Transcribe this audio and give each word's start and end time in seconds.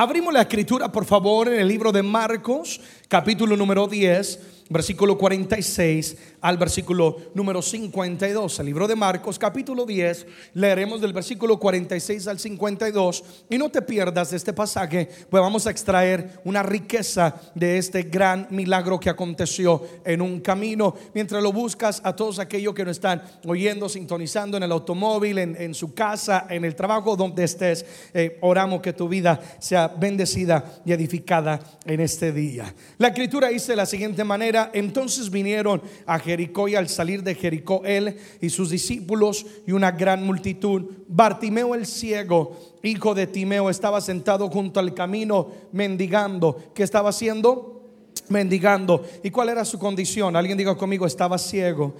Abrimos 0.00 0.32
la 0.32 0.42
escritura, 0.42 0.92
por 0.92 1.04
favor, 1.04 1.48
en 1.48 1.58
el 1.58 1.66
libro 1.66 1.90
de 1.90 2.04
Marcos, 2.04 2.80
capítulo 3.08 3.56
número 3.56 3.88
10 3.88 4.57
versículo 4.68 5.16
46 5.16 6.16
al 6.40 6.58
versículo 6.58 7.16
número 7.34 7.62
52. 7.62 8.60
El 8.60 8.66
libro 8.66 8.86
de 8.86 8.96
Marcos, 8.96 9.38
capítulo 9.38 9.86
10, 9.86 10.26
leeremos 10.54 11.00
del 11.00 11.12
versículo 11.12 11.58
46 11.58 12.28
al 12.28 12.38
52. 12.38 13.24
Y 13.50 13.58
no 13.58 13.68
te 13.70 13.82
pierdas 13.82 14.30
de 14.30 14.36
este 14.36 14.52
pasaje, 14.52 15.08
pues 15.28 15.40
vamos 15.40 15.66
a 15.66 15.70
extraer 15.70 16.40
una 16.44 16.62
riqueza 16.62 17.34
de 17.54 17.78
este 17.78 18.02
gran 18.04 18.46
milagro 18.50 19.00
que 19.00 19.10
aconteció 19.10 19.82
en 20.04 20.22
un 20.22 20.40
camino. 20.40 20.94
Mientras 21.14 21.42
lo 21.42 21.52
buscas 21.52 22.00
a 22.04 22.14
todos 22.14 22.38
aquellos 22.38 22.74
que 22.74 22.84
nos 22.84 22.96
están 22.96 23.22
oyendo, 23.46 23.88
sintonizando 23.88 24.56
en 24.56 24.62
el 24.62 24.72
automóvil, 24.72 25.38
en, 25.38 25.74
su 25.74 25.94
casa, 25.94 26.46
en 26.48 26.64
el 26.64 26.74
trabajo, 26.74 27.16
donde 27.16 27.44
estés, 27.44 27.84
eh, 28.14 28.38
oramos 28.40 28.80
que 28.80 28.92
tu 28.92 29.08
vida 29.08 29.40
sea 29.58 29.88
bendecida 29.88 30.80
y 30.84 30.92
edificada 30.92 31.60
en 31.84 32.00
este 32.00 32.32
día. 32.32 32.74
La 32.98 33.08
escritura 33.08 33.48
dice 33.48 33.72
de 33.72 33.76
la 33.76 33.86
siguiente 33.86 34.24
manera 34.24 34.57
entonces 34.72 35.30
vinieron 35.30 35.82
a 36.06 36.18
Jericó 36.18 36.68
y 36.68 36.74
al 36.74 36.88
salir 36.88 37.22
de 37.22 37.34
Jericó 37.34 37.82
él 37.84 38.16
y 38.40 38.50
sus 38.50 38.70
discípulos 38.70 39.46
y 39.66 39.72
una 39.72 39.92
gran 39.92 40.24
multitud, 40.24 40.84
Bartimeo 41.08 41.74
el 41.74 41.86
ciego, 41.86 42.56
hijo 42.82 43.14
de 43.14 43.26
Timeo, 43.26 43.70
estaba 43.70 44.00
sentado 44.00 44.48
junto 44.48 44.80
al 44.80 44.94
camino 44.94 45.48
mendigando. 45.72 46.72
¿Qué 46.74 46.82
estaba 46.82 47.10
haciendo? 47.10 47.82
Mendigando. 48.28 49.04
¿Y 49.22 49.30
cuál 49.30 49.48
era 49.48 49.64
su 49.64 49.78
condición? 49.78 50.36
Alguien 50.36 50.58
diga 50.58 50.76
conmigo, 50.76 51.06
estaba 51.06 51.38
ciego. 51.38 51.94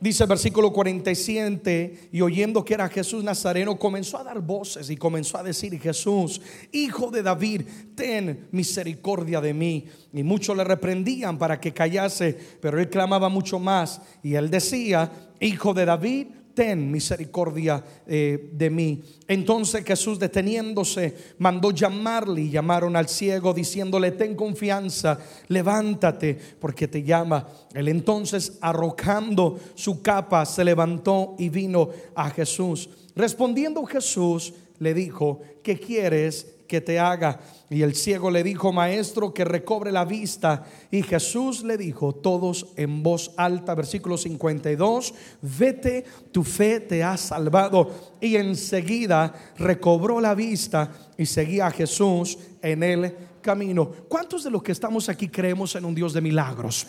Dice 0.00 0.22
el 0.22 0.30
versículo 0.30 0.72
47, 0.72 2.08
y 2.10 2.22
oyendo 2.22 2.64
que 2.64 2.72
era 2.72 2.88
Jesús 2.88 3.22
Nazareno, 3.22 3.78
comenzó 3.78 4.16
a 4.16 4.24
dar 4.24 4.40
voces 4.40 4.88
y 4.88 4.96
comenzó 4.96 5.36
a 5.36 5.42
decir, 5.42 5.78
Jesús, 5.78 6.40
hijo 6.72 7.10
de 7.10 7.22
David, 7.22 7.62
ten 7.94 8.48
misericordia 8.50 9.42
de 9.42 9.52
mí. 9.52 9.84
Y 10.14 10.22
muchos 10.22 10.56
le 10.56 10.64
reprendían 10.64 11.36
para 11.36 11.60
que 11.60 11.74
callase, 11.74 12.34
pero 12.62 12.80
él 12.80 12.88
clamaba 12.88 13.28
mucho 13.28 13.58
más. 13.58 14.00
Y 14.22 14.36
él 14.36 14.48
decía, 14.48 15.12
hijo 15.38 15.74
de 15.74 15.84
David, 15.84 16.28
ten 16.60 16.90
misericordia 16.90 17.82
eh, 18.06 18.50
de 18.52 18.68
mí. 18.68 19.02
Entonces 19.26 19.82
Jesús 19.82 20.18
deteniéndose 20.18 21.34
mandó 21.38 21.70
llamarle 21.70 22.42
y 22.42 22.50
llamaron 22.50 22.96
al 22.96 23.08
ciego 23.08 23.54
diciéndole, 23.54 24.10
ten 24.10 24.34
confianza, 24.34 25.18
levántate 25.48 26.36
porque 26.60 26.86
te 26.86 27.02
llama. 27.02 27.48
Él 27.72 27.88
entonces 27.88 28.58
arrojando 28.60 29.58
su 29.74 30.02
capa 30.02 30.44
se 30.44 30.62
levantó 30.62 31.34
y 31.38 31.48
vino 31.48 31.88
a 32.14 32.28
Jesús. 32.28 32.90
Respondiendo 33.16 33.82
Jesús 33.86 34.52
le 34.80 34.92
dijo, 34.92 35.40
¿qué 35.62 35.80
quieres 35.80 36.46
que 36.70 36.80
te 36.80 37.00
haga? 37.00 37.40
Y 37.68 37.82
el 37.82 37.96
ciego 37.96 38.30
le 38.30 38.44
dijo, 38.44 38.72
maestro, 38.72 39.34
que 39.34 39.44
recobre 39.44 39.90
la 39.90 40.04
vista. 40.04 40.64
Y 40.92 41.02
Jesús 41.02 41.64
le 41.64 41.76
dijo, 41.76 42.14
todos 42.14 42.68
en 42.76 43.02
voz 43.02 43.32
alta, 43.36 43.74
versículo 43.74 44.16
52, 44.16 45.12
vete, 45.42 46.04
tu 46.30 46.44
fe 46.44 46.78
te 46.78 47.02
ha 47.02 47.16
salvado. 47.16 47.90
Y 48.20 48.36
enseguida 48.36 49.34
recobró 49.58 50.20
la 50.20 50.36
vista 50.36 50.92
y 51.18 51.26
seguía 51.26 51.66
a 51.66 51.72
Jesús 51.72 52.38
en 52.62 52.84
el 52.84 53.16
camino. 53.42 53.90
¿Cuántos 54.08 54.44
de 54.44 54.50
los 54.50 54.62
que 54.62 54.72
estamos 54.72 55.08
aquí 55.08 55.28
creemos 55.28 55.74
en 55.74 55.84
un 55.84 55.94
Dios 55.94 56.12
de 56.12 56.20
milagros? 56.20 56.86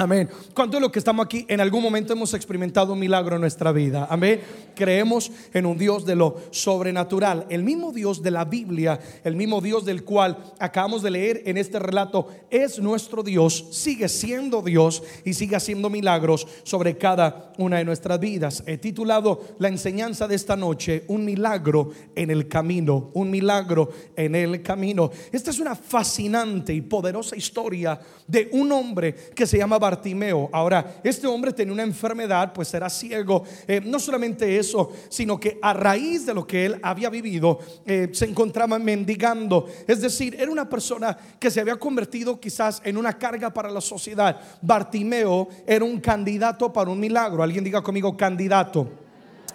Amén. 0.00 0.30
¿Cuántos 0.54 0.78
de 0.78 0.80
los 0.80 0.90
que 0.90 0.98
estamos 0.98 1.26
aquí 1.26 1.44
en 1.46 1.60
algún 1.60 1.82
momento 1.82 2.14
hemos 2.14 2.32
experimentado 2.32 2.94
un 2.94 2.98
milagro 2.98 3.34
en 3.34 3.42
nuestra 3.42 3.70
vida? 3.70 4.06
Amén. 4.08 4.40
Creemos 4.74 5.30
en 5.52 5.66
un 5.66 5.76
Dios 5.76 6.06
de 6.06 6.16
lo 6.16 6.38
sobrenatural. 6.52 7.44
El 7.50 7.62
mismo 7.62 7.92
Dios 7.92 8.22
de 8.22 8.30
la 8.30 8.46
Biblia, 8.46 8.98
el 9.24 9.36
mismo 9.36 9.60
Dios 9.60 9.84
del 9.84 10.02
cual 10.02 10.38
acabamos 10.58 11.02
de 11.02 11.10
leer 11.10 11.42
en 11.44 11.58
este 11.58 11.78
relato, 11.78 12.28
es 12.48 12.78
nuestro 12.78 13.22
Dios, 13.22 13.66
sigue 13.72 14.08
siendo 14.08 14.62
Dios 14.62 15.02
y 15.26 15.34
sigue 15.34 15.56
haciendo 15.56 15.90
milagros 15.90 16.48
sobre 16.62 16.96
cada 16.96 17.52
una 17.58 17.76
de 17.76 17.84
nuestras 17.84 18.18
vidas. 18.18 18.64
He 18.66 18.78
titulado 18.78 19.42
la 19.58 19.68
enseñanza 19.68 20.26
de 20.26 20.34
esta 20.34 20.56
noche, 20.56 21.04
Un 21.08 21.26
milagro 21.26 21.90
en 22.16 22.30
el 22.30 22.48
camino, 22.48 23.10
un 23.12 23.30
milagro 23.30 23.90
en 24.16 24.34
el 24.34 24.62
camino. 24.62 25.10
Esta 25.30 25.50
es 25.50 25.58
una 25.58 25.74
fascinante 25.74 26.72
y 26.72 26.80
poderosa 26.80 27.36
historia 27.36 28.00
de 28.26 28.48
un 28.52 28.72
hombre 28.72 29.14
que 29.34 29.46
se 29.46 29.58
llama 29.58 29.78
Bartimeo. 29.90 30.48
Ahora, 30.52 31.00
este 31.02 31.26
hombre 31.26 31.52
tenía 31.52 31.72
una 31.72 31.82
enfermedad, 31.82 32.52
pues 32.52 32.72
era 32.74 32.88
ciego. 32.88 33.42
Eh, 33.66 33.80
no 33.84 33.98
solamente 33.98 34.56
eso, 34.56 34.92
sino 35.08 35.38
que 35.38 35.58
a 35.60 35.72
raíz 35.72 36.26
de 36.26 36.34
lo 36.34 36.46
que 36.46 36.66
él 36.66 36.80
había 36.82 37.10
vivido, 37.10 37.58
eh, 37.84 38.08
se 38.12 38.26
encontraba 38.26 38.78
mendigando. 38.78 39.66
Es 39.88 40.00
decir, 40.00 40.36
era 40.38 40.50
una 40.50 40.68
persona 40.68 41.16
que 41.40 41.50
se 41.50 41.60
había 41.60 41.76
convertido 41.76 42.38
quizás 42.38 42.80
en 42.84 42.96
una 42.96 43.18
carga 43.18 43.52
para 43.52 43.70
la 43.70 43.80
sociedad. 43.80 44.40
Bartimeo 44.62 45.48
era 45.66 45.84
un 45.84 45.98
candidato 46.00 46.72
para 46.72 46.90
un 46.90 47.00
milagro. 47.00 47.42
Alguien 47.42 47.64
diga 47.64 47.82
conmigo, 47.82 48.16
candidato. 48.16 48.99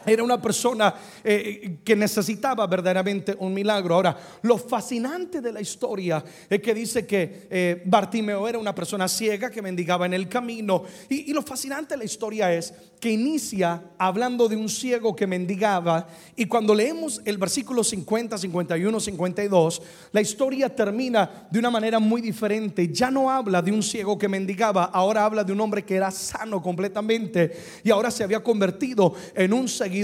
Era 0.06 0.24
una 0.24 0.42
persona 0.42 0.94
eh, 1.24 1.78
que 1.84 1.96
necesitaba 1.96 2.66
verdaderamente 2.68 3.36
un 3.40 3.54
milagro. 3.54 3.96
Ahora, 3.96 4.18
lo 4.42 4.58
fascinante 4.58 5.42
de 5.42 5.52
la 5.52 5.62
historia 5.62 6.24
es 6.50 6.62
que 6.62 6.74
dice 6.74 7.06
que 7.06 7.48
eh, 7.50 7.82
Bartimeo 7.86 8.48
era 8.48 8.60
una 8.60 8.76
persona 8.76 9.08
ciega 9.08 9.50
que 9.50 9.62
mendigaba 9.62 10.06
en 10.06 10.14
el 10.14 10.28
camino. 10.30 10.84
Y, 11.10 11.32
y, 11.32 11.34
lo 11.34 11.42
fascinante 11.42 11.96
de 11.96 12.00
la 12.00 12.06
historia 12.06 12.54
es 12.54 12.74
que 13.00 13.12
inicia 13.12 13.84
hablando 13.98 14.48
de 14.48 14.56
un 14.56 14.70
ciego 14.70 15.16
que 15.16 15.28
mendigaba. 15.28 16.08
Y 16.36 16.46
cuando 16.46 16.74
leemos 16.74 17.22
el 17.26 17.38
versículo 17.38 17.84
50, 17.84 18.38
51, 18.38 19.00
52, 19.00 19.82
la 20.12 20.22
historia 20.22 20.74
termina 20.74 21.48
de 21.50 21.60
una 21.60 21.70
manera 21.70 22.00
muy 22.00 22.22
diferente. 22.22 22.90
Ya 22.92 23.12
no 23.12 23.30
habla 23.30 23.62
de 23.62 23.72
un 23.72 23.84
ciego 23.84 24.18
que 24.18 24.28
mendigaba, 24.28 24.86
ahora 24.86 25.26
habla 25.26 25.44
de 25.44 25.52
un 25.52 25.62
hombre 25.62 25.84
que 25.84 25.96
era 25.96 26.12
sano 26.12 26.62
completamente 26.62 27.56
y 27.84 27.92
ahora 27.92 28.12
se 28.12 28.24
había 28.24 28.44
convertido 28.44 29.14
en 29.34 29.54
un 29.54 29.68
seguidor 29.68 29.95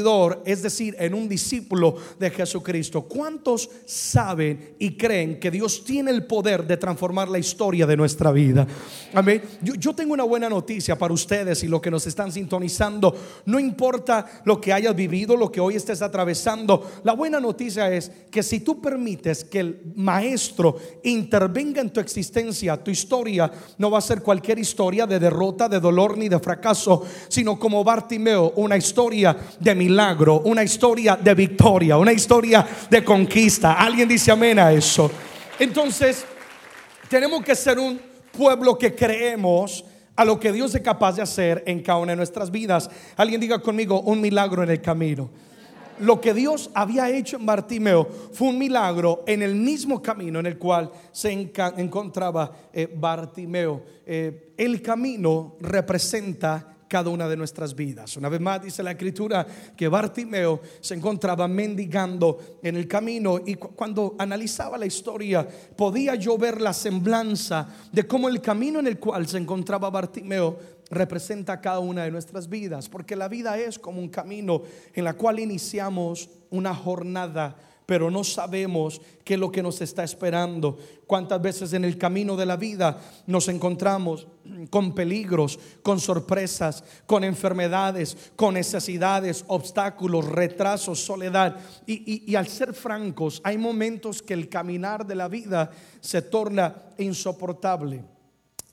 es 0.46 0.62
decir, 0.62 0.96
en 1.00 1.14
un 1.14 1.28
discípulo 1.28 1.96
de 2.20 2.30
Jesucristo. 2.30 3.02
¿Cuántos 3.04 3.70
saben 3.86 4.76
y 4.80 4.96
creen 4.96 5.40
que 5.40 5.52
Dios 5.52 5.84
tiene 5.84 6.12
el 6.12 6.26
poder 6.26 6.66
de 6.66 6.78
transformar 6.78 7.28
la 7.28 7.40
historia 7.40 7.86
de 7.86 7.98
nuestra 7.98 8.32
vida? 8.32 8.66
Amén. 9.14 9.42
Yo, 9.62 9.94
tengo 9.94 10.14
una 10.14 10.24
buena 10.24 10.50
noticia 10.50 10.98
para 10.98 11.14
ustedes 11.14 11.64
y 11.64 11.68
los 11.68 11.82
que 11.82 11.92
nos 11.92 12.08
están 12.08 12.32
sintonizando. 12.32 13.14
No 13.46 13.60
importa 13.60 14.42
lo 14.46 14.62
que 14.62 14.72
hayas 14.72 14.96
vivido, 14.96 15.36
lo 15.36 15.52
que 15.52 15.60
hoy 15.60 15.76
estés 15.76 16.02
atravesando. 16.02 16.90
La 17.04 17.14
buena 17.14 17.40
noticia 17.40 17.92
es 17.94 18.12
que 18.32 18.44
si 18.44 18.62
tú 18.62 18.82
permites 18.82 19.44
que 19.44 19.60
el 19.60 19.82
maestro 19.96 20.78
intervenga 21.04 21.82
en 21.82 21.90
tu 21.90 22.00
existencia, 22.00 22.82
tu 22.82 22.92
historia 22.92 23.52
no 23.78 23.92
va 23.92 23.98
a 23.98 24.02
ser 24.02 24.22
cualquier 24.22 24.60
historia 24.60 25.06
de 25.06 25.20
derrota, 25.20 25.68
de 25.68 25.80
dolor 25.80 26.18
ni 26.18 26.30
de 26.30 26.40
fracaso, 26.40 27.04
sino 27.28 27.60
como 27.60 27.84
Bartimeo, 27.84 28.54
una 28.56 28.78
historia 28.78 29.36
de 29.60 29.76
milagro, 29.82 30.42
una 30.42 30.64
historia 30.64 31.16
de 31.16 31.34
victoria, 31.34 31.98
una 31.98 32.14
historia 32.14 32.68
de 32.88 33.04
conquista. 33.04 33.74
Alguien 33.74 34.08
dice 34.08 34.32
amén 34.32 34.60
a 34.60 34.72
eso. 34.72 35.10
Entonces, 35.58 36.24
tenemos 37.10 37.44
que 37.44 37.56
ser 37.56 37.80
un 37.80 38.00
pueblo 38.32 38.78
que 38.78 38.94
creemos 38.94 39.84
a 40.16 40.24
lo 40.24 40.40
que 40.40 40.52
Dios 40.52 40.76
es 40.76 40.82
capaz 40.82 41.16
de 41.16 41.24
hacer 41.24 41.64
en 41.66 41.82
cada 41.82 41.98
una 41.98 42.12
de 42.12 42.18
nuestras 42.18 42.52
vidas. 42.52 42.90
Alguien 43.18 43.42
diga 43.42 43.60
conmigo 43.60 44.02
un 44.02 44.22
milagro 44.22 44.62
en 44.62 44.70
el 44.70 44.82
camino. 44.82 45.30
Lo 46.00 46.22
que 46.22 46.34
Dios 46.34 46.70
había 46.76 47.10
hecho 47.10 47.38
en 47.38 47.46
Bartimeo 47.46 48.08
fue 48.32 48.50
un 48.50 48.60
milagro 48.60 49.24
en 49.26 49.42
el 49.42 49.56
mismo 49.56 50.00
camino 50.00 50.40
en 50.40 50.46
el 50.46 50.58
cual 50.60 50.92
se 51.12 51.32
encontraba 51.32 52.52
eh, 52.72 52.88
Bartimeo. 52.96 53.82
Eh, 54.06 54.54
el 54.58 54.82
camino 54.82 55.56
representa 55.60 56.72
cada 56.92 57.10
una 57.10 57.30
de 57.30 57.38
nuestras 57.38 57.74
vidas. 57.74 58.18
Una 58.18 58.28
vez 58.28 58.42
más 58.42 58.62
dice 58.62 58.84
la 58.84 58.92
escritura 58.92 59.48
que 59.78 59.88
Bartimeo 59.88 60.60
se 60.82 60.94
encontraba 60.94 61.48
mendigando 61.48 62.60
en 62.62 62.76
el 62.76 62.86
camino 62.86 63.40
y 63.46 63.56
cuando 63.56 64.18
analizaba 64.20 64.78
la 64.78 64.86
historia 64.86 65.48
podía 65.78 66.16
yo 66.16 66.38
ver 66.38 66.60
la 66.60 66.74
semblanza 66.74 67.66
de 67.94 68.06
cómo 68.06 68.28
el 68.28 68.42
camino 68.42 68.82
en 68.82 68.88
el 68.88 69.00
cual 69.00 69.26
se 69.26 69.38
encontraba 69.38 69.90
Bartimeo 69.90 70.60
representa 70.90 71.62
cada 71.62 71.80
una 71.80 72.04
de 72.04 72.12
nuestras 72.12 72.50
vidas, 72.50 72.90
porque 72.90 73.16
la 73.16 73.30
vida 73.30 73.58
es 73.58 73.80
como 73.80 74.02
un 74.02 74.10
camino 74.10 74.64
en 74.94 75.06
la 75.06 75.14
cual 75.14 75.40
iniciamos 75.40 76.30
una 76.50 76.76
jornada 76.76 77.56
pero 77.92 78.10
no 78.10 78.24
sabemos 78.24 79.02
qué 79.26 79.34
es 79.34 79.40
lo 79.42 79.52
que 79.52 79.62
nos 79.62 79.82
está 79.82 80.06
esperando. 80.06 80.78
Cuántas 81.06 81.42
veces 81.42 81.74
en 81.74 81.84
el 81.84 81.98
camino 81.98 82.38
de 82.38 82.46
la 82.46 82.56
vida 82.56 83.02
nos 83.28 83.50
encontramos 83.50 84.30
con 84.70 84.96
peligros, 84.96 85.60
con 85.84 86.00
sorpresas, 86.00 86.86
con 87.06 87.26
enfermedades, 87.26 88.32
con 88.38 88.54
necesidades, 88.54 89.44
obstáculos, 89.48 90.26
retrasos, 90.26 91.02
soledad. 91.02 91.58
Y, 91.86 92.34
al 92.34 92.48
ser 92.48 92.74
francos, 92.74 93.42
hay 93.44 93.58
momentos 93.58 94.22
que 94.22 94.36
el 94.36 94.48
caminar 94.48 95.06
de 95.06 95.16
la 95.16 95.28
vida 95.28 95.70
se 96.00 96.22
torna 96.22 96.74
insoportable. 96.98 98.06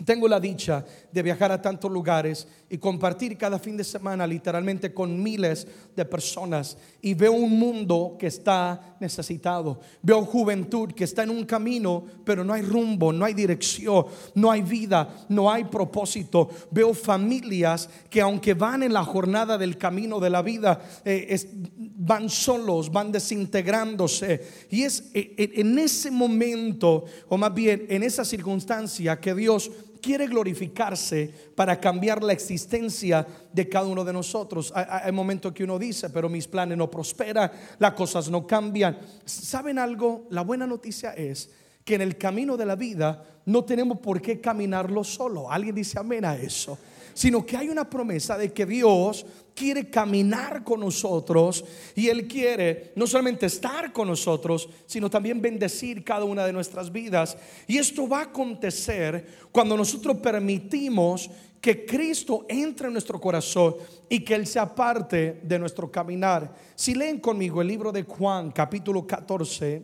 Tengo 0.05 0.29
la 0.29 0.39
dicha 0.39 0.85
de 1.11 1.23
viajar 1.23 1.51
a 1.51 1.61
tantos 1.61 1.91
lugares 1.91 2.47
y 2.71 2.79
compartir 2.79 3.37
cada 3.37 3.59
fin 3.59 3.77
de 3.77 3.83
semana 3.83 4.27
literalmente 4.27 4.95
con 4.95 5.21
miles 5.21 5.67
de 5.97 6.05
personas 6.05 6.77
y 7.03 7.15
veo 7.15 7.33
un 7.33 7.59
mundo 7.59 8.17
que 8.19 8.29
está 8.29 8.97
necesitado. 9.01 9.81
Veo 10.03 10.25
juventud 10.25 10.93
que 10.93 11.05
está 11.05 11.25
en 11.25 11.31
un 11.31 11.45
camino, 11.45 12.05
pero 12.25 12.45
no 12.45 12.53
hay 12.53 12.63
rumbo, 12.63 13.13
no 13.13 13.25
hay 13.25 13.35
dirección, 13.35 14.07
no 14.35 14.51
hay 14.51 14.63
vida, 14.63 15.27
no 15.29 15.51
hay 15.51 15.65
propósito. 15.65 16.49
Veo 16.71 16.95
familias 16.95 17.89
que 18.09 18.21
aunque 18.21 18.55
van 18.55 18.85
en 18.85 18.93
la 18.93 19.05
jornada 19.05 19.59
del 19.59 19.79
camino 19.79 20.21
de 20.21 20.31
la 20.31 20.43
vida, 20.43 20.81
eh, 21.05 21.37
van 21.77 22.29
solos, 22.29 22.93
van 22.93 23.11
desintegrándose. 23.11 24.67
Y 24.71 24.83
es 24.83 25.11
eh, 25.15 25.35
en 25.57 25.79
ese 25.79 26.11
momento, 26.11 27.05
o 27.29 27.37
más 27.37 27.53
bien 27.53 27.87
en 27.89 28.03
esa 28.03 28.25
circunstancia, 28.25 29.19
que 29.19 29.35
Dios 29.35 29.71
quiere 30.01 30.27
glorificarse 30.27 31.33
para 31.55 31.79
cambiar 31.79 32.23
la 32.23 32.33
existencia 32.33 33.27
de 33.53 33.69
cada 33.69 33.87
uno 33.87 34.05
de 34.05 34.13
nosotros. 34.13 34.73
Hay, 34.75 35.13
momentos 35.13 35.53
que 35.53 35.65
uno 35.65 35.79
dice, 35.79 36.11
pero 36.11 36.29
mis 36.29 36.47
planes 36.47 36.77
no 36.79 36.91
prosperan, 36.91 37.51
las 37.79 37.93
cosas 37.93 38.31
no 38.31 38.47
cambian. 38.47 38.99
¿Saben 39.25 39.79
algo? 39.79 40.27
La 40.31 40.43
buena 40.43 40.67
noticia 40.67 41.13
es 41.13 41.51
que 41.85 41.95
en 41.95 42.03
el 42.03 42.17
camino 42.17 42.57
de 42.57 42.67
la 42.67 42.77
vida 42.77 43.25
no 43.47 43.65
tenemos 43.65 43.99
por 43.99 44.21
qué 44.21 44.41
caminarlo 44.41 45.05
solo. 45.05 45.51
Alguien 45.51 45.75
dice 45.75 45.99
amén 45.99 46.25
a 46.25 46.37
eso 46.37 46.79
sino 47.19 47.45
que 47.45 47.57
hay 47.57 47.69
una 47.69 47.91
promesa 47.91 48.39
de 48.39 48.53
que 48.53 48.65
Dios 48.65 49.27
quiere 49.53 49.91
caminar 49.91 50.63
con 50.63 50.79
nosotros 50.79 51.65
y 51.97 52.07
Él 52.07 52.29
quiere 52.29 52.93
no 52.95 53.09
solamente 53.09 53.47
estar 53.47 53.93
con 53.93 54.07
nosotros, 54.07 54.69
sino 54.87 55.11
también 55.11 55.43
bendecir 55.43 56.05
cada 56.05 56.25
una 56.25 56.47
de 56.47 56.53
nuestras 56.53 56.93
vidas. 56.93 57.37
Y 57.67 57.77
esto 57.77 58.09
va 58.09 58.21
a 58.21 58.23
acontecer 58.27 59.49
cuando 59.51 59.77
nosotros 59.77 60.19
permitimos 60.19 61.29
que 61.61 61.85
Cristo 61.85 62.47
entre 62.49 62.87
en 62.87 62.93
nuestro 62.93 63.21
corazón 63.21 63.75
y 64.09 64.21
que 64.21 64.37
Él 64.37 64.47
sea 64.47 64.73
parte 64.73 65.41
de 65.43 65.59
nuestro 65.59 65.91
caminar. 65.91 66.55
Si 66.77 66.95
leen 66.95 67.19
conmigo 67.19 67.61
el 67.61 67.67
libro 67.67 67.91
de 67.91 68.05
Juan, 68.05 68.53
capítulo 68.53 69.05
14, 69.05 69.83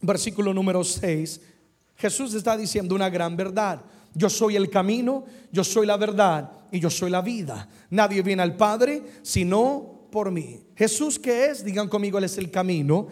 versículo 0.00 0.54
número 0.54 0.84
6, 0.84 1.40
Jesús 1.96 2.32
está 2.34 2.56
diciendo 2.56 2.94
una 2.94 3.10
gran 3.10 3.36
verdad. 3.36 3.82
Yo 4.14 4.28
soy 4.28 4.56
el 4.56 4.68
camino, 4.68 5.24
yo 5.50 5.64
soy 5.64 5.86
la 5.86 5.96
verdad 5.96 6.50
y 6.70 6.80
yo 6.80 6.90
soy 6.90 7.10
la 7.10 7.22
vida. 7.22 7.68
Nadie 7.90 8.22
viene 8.22 8.42
al 8.42 8.56
Padre 8.56 9.02
sino 9.22 10.08
por 10.10 10.30
mí. 10.30 10.60
Jesús 10.76 11.18
que 11.18 11.46
es, 11.46 11.64
digan 11.64 11.88
conmigo, 11.88 12.18
Él 12.18 12.24
es 12.24 12.38
el 12.38 12.50
camino. 12.50 13.08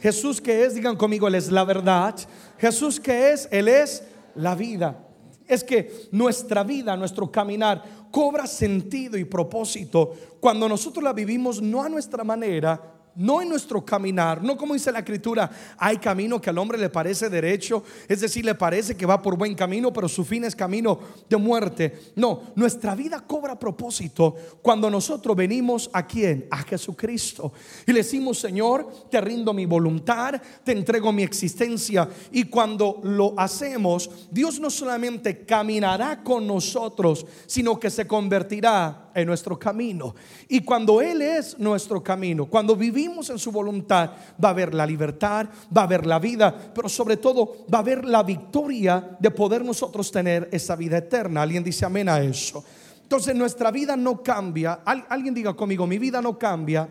Jesús 0.00 0.40
que 0.40 0.64
es, 0.64 0.74
digan 0.74 0.96
conmigo, 0.96 1.28
Él 1.28 1.34
es 1.34 1.50
la 1.50 1.64
verdad. 1.64 2.14
Jesús 2.58 3.00
que 3.00 3.32
es, 3.32 3.48
Él 3.50 3.68
es 3.68 4.04
la 4.34 4.54
vida. 4.54 5.08
Es 5.46 5.62
que 5.62 6.08
nuestra 6.12 6.62
vida, 6.62 6.96
nuestro 6.96 7.30
caminar 7.30 7.82
cobra 8.10 8.46
sentido 8.46 9.18
y 9.18 9.24
propósito 9.24 10.14
cuando 10.40 10.68
nosotros 10.68 11.02
la 11.02 11.12
vivimos 11.12 11.60
no 11.60 11.82
a 11.82 11.88
nuestra 11.88 12.24
manera, 12.24 12.93
no 13.16 13.40
en 13.40 13.48
nuestro 13.48 13.84
caminar, 13.84 14.42
no 14.42 14.56
como 14.56 14.74
dice 14.74 14.92
la 14.92 15.00
escritura, 15.00 15.50
hay 15.78 15.98
camino 15.98 16.40
que 16.40 16.50
al 16.50 16.58
hombre 16.58 16.78
le 16.78 16.90
parece 16.90 17.28
derecho, 17.28 17.82
es 18.08 18.20
decir, 18.20 18.44
le 18.44 18.54
parece 18.54 18.96
que 18.96 19.06
va 19.06 19.22
por 19.22 19.36
buen 19.36 19.54
camino, 19.54 19.92
pero 19.92 20.08
su 20.08 20.24
fin 20.24 20.44
es 20.44 20.56
camino 20.56 20.98
de 21.28 21.36
muerte. 21.36 22.12
No, 22.16 22.42
nuestra 22.56 22.94
vida 22.94 23.20
cobra 23.20 23.58
propósito 23.58 24.34
cuando 24.62 24.90
nosotros 24.90 25.36
venimos 25.36 25.90
a 25.92 26.06
quién? 26.06 26.46
A 26.50 26.58
Jesucristo. 26.58 27.52
Y 27.86 27.92
le 27.92 27.98
decimos, 27.98 28.38
Señor, 28.38 29.08
te 29.10 29.20
rindo 29.20 29.52
mi 29.52 29.66
voluntad, 29.66 30.40
te 30.64 30.72
entrego 30.72 31.12
mi 31.12 31.22
existencia. 31.22 32.08
Y 32.32 32.44
cuando 32.44 33.00
lo 33.02 33.34
hacemos, 33.36 34.10
Dios 34.30 34.60
no 34.60 34.70
solamente 34.70 35.44
caminará 35.44 36.22
con 36.22 36.46
nosotros, 36.46 37.26
sino 37.46 37.78
que 37.78 37.90
se 37.90 38.06
convertirá 38.06 39.10
en 39.14 39.26
nuestro 39.26 39.58
camino. 39.58 40.14
Y 40.48 40.60
cuando 40.60 41.00
Él 41.00 41.22
es 41.22 41.58
nuestro 41.58 42.02
camino, 42.02 42.46
cuando 42.46 42.76
vivimos 42.76 43.03
en 43.04 43.38
su 43.38 43.52
voluntad, 43.52 44.10
va 44.42 44.48
a 44.48 44.52
haber 44.52 44.74
la 44.74 44.86
libertad, 44.86 45.46
va 45.76 45.82
a 45.82 45.84
haber 45.84 46.06
la 46.06 46.18
vida, 46.18 46.54
pero 46.74 46.88
sobre 46.88 47.16
todo 47.16 47.66
va 47.72 47.78
a 47.78 47.80
haber 47.82 48.04
la 48.04 48.22
victoria 48.22 49.16
de 49.18 49.30
poder 49.30 49.64
nosotros 49.64 50.10
tener 50.10 50.48
esa 50.52 50.76
vida 50.76 50.98
eterna. 50.98 51.42
Alguien 51.42 51.62
dice 51.62 51.84
amén 51.84 52.08
a 52.08 52.20
eso. 52.20 52.64
Entonces 53.02 53.34
nuestra 53.34 53.70
vida 53.70 53.96
no 53.96 54.22
cambia. 54.22 54.80
alguien 54.84 55.34
diga 55.34 55.54
conmigo, 55.54 55.86
mi 55.86 55.98
vida 55.98 56.20
no 56.20 56.38
cambia 56.38 56.88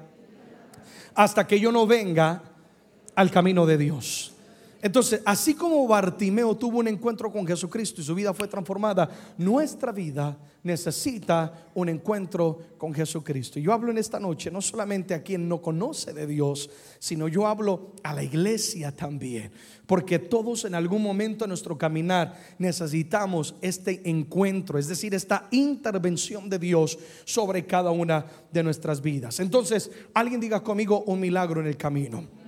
hasta 1.15 1.45
que 1.45 1.59
yo 1.59 1.71
no 1.71 1.85
venga 1.85 2.41
al 3.15 3.29
camino 3.29 3.65
de 3.65 3.77
Dios. 3.77 4.33
Entonces, 4.81 5.21
así 5.25 5.53
como 5.53 5.87
Bartimeo 5.87 6.57
tuvo 6.57 6.79
un 6.79 6.89
encuentro 6.89 7.31
con 7.31 7.47
Jesucristo 7.47 8.01
y 8.01 8.03
su 8.03 8.13
vida 8.13 8.33
fue 8.33 8.47
transformada, 8.47 9.09
nuestra 9.37 9.91
vida 9.91 10.35
necesita 10.63 11.69
un 11.75 11.89
encuentro 11.89 12.59
con 12.77 12.93
Jesucristo. 12.93 13.59
Yo 13.59 13.73
hablo 13.73 13.91
en 13.91 13.97
esta 13.97 14.19
noche 14.19 14.49
no 14.49 14.61
solamente 14.61 15.13
a 15.13 15.21
quien 15.21 15.47
no 15.47 15.61
conoce 15.61 16.13
de 16.13 16.25
Dios, 16.25 16.69
sino 16.99 17.27
yo 17.27 17.47
hablo 17.47 17.91
a 18.03 18.13
la 18.13 18.23
iglesia 18.23 18.91
también. 18.91 19.51
Porque 19.85 20.19
todos 20.19 20.65
en 20.65 20.75
algún 20.75 21.01
momento 21.01 21.43
de 21.43 21.49
nuestro 21.49 21.77
caminar 21.77 22.39
necesitamos 22.57 23.55
este 23.61 24.09
encuentro, 24.09 24.79
es 24.79 24.87
decir, 24.87 25.13
esta 25.13 25.47
intervención 25.51 26.49
de 26.49 26.59
Dios 26.59 26.97
sobre 27.25 27.65
cada 27.65 27.91
una 27.91 28.25
de 28.51 28.63
nuestras 28.63 29.01
vidas. 29.01 29.39
Entonces, 29.39 29.91
alguien 30.13 30.39
diga 30.39 30.63
conmigo 30.63 31.03
un 31.05 31.19
milagro 31.19 31.59
en 31.59 31.67
el 31.67 31.77
camino. 31.77 32.42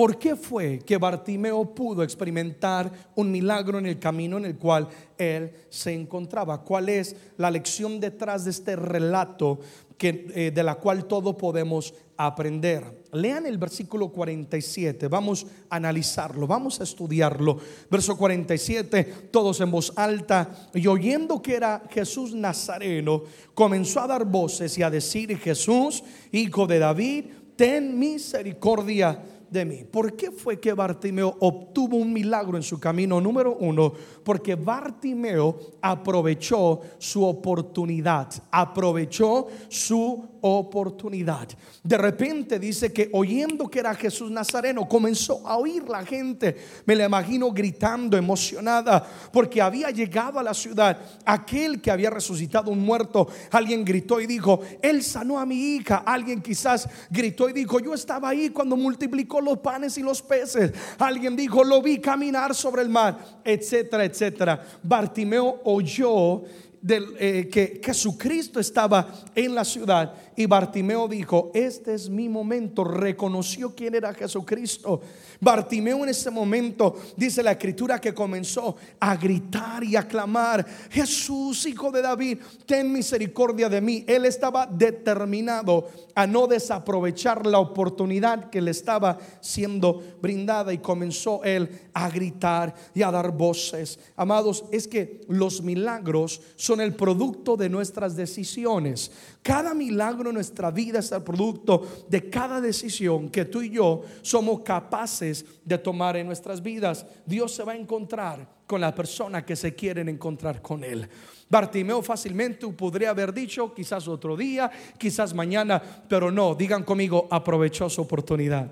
¿Por 0.00 0.16
qué 0.16 0.34
fue 0.34 0.78
que 0.78 0.96
Bartimeo 0.96 1.74
pudo 1.74 2.02
experimentar 2.02 2.90
un 3.16 3.30
milagro 3.30 3.78
en 3.78 3.84
el 3.84 3.98
camino 3.98 4.38
en 4.38 4.46
el 4.46 4.56
cual 4.56 4.88
él 5.18 5.52
se 5.68 5.92
encontraba? 5.92 6.62
¿Cuál 6.62 6.88
es 6.88 7.14
la 7.36 7.50
lección 7.50 8.00
detrás 8.00 8.46
de 8.46 8.50
este 8.50 8.76
relato 8.76 9.60
que, 9.98 10.26
eh, 10.34 10.52
de 10.52 10.62
la 10.62 10.76
cual 10.76 11.04
todos 11.04 11.34
podemos 11.34 11.92
aprender? 12.16 13.02
Lean 13.12 13.44
el 13.44 13.58
versículo 13.58 14.08
47, 14.08 15.06
vamos 15.08 15.46
a 15.68 15.76
analizarlo, 15.76 16.46
vamos 16.46 16.80
a 16.80 16.84
estudiarlo. 16.84 17.58
Verso 17.90 18.16
47, 18.16 19.04
todos 19.30 19.60
en 19.60 19.70
voz 19.70 19.92
alta, 19.96 20.70
y 20.72 20.86
oyendo 20.86 21.42
que 21.42 21.56
era 21.56 21.82
Jesús 21.90 22.34
Nazareno, 22.34 23.24
comenzó 23.52 24.00
a 24.00 24.06
dar 24.06 24.24
voces 24.24 24.78
y 24.78 24.82
a 24.82 24.88
decir, 24.88 25.36
Jesús, 25.36 26.02
hijo 26.32 26.66
de 26.66 26.78
David, 26.78 27.24
ten 27.54 27.98
misericordia 27.98 29.22
de 29.50 29.64
mí. 29.64 29.84
¿Por 29.84 30.16
qué 30.16 30.30
fue 30.30 30.60
que 30.60 30.72
Bartimeo 30.72 31.36
obtuvo 31.40 31.96
un 31.96 32.12
milagro 32.12 32.56
en 32.56 32.62
su 32.62 32.78
camino? 32.78 33.20
Número 33.20 33.56
uno, 33.56 33.92
porque 34.24 34.54
Bartimeo 34.54 35.58
aprovechó 35.80 36.80
su 36.98 37.24
oportunidad, 37.24 38.28
aprovechó 38.50 39.48
su 39.68 40.28
oportunidad. 40.42 41.48
De 41.82 41.98
repente 41.98 42.58
dice 42.58 42.92
que 42.92 43.10
oyendo 43.12 43.68
que 43.68 43.80
era 43.80 43.94
Jesús 43.94 44.30
Nazareno, 44.30 44.88
comenzó 44.88 45.46
a 45.46 45.56
oír 45.56 45.88
la 45.88 46.04
gente. 46.04 46.56
Me 46.86 46.96
la 46.96 47.06
imagino 47.06 47.50
gritando, 47.50 48.16
emocionada, 48.16 49.06
porque 49.32 49.60
había 49.60 49.90
llegado 49.90 50.38
a 50.38 50.42
la 50.42 50.54
ciudad 50.54 50.98
aquel 51.24 51.80
que 51.80 51.90
había 51.90 52.10
resucitado 52.10 52.70
un 52.70 52.80
muerto. 52.80 53.28
Alguien 53.50 53.84
gritó 53.84 54.20
y 54.20 54.26
dijo, 54.26 54.60
Él 54.80 55.02
sanó 55.02 55.38
a 55.38 55.46
mi 55.46 55.74
hija. 55.74 56.02
Alguien 56.06 56.40
quizás 56.40 56.88
gritó 57.10 57.48
y 57.48 57.52
dijo, 57.52 57.80
yo 57.80 57.94
estaba 57.94 58.28
ahí 58.28 58.50
cuando 58.50 58.76
multiplicó 58.76 59.39
los 59.40 59.58
panes 59.58 59.96
y 59.98 60.02
los 60.02 60.22
peces. 60.22 60.72
Alguien 60.98 61.36
dijo, 61.36 61.64
lo 61.64 61.82
vi 61.82 62.00
caminar 62.00 62.54
sobre 62.54 62.82
el 62.82 62.88
mar, 62.88 63.18
etcétera, 63.44 64.04
etcétera. 64.04 64.64
Bartimeo 64.82 65.60
oyó 65.64 66.42
eh, 66.88 67.48
que 67.52 67.80
Jesucristo 67.84 68.58
estaba 68.58 69.06
en 69.34 69.54
la 69.54 69.64
ciudad 69.64 70.14
y 70.40 70.46
Bartimeo 70.46 71.06
dijo, 71.06 71.50
este 71.52 71.92
es 71.92 72.08
mi 72.08 72.26
momento, 72.26 72.84
reconoció 72.84 73.74
quién 73.74 73.94
era 73.94 74.14
Jesucristo. 74.14 75.02
Bartimeo 75.38 76.02
en 76.04 76.08
ese 76.08 76.30
momento, 76.30 76.96
dice 77.16 77.42
la 77.42 77.52
escritura, 77.52 78.00
que 78.00 78.14
comenzó 78.14 78.76
a 78.98 79.16
gritar 79.16 79.84
y 79.84 79.96
a 79.96 80.08
clamar, 80.08 80.64
Jesús, 80.90 81.66
hijo 81.66 81.90
de 81.90 82.00
David, 82.00 82.38
ten 82.64 82.90
misericordia 82.90 83.68
de 83.68 83.82
mí. 83.82 84.04
Él 84.06 84.24
estaba 84.24 84.66
determinado 84.66 85.88
a 86.14 86.26
no 86.26 86.46
desaprovechar 86.46 87.46
la 87.46 87.58
oportunidad 87.58 88.48
que 88.48 88.62
le 88.62 88.70
estaba 88.70 89.18
siendo 89.40 90.02
brindada 90.22 90.72
y 90.72 90.78
comenzó 90.78 91.42
él 91.44 91.68
a 91.92 92.08
gritar 92.08 92.74
y 92.94 93.02
a 93.02 93.10
dar 93.10 93.30
voces. 93.30 93.98
Amados, 94.16 94.64
es 94.70 94.88
que 94.88 95.20
los 95.28 95.62
milagros 95.62 96.40
son 96.56 96.69
el 96.78 96.94
producto 96.94 97.56
de 97.56 97.70
nuestras 97.70 98.14
decisiones. 98.14 99.10
Cada 99.42 99.72
milagro 99.72 100.28
en 100.28 100.34
nuestra 100.34 100.70
vida 100.70 100.98
es 100.98 101.10
el 101.10 101.22
producto 101.22 102.04
de 102.08 102.28
cada 102.28 102.60
decisión 102.60 103.30
que 103.30 103.46
tú 103.46 103.62
y 103.62 103.70
yo 103.70 104.02
somos 104.20 104.60
capaces 104.60 105.46
de 105.64 105.78
tomar 105.78 106.18
en 106.18 106.26
nuestras 106.26 106.62
vidas. 106.62 107.06
Dios 107.24 107.52
se 107.54 107.64
va 107.64 107.72
a 107.72 107.76
encontrar 107.76 108.46
con 108.66 108.80
la 108.80 108.94
persona 108.94 109.44
que 109.44 109.56
se 109.56 109.74
quieren 109.74 110.08
encontrar 110.08 110.62
con 110.62 110.84
Él. 110.84 111.08
Bartimeo 111.48 112.02
fácilmente 112.02 112.68
podría 112.68 113.10
haber 113.10 113.34
dicho, 113.34 113.74
quizás 113.74 114.06
otro 114.06 114.36
día, 114.36 114.70
quizás 114.96 115.34
mañana, 115.34 115.82
pero 116.08 116.30
no, 116.30 116.54
digan 116.54 116.84
conmigo, 116.84 117.26
aprovechó 117.30 117.90
su 117.90 118.02
oportunidad. 118.02 118.70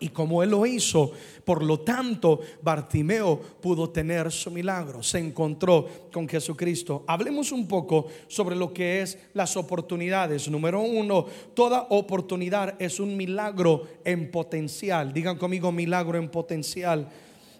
Y 0.00 0.08
como 0.08 0.42
él 0.42 0.50
lo 0.50 0.64
hizo, 0.66 1.12
por 1.44 1.62
lo 1.62 1.80
tanto, 1.80 2.40
Bartimeo 2.62 3.38
pudo 3.38 3.90
tener 3.90 4.32
su 4.32 4.50
milagro, 4.50 5.02
se 5.02 5.18
encontró 5.18 5.86
con 6.12 6.28
Jesucristo. 6.28 7.04
Hablemos 7.06 7.52
un 7.52 7.68
poco 7.68 8.06
sobre 8.26 8.56
lo 8.56 8.72
que 8.72 9.02
es 9.02 9.18
las 9.34 9.56
oportunidades. 9.56 10.48
Número 10.50 10.80
uno, 10.80 11.26
toda 11.54 11.86
oportunidad 11.90 12.80
es 12.80 12.98
un 12.98 13.16
milagro 13.16 13.86
en 14.04 14.30
potencial. 14.30 15.12
Digan 15.12 15.36
conmigo, 15.36 15.70
milagro 15.70 16.18
en 16.18 16.30
potencial. 16.30 17.08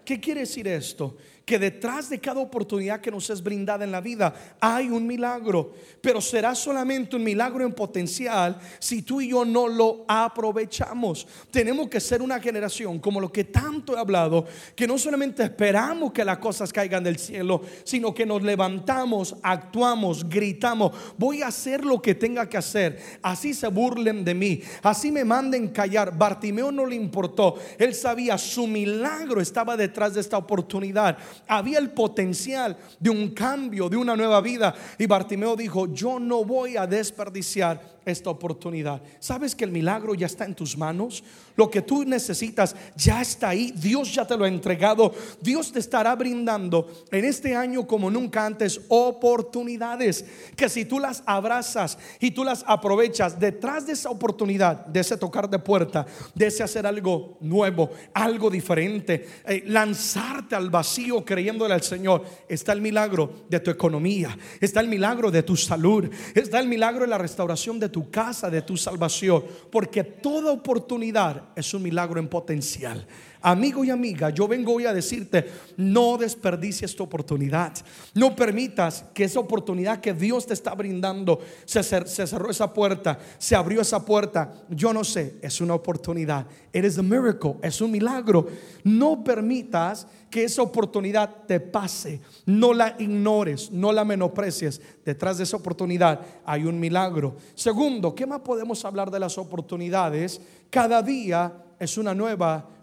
¿Qué 0.04 0.20
quiere 0.20 0.40
decir 0.40 0.66
esto? 0.68 1.16
que 1.50 1.58
detrás 1.58 2.08
de 2.08 2.20
cada 2.20 2.38
oportunidad 2.38 3.00
que 3.00 3.10
nos 3.10 3.28
es 3.28 3.42
brindada 3.42 3.84
en 3.84 3.90
la 3.90 4.00
vida 4.00 4.32
hay 4.60 4.88
un 4.88 5.04
milagro, 5.04 5.74
pero 6.00 6.20
será 6.20 6.54
solamente 6.54 7.16
un 7.16 7.24
milagro 7.24 7.64
en 7.64 7.72
potencial 7.72 8.56
si 8.78 9.02
tú 9.02 9.20
y 9.20 9.30
yo 9.30 9.44
no 9.44 9.66
lo 9.66 10.04
aprovechamos. 10.06 11.26
Tenemos 11.50 11.88
que 11.88 11.98
ser 11.98 12.22
una 12.22 12.38
generación 12.38 13.00
como 13.00 13.20
lo 13.20 13.32
que 13.32 13.42
tanto 13.42 13.96
he 13.96 13.98
hablado, 13.98 14.46
que 14.76 14.86
no 14.86 14.96
solamente 14.96 15.42
esperamos 15.42 16.12
que 16.12 16.24
las 16.24 16.38
cosas 16.38 16.72
caigan 16.72 17.02
del 17.02 17.18
cielo, 17.18 17.62
sino 17.82 18.14
que 18.14 18.24
nos 18.24 18.44
levantamos, 18.44 19.34
actuamos, 19.42 20.28
gritamos, 20.28 20.92
voy 21.18 21.42
a 21.42 21.48
hacer 21.48 21.84
lo 21.84 22.00
que 22.00 22.14
tenga 22.14 22.48
que 22.48 22.58
hacer, 22.58 23.00
así 23.22 23.54
se 23.54 23.66
burlen 23.66 24.24
de 24.24 24.34
mí, 24.34 24.62
así 24.84 25.10
me 25.10 25.24
manden 25.24 25.66
callar. 25.70 26.16
Bartimeo 26.16 26.70
no 26.70 26.86
le 26.86 26.94
importó, 26.94 27.56
él 27.76 27.92
sabía 27.92 28.38
su 28.38 28.68
milagro 28.68 29.40
estaba 29.40 29.76
detrás 29.76 29.89
de 29.90 30.20
esta 30.20 30.38
oportunidad 30.38 31.18
había 31.46 31.78
el 31.78 31.90
potencial 31.90 32.76
de 32.98 33.10
un 33.10 33.30
cambio, 33.30 33.88
de 33.88 33.96
una 33.96 34.16
nueva 34.16 34.40
vida. 34.40 34.74
Y 34.98 35.06
Bartimeo 35.06 35.56
dijo, 35.56 35.92
yo 35.92 36.18
no 36.18 36.44
voy 36.44 36.76
a 36.76 36.86
desperdiciar 36.86 37.99
esta 38.10 38.30
oportunidad. 38.30 39.02
¿Sabes 39.18 39.54
que 39.54 39.64
el 39.64 39.70
milagro 39.70 40.14
ya 40.14 40.26
está 40.26 40.44
en 40.44 40.54
tus 40.54 40.76
manos? 40.76 41.22
Lo 41.56 41.70
que 41.70 41.82
tú 41.82 42.04
necesitas 42.04 42.74
ya 42.96 43.20
está 43.20 43.50
ahí. 43.50 43.72
Dios 43.76 44.14
ya 44.14 44.26
te 44.26 44.36
lo 44.36 44.44
ha 44.44 44.48
entregado. 44.48 45.12
Dios 45.40 45.72
te 45.72 45.78
estará 45.78 46.14
brindando 46.14 46.88
en 47.10 47.24
este 47.24 47.54
año 47.54 47.86
como 47.86 48.10
nunca 48.10 48.46
antes 48.46 48.80
oportunidades 48.88 50.24
que 50.56 50.68
si 50.68 50.84
tú 50.84 50.98
las 50.98 51.22
abrazas 51.26 51.98
y 52.18 52.30
tú 52.30 52.44
las 52.44 52.64
aprovechas 52.66 53.38
detrás 53.38 53.86
de 53.86 53.92
esa 53.92 54.10
oportunidad, 54.10 54.86
de 54.86 55.00
ese 55.00 55.16
tocar 55.16 55.48
de 55.48 55.58
puerta, 55.58 56.06
de 56.34 56.46
ese 56.46 56.62
hacer 56.62 56.86
algo 56.86 57.36
nuevo, 57.40 57.90
algo 58.14 58.50
diferente, 58.50 59.26
eh, 59.46 59.62
lanzarte 59.66 60.54
al 60.54 60.70
vacío 60.70 61.24
creyéndole 61.24 61.74
al 61.74 61.82
Señor, 61.82 62.24
está 62.48 62.72
el 62.72 62.80
milagro 62.80 63.44
de 63.48 63.60
tu 63.60 63.70
economía, 63.70 64.36
está 64.60 64.80
el 64.80 64.88
milagro 64.88 65.30
de 65.30 65.42
tu 65.42 65.56
salud, 65.56 66.08
está 66.34 66.60
el 66.60 66.68
milagro 66.68 67.02
de 67.02 67.08
la 67.08 67.18
restauración 67.18 67.78
de 67.78 67.88
tu 67.88 67.99
casa, 68.04 68.48
de 68.48 68.62
tu 68.62 68.76
salvación, 68.76 69.44
porque 69.70 70.04
toda 70.04 70.52
oportunidad 70.52 71.50
es 71.56 71.74
un 71.74 71.82
milagro 71.82 72.20
en 72.20 72.28
potencial. 72.28 73.06
Amigo 73.42 73.84
y 73.84 73.90
amiga, 73.90 74.28
yo 74.30 74.46
vengo 74.46 74.74
hoy 74.74 74.84
a 74.84 74.92
decirte, 74.92 75.50
no 75.78 76.18
desperdicies 76.18 76.90
esta 76.90 77.02
oportunidad. 77.02 77.72
No 78.14 78.36
permitas 78.36 79.04
que 79.14 79.24
esa 79.24 79.40
oportunidad 79.40 80.00
que 80.00 80.12
Dios 80.12 80.46
te 80.46 80.52
está 80.52 80.74
brindando, 80.74 81.40
se, 81.64 81.82
se, 81.82 82.26
cerró 82.26 82.50
esa 82.50 82.74
puerta, 82.74 83.18
se 83.38 83.56
abrió 83.56 83.80
esa 83.80 84.04
puerta. 84.04 84.52
Yo 84.68 84.92
no 84.92 85.04
sé, 85.04 85.36
es 85.40 85.60
una 85.62 85.74
oportunidad. 85.74 86.46
It 86.72 86.84
is 86.84 86.98
a 86.98 87.02
miracle, 87.02 87.56
es 87.62 87.80
un 87.80 87.90
milagro. 87.90 88.46
No 88.84 89.24
permitas 89.24 90.06
que 90.30 90.44
esa 90.44 90.60
oportunidad 90.60 91.44
te 91.46 91.60
pase. 91.60 92.20
No 92.44 92.74
la 92.74 92.94
ignores, 92.98 93.70
no 93.70 93.90
la 93.90 94.04
menosprecies. 94.04 94.82
Detrás 95.04 95.38
de 95.38 95.44
esa 95.44 95.56
oportunidad 95.56 96.20
hay 96.44 96.64
un 96.64 96.78
milagro. 96.78 97.36
Segundo, 97.54 98.14
¿qué 98.14 98.26
más 98.26 98.40
podemos 98.40 98.84
hablar 98.84 99.10
de 99.10 99.20
las 99.20 99.38
oportunidades? 99.38 100.40
Cada 100.68 101.02
día 101.02 101.52
es 101.78 101.96
una 101.96 102.14
nueva 102.14 102.56
oportunidad. 102.56 102.79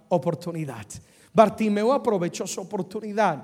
Bartimeo 1.34 1.94
aprovechó 1.94 2.48
su 2.48 2.62
oportunidad. 2.62 3.44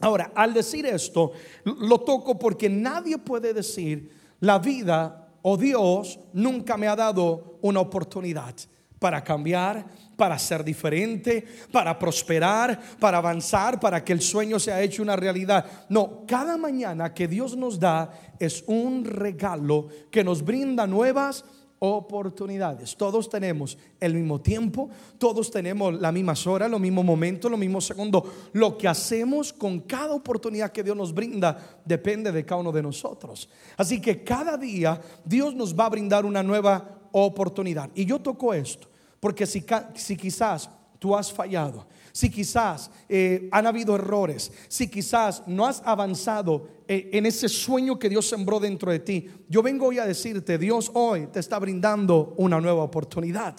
Ahora, 0.00 0.32
al 0.34 0.52
decir 0.52 0.86
esto, 0.86 1.32
lo 1.64 2.00
toco 2.00 2.38
porque 2.38 2.68
nadie 2.68 3.18
puede 3.18 3.52
decir 3.52 4.10
la 4.40 4.58
vida 4.58 5.28
o 5.42 5.56
Dios 5.56 6.18
nunca 6.32 6.76
me 6.76 6.88
ha 6.88 6.96
dado 6.96 7.58
una 7.62 7.80
oportunidad 7.80 8.54
para 8.98 9.22
cambiar, 9.22 9.84
para 10.16 10.38
ser 10.38 10.64
diferente, 10.64 11.44
para 11.70 11.98
prosperar, 11.98 12.80
para 12.98 13.18
avanzar, 13.18 13.78
para 13.78 14.02
que 14.02 14.14
el 14.14 14.22
sueño 14.22 14.58
sea 14.58 14.80
hecho 14.80 15.02
una 15.02 15.16
realidad. 15.16 15.66
No, 15.90 16.24
cada 16.26 16.56
mañana 16.56 17.12
que 17.12 17.28
Dios 17.28 17.56
nos 17.56 17.78
da 17.78 18.10
es 18.38 18.64
un 18.66 19.04
regalo 19.04 19.88
que 20.10 20.24
nos 20.24 20.42
brinda 20.42 20.86
nuevas 20.86 21.44
oportunidades. 21.84 22.96
Todos 22.96 23.28
tenemos 23.28 23.76
el 24.00 24.14
mismo 24.14 24.40
tiempo, 24.40 24.88
todos 25.18 25.50
tenemos 25.50 25.94
las 25.94 26.12
mismas 26.12 26.46
horas, 26.46 26.70
los 26.70 26.80
mismos 26.80 27.04
momentos, 27.04 27.50
los 27.50 27.60
mismos 27.60 27.84
segundos. 27.84 28.24
Lo 28.52 28.78
que 28.78 28.88
hacemos 28.88 29.52
con 29.52 29.80
cada 29.80 30.14
oportunidad 30.14 30.72
que 30.72 30.82
Dios 30.82 30.96
nos 30.96 31.12
brinda 31.12 31.80
depende 31.84 32.32
de 32.32 32.44
cada 32.44 32.60
uno 32.60 32.72
de 32.72 32.82
nosotros. 32.82 33.48
Así 33.76 34.00
que 34.00 34.24
cada 34.24 34.56
día 34.56 35.00
Dios 35.24 35.54
nos 35.54 35.78
va 35.78 35.86
a 35.86 35.90
brindar 35.90 36.24
una 36.24 36.42
nueva 36.42 37.08
oportunidad. 37.12 37.90
Y 37.94 38.06
yo 38.06 38.20
toco 38.20 38.54
esto 38.54 38.88
porque 39.20 39.46
si, 39.46 39.64
si 39.94 40.16
quizás 40.16 40.70
tú 40.98 41.14
has 41.14 41.32
fallado, 41.32 41.86
si 42.14 42.30
quizás 42.30 42.92
eh, 43.08 43.48
han 43.50 43.66
habido 43.66 43.96
errores, 43.96 44.52
si 44.68 44.88
quizás 44.88 45.42
no 45.48 45.66
has 45.66 45.82
avanzado 45.84 46.68
eh, 46.86 47.10
en 47.12 47.26
ese 47.26 47.48
sueño 47.48 47.98
que 47.98 48.08
Dios 48.08 48.28
sembró 48.28 48.60
dentro 48.60 48.92
de 48.92 49.00
ti, 49.00 49.28
yo 49.48 49.64
vengo 49.64 49.88
hoy 49.88 49.98
a 49.98 50.06
decirte, 50.06 50.56
Dios 50.56 50.92
hoy 50.94 51.26
te 51.26 51.40
está 51.40 51.58
brindando 51.58 52.32
una 52.36 52.60
nueva 52.60 52.84
oportunidad. 52.84 53.56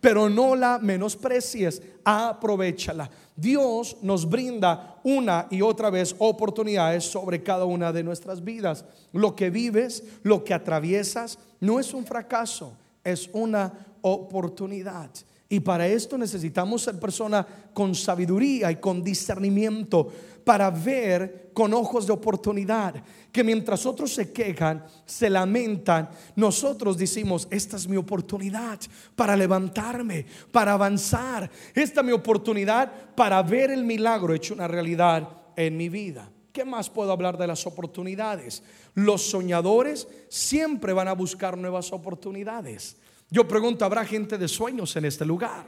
Pero 0.00 0.30
no 0.30 0.54
la 0.54 0.78
menosprecies, 0.78 1.82
aprovechala. 2.04 3.10
Dios 3.34 3.96
nos 4.02 4.28
brinda 4.28 5.00
una 5.02 5.48
y 5.50 5.60
otra 5.60 5.90
vez 5.90 6.14
oportunidades 6.18 7.02
sobre 7.02 7.42
cada 7.42 7.64
una 7.64 7.92
de 7.92 8.04
nuestras 8.04 8.44
vidas. 8.44 8.84
Lo 9.12 9.34
que 9.34 9.50
vives, 9.50 10.04
lo 10.22 10.44
que 10.44 10.54
atraviesas, 10.54 11.40
no 11.58 11.80
es 11.80 11.92
un 11.92 12.06
fracaso, 12.06 12.76
es 13.02 13.28
una 13.32 13.72
oportunidad. 14.02 15.10
Y 15.48 15.60
para 15.60 15.86
esto 15.86 16.18
necesitamos 16.18 16.82
ser 16.82 16.98
personas 16.98 17.46
con 17.72 17.94
sabiduría 17.94 18.70
y 18.72 18.76
con 18.76 19.02
discernimiento 19.02 20.10
para 20.44 20.70
ver 20.70 21.50
con 21.52 21.72
ojos 21.72 22.06
de 22.06 22.12
oportunidad. 22.12 22.94
Que 23.30 23.44
mientras 23.44 23.86
otros 23.86 24.12
se 24.12 24.32
quejan, 24.32 24.84
se 25.04 25.30
lamentan, 25.30 26.08
nosotros 26.34 26.98
decimos, 26.98 27.46
esta 27.50 27.76
es 27.76 27.88
mi 27.88 27.96
oportunidad 27.96 28.80
para 29.14 29.36
levantarme, 29.36 30.26
para 30.50 30.72
avanzar. 30.72 31.50
Esta 31.74 32.00
es 32.00 32.06
mi 32.06 32.12
oportunidad 32.12 32.92
para 33.14 33.42
ver 33.42 33.70
el 33.70 33.84
milagro 33.84 34.34
hecho 34.34 34.54
una 34.54 34.68
realidad 34.68 35.28
en 35.56 35.76
mi 35.76 35.88
vida. 35.88 36.30
¿Qué 36.52 36.64
más 36.64 36.90
puedo 36.90 37.12
hablar 37.12 37.36
de 37.36 37.46
las 37.46 37.66
oportunidades? 37.66 38.62
Los 38.94 39.22
soñadores 39.30 40.08
siempre 40.28 40.92
van 40.92 41.06
a 41.06 41.12
buscar 41.12 41.58
nuevas 41.58 41.92
oportunidades. 41.92 42.96
Yo 43.30 43.46
pregunto, 43.46 43.84
¿habrá 43.84 44.04
gente 44.04 44.38
de 44.38 44.48
sueños 44.48 44.94
en 44.96 45.04
este 45.04 45.24
lugar? 45.24 45.66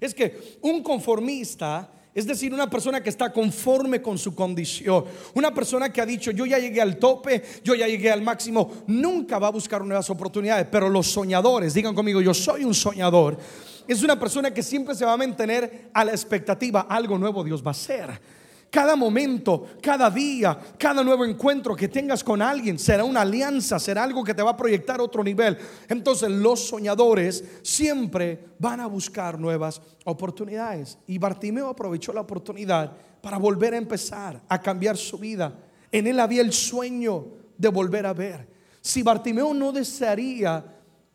Es 0.00 0.12
que 0.12 0.58
un 0.62 0.82
conformista, 0.82 1.88
es 2.12 2.26
decir, 2.26 2.52
una 2.52 2.68
persona 2.68 3.00
que 3.00 3.08
está 3.08 3.32
conforme 3.32 4.02
con 4.02 4.18
su 4.18 4.34
condición, 4.34 5.04
una 5.34 5.54
persona 5.54 5.92
que 5.92 6.00
ha 6.00 6.06
dicho, 6.06 6.32
yo 6.32 6.44
ya 6.44 6.58
llegué 6.58 6.80
al 6.80 6.98
tope, 6.98 7.42
yo 7.62 7.76
ya 7.76 7.86
llegué 7.86 8.10
al 8.10 8.22
máximo, 8.22 8.82
nunca 8.88 9.38
va 9.38 9.46
a 9.46 9.52
buscar 9.52 9.84
nuevas 9.84 10.10
oportunidades, 10.10 10.66
pero 10.70 10.88
los 10.88 11.06
soñadores, 11.06 11.74
digan 11.74 11.94
conmigo, 11.94 12.20
yo 12.20 12.34
soy 12.34 12.64
un 12.64 12.74
soñador, 12.74 13.38
es 13.86 14.02
una 14.02 14.18
persona 14.18 14.52
que 14.52 14.64
siempre 14.64 14.96
se 14.96 15.04
va 15.04 15.12
a 15.12 15.16
mantener 15.16 15.90
a 15.94 16.04
la 16.04 16.10
expectativa, 16.10 16.86
algo 16.88 17.16
nuevo 17.16 17.44
Dios 17.44 17.62
va 17.62 17.68
a 17.68 17.72
hacer. 17.72 18.41
Cada 18.72 18.96
momento, 18.96 19.66
cada 19.82 20.08
día, 20.08 20.58
cada 20.78 21.04
nuevo 21.04 21.26
encuentro 21.26 21.76
que 21.76 21.88
tengas 21.88 22.24
con 22.24 22.40
alguien 22.40 22.78
será 22.78 23.04
una 23.04 23.20
alianza, 23.20 23.78
será 23.78 24.02
algo 24.02 24.24
que 24.24 24.32
te 24.32 24.42
va 24.42 24.52
a 24.52 24.56
proyectar 24.56 24.98
a 24.98 25.02
otro 25.02 25.22
nivel. 25.22 25.58
Entonces 25.90 26.30
los 26.30 26.68
soñadores 26.68 27.44
siempre 27.60 28.46
van 28.58 28.80
a 28.80 28.86
buscar 28.86 29.38
nuevas 29.38 29.82
oportunidades. 30.06 30.96
Y 31.06 31.18
Bartimeo 31.18 31.68
aprovechó 31.68 32.14
la 32.14 32.22
oportunidad 32.22 32.96
para 33.20 33.36
volver 33.36 33.74
a 33.74 33.76
empezar, 33.76 34.40
a 34.48 34.58
cambiar 34.58 34.96
su 34.96 35.18
vida. 35.18 35.52
En 35.90 36.06
él 36.06 36.18
había 36.18 36.40
el 36.40 36.54
sueño 36.54 37.26
de 37.58 37.68
volver 37.68 38.06
a 38.06 38.14
ver. 38.14 38.48
Si 38.80 39.02
Bartimeo 39.02 39.52
no 39.52 39.72
desearía 39.72 40.64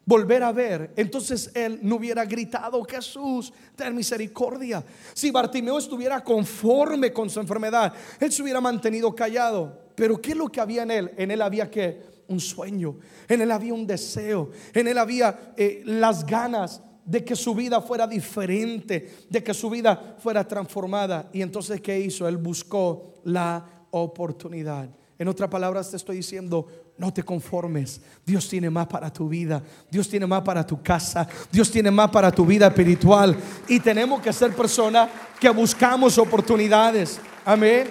volver 0.07 0.41
a 0.41 0.53
ver, 0.53 0.93
entonces 0.95 1.51
él 1.53 1.79
no 1.83 1.97
hubiera 1.97 2.23
gritado, 2.23 2.81
Jesús, 2.85 3.51
ten 3.75 3.93
misericordia. 3.93 4.83
Si 5.13 5.31
Bartimeo 5.31 5.77
estuviera 5.77 6.23
conforme 6.23 7.11
con 7.11 7.29
su 7.29 7.41
enfermedad, 7.41 7.93
él 8.17 8.31
se 8.31 8.41
hubiera 8.41 8.61
mantenido 8.61 9.13
callado. 9.13 9.91
Pero 9.95 10.21
¿qué 10.21 10.31
es 10.31 10.37
lo 10.37 10.47
que 10.47 10.61
había 10.61 10.83
en 10.83 10.91
él? 10.91 11.11
En 11.17 11.29
él 11.29 11.41
había 11.41 11.69
que 11.69 12.23
un 12.29 12.39
sueño, 12.39 12.95
en 13.27 13.41
él 13.41 13.51
había 13.51 13.73
un 13.73 13.85
deseo, 13.85 14.51
en 14.73 14.87
él 14.87 14.97
había 14.97 15.53
eh, 15.57 15.81
las 15.83 16.25
ganas 16.25 16.81
de 17.03 17.25
que 17.25 17.35
su 17.35 17.53
vida 17.53 17.81
fuera 17.81 18.07
diferente, 18.07 19.25
de 19.29 19.43
que 19.43 19.53
su 19.53 19.69
vida 19.69 20.15
fuera 20.19 20.47
transformada. 20.47 21.29
Y 21.33 21.41
entonces, 21.41 21.81
¿qué 21.81 21.99
hizo? 21.99 22.29
Él 22.29 22.37
buscó 22.37 23.15
la 23.25 23.85
oportunidad. 23.91 24.89
En 25.19 25.27
otras 25.27 25.49
palabras, 25.49 25.89
te 25.89 25.97
estoy 25.97 26.17
diciendo, 26.17 26.67
no 26.97 27.13
te 27.13 27.23
conformes. 27.23 28.01
Dios 28.25 28.47
tiene 28.49 28.69
más 28.69 28.87
para 28.87 29.11
tu 29.11 29.29
vida. 29.29 29.61
Dios 29.89 30.09
tiene 30.09 30.25
más 30.25 30.41
para 30.41 30.65
tu 30.65 30.81
casa. 30.81 31.27
Dios 31.51 31.69
tiene 31.71 31.91
más 31.91 32.09
para 32.09 32.31
tu 32.31 32.45
vida 32.45 32.67
espiritual. 32.67 33.37
Y 33.67 33.79
tenemos 33.79 34.21
que 34.21 34.33
ser 34.33 34.55
personas 34.55 35.09
que 35.39 35.49
buscamos 35.49 36.17
oportunidades. 36.17 37.19
Amén. 37.45 37.87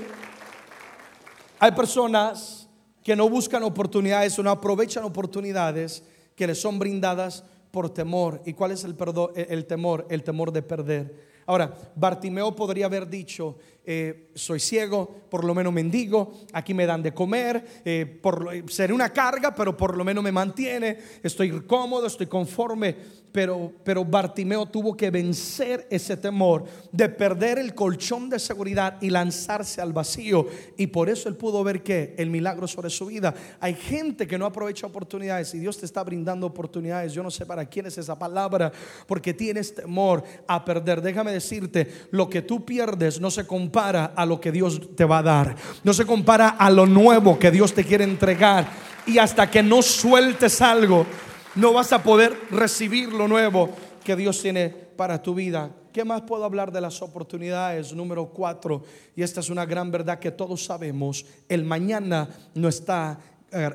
Hay 1.59 1.73
personas 1.73 2.69
que 3.03 3.17
no 3.17 3.29
buscan 3.29 3.63
oportunidades 3.63 4.39
o 4.39 4.43
no 4.43 4.51
aprovechan 4.51 5.05
oportunidades 5.05 6.03
que 6.35 6.47
les 6.47 6.61
son 6.61 6.79
brindadas 6.79 7.45
por 7.71 7.91
temor. 7.91 8.43
¿Y 8.45 8.53
cuál 8.53 8.73
es 8.73 8.85
el, 8.85 8.97
el 9.37 9.67
temor? 9.67 10.07
El 10.11 10.23
temor 10.25 10.53
de 10.53 10.63
perder. 10.63 11.37
Ahora, 11.47 11.73
Bartimeo 11.95 12.57
podría 12.57 12.87
haber 12.87 13.09
dicho, 13.09 13.57
eh, 13.89 14.31
soy 14.35 14.59
ciego, 14.59 15.09
por 15.31 15.45
lo 15.45 15.55
menos 15.55 15.73
mendigo, 15.73 16.33
aquí 16.53 16.75
me 16.75 16.87
dan 16.87 17.03
de 17.03 17.15
comer, 17.15 17.83
eh, 17.85 18.19
por, 18.21 18.51
seré 18.69 18.93
una 18.93 19.13
carga, 19.13 19.55
pero 19.55 19.77
por 19.77 19.97
lo 19.97 20.05
menos 20.05 20.25
me 20.25 20.33
mantiene, 20.33 20.99
estoy 21.23 21.61
cómodo, 21.63 22.07
estoy 22.07 22.27
conforme. 22.27 22.97
Pero, 23.37 23.71
pero 23.85 24.03
Bartimeo 24.03 24.65
tuvo 24.65 24.97
que 24.97 25.11
vencer 25.11 25.87
ese 25.91 26.17
temor 26.17 26.65
de 26.91 27.07
perder 27.11 27.59
el 27.59 27.75
colchón 27.75 28.31
de 28.31 28.39
seguridad 28.39 28.97
y 29.03 29.11
lanzarse 29.11 29.83
al 29.83 29.93
vacío. 29.93 30.47
Y 30.79 30.87
por 30.87 31.11
eso 31.11 31.29
él 31.29 31.37
pudo 31.37 31.63
ver 31.63 31.83
que 31.83 32.15
el 32.17 32.31
milagro 32.31 32.67
sobre 32.67 32.89
su 32.89 33.05
vida. 33.05 33.35
Hay 33.61 33.75
gente 33.75 34.27
que 34.27 34.39
no 34.39 34.47
aprovecha 34.47 34.87
oportunidades 34.87 35.53
y 35.53 35.59
Dios 35.59 35.77
te 35.77 35.85
está 35.85 36.03
brindando 36.03 36.47
oportunidades. 36.47 37.13
Yo 37.13 37.23
no 37.23 37.31
sé 37.31 37.45
para 37.45 37.67
quién 37.67 37.85
es 37.85 37.99
esa 37.99 38.19
palabra, 38.19 38.73
porque 39.07 39.35
tienes 39.35 39.75
temor 39.75 40.25
a 40.47 40.65
perder. 40.65 41.03
Déjame 41.03 41.31
decirte, 41.31 42.07
lo 42.13 42.31
que 42.31 42.41
tú 42.41 42.65
pierdes 42.65 43.21
no 43.21 43.31
se 43.31 43.47
a 43.79 44.27
lo 44.27 44.41
que 44.41 44.53
Dios 44.53 44.81
te 44.97 45.05
va 45.05 45.19
a 45.19 45.23
dar. 45.23 45.57
No 45.85 45.93
se 45.93 46.07
compara 46.07 46.49
a 46.49 46.71
lo 46.71 46.87
nuevo 46.87 47.39
que 47.39 47.51
Dios 47.51 47.75
te 47.75 47.85
quiere 47.85 48.05
entregar. 48.05 48.69
Y 49.07 49.19
hasta 49.19 49.51
que 49.51 49.63
no 49.63 49.83
sueltes 49.83 50.61
algo, 50.61 51.07
no 51.55 51.73
vas 51.73 51.93
a 51.93 52.03
poder 52.03 52.37
recibir 52.51 53.13
lo 53.13 53.29
nuevo 53.29 53.71
que 54.03 54.17
Dios 54.17 54.41
tiene 54.41 54.69
para 54.69 55.23
tu 55.23 55.35
vida. 55.35 55.71
¿Qué 55.93 56.05
más 56.05 56.23
puedo 56.23 56.45
hablar 56.45 56.73
de 56.73 56.81
las 56.81 57.01
oportunidades? 57.03 57.95
Número 57.95 58.27
cuatro, 58.27 58.83
y 59.15 59.23
esta 59.23 59.41
es 59.41 59.49
una 59.49 59.65
gran 59.65 59.91
verdad 59.91 60.19
que 60.19 60.31
todos 60.31 60.65
sabemos, 60.65 61.25
el 61.49 61.65
mañana 61.65 62.29
no 62.55 62.69
está 62.69 63.19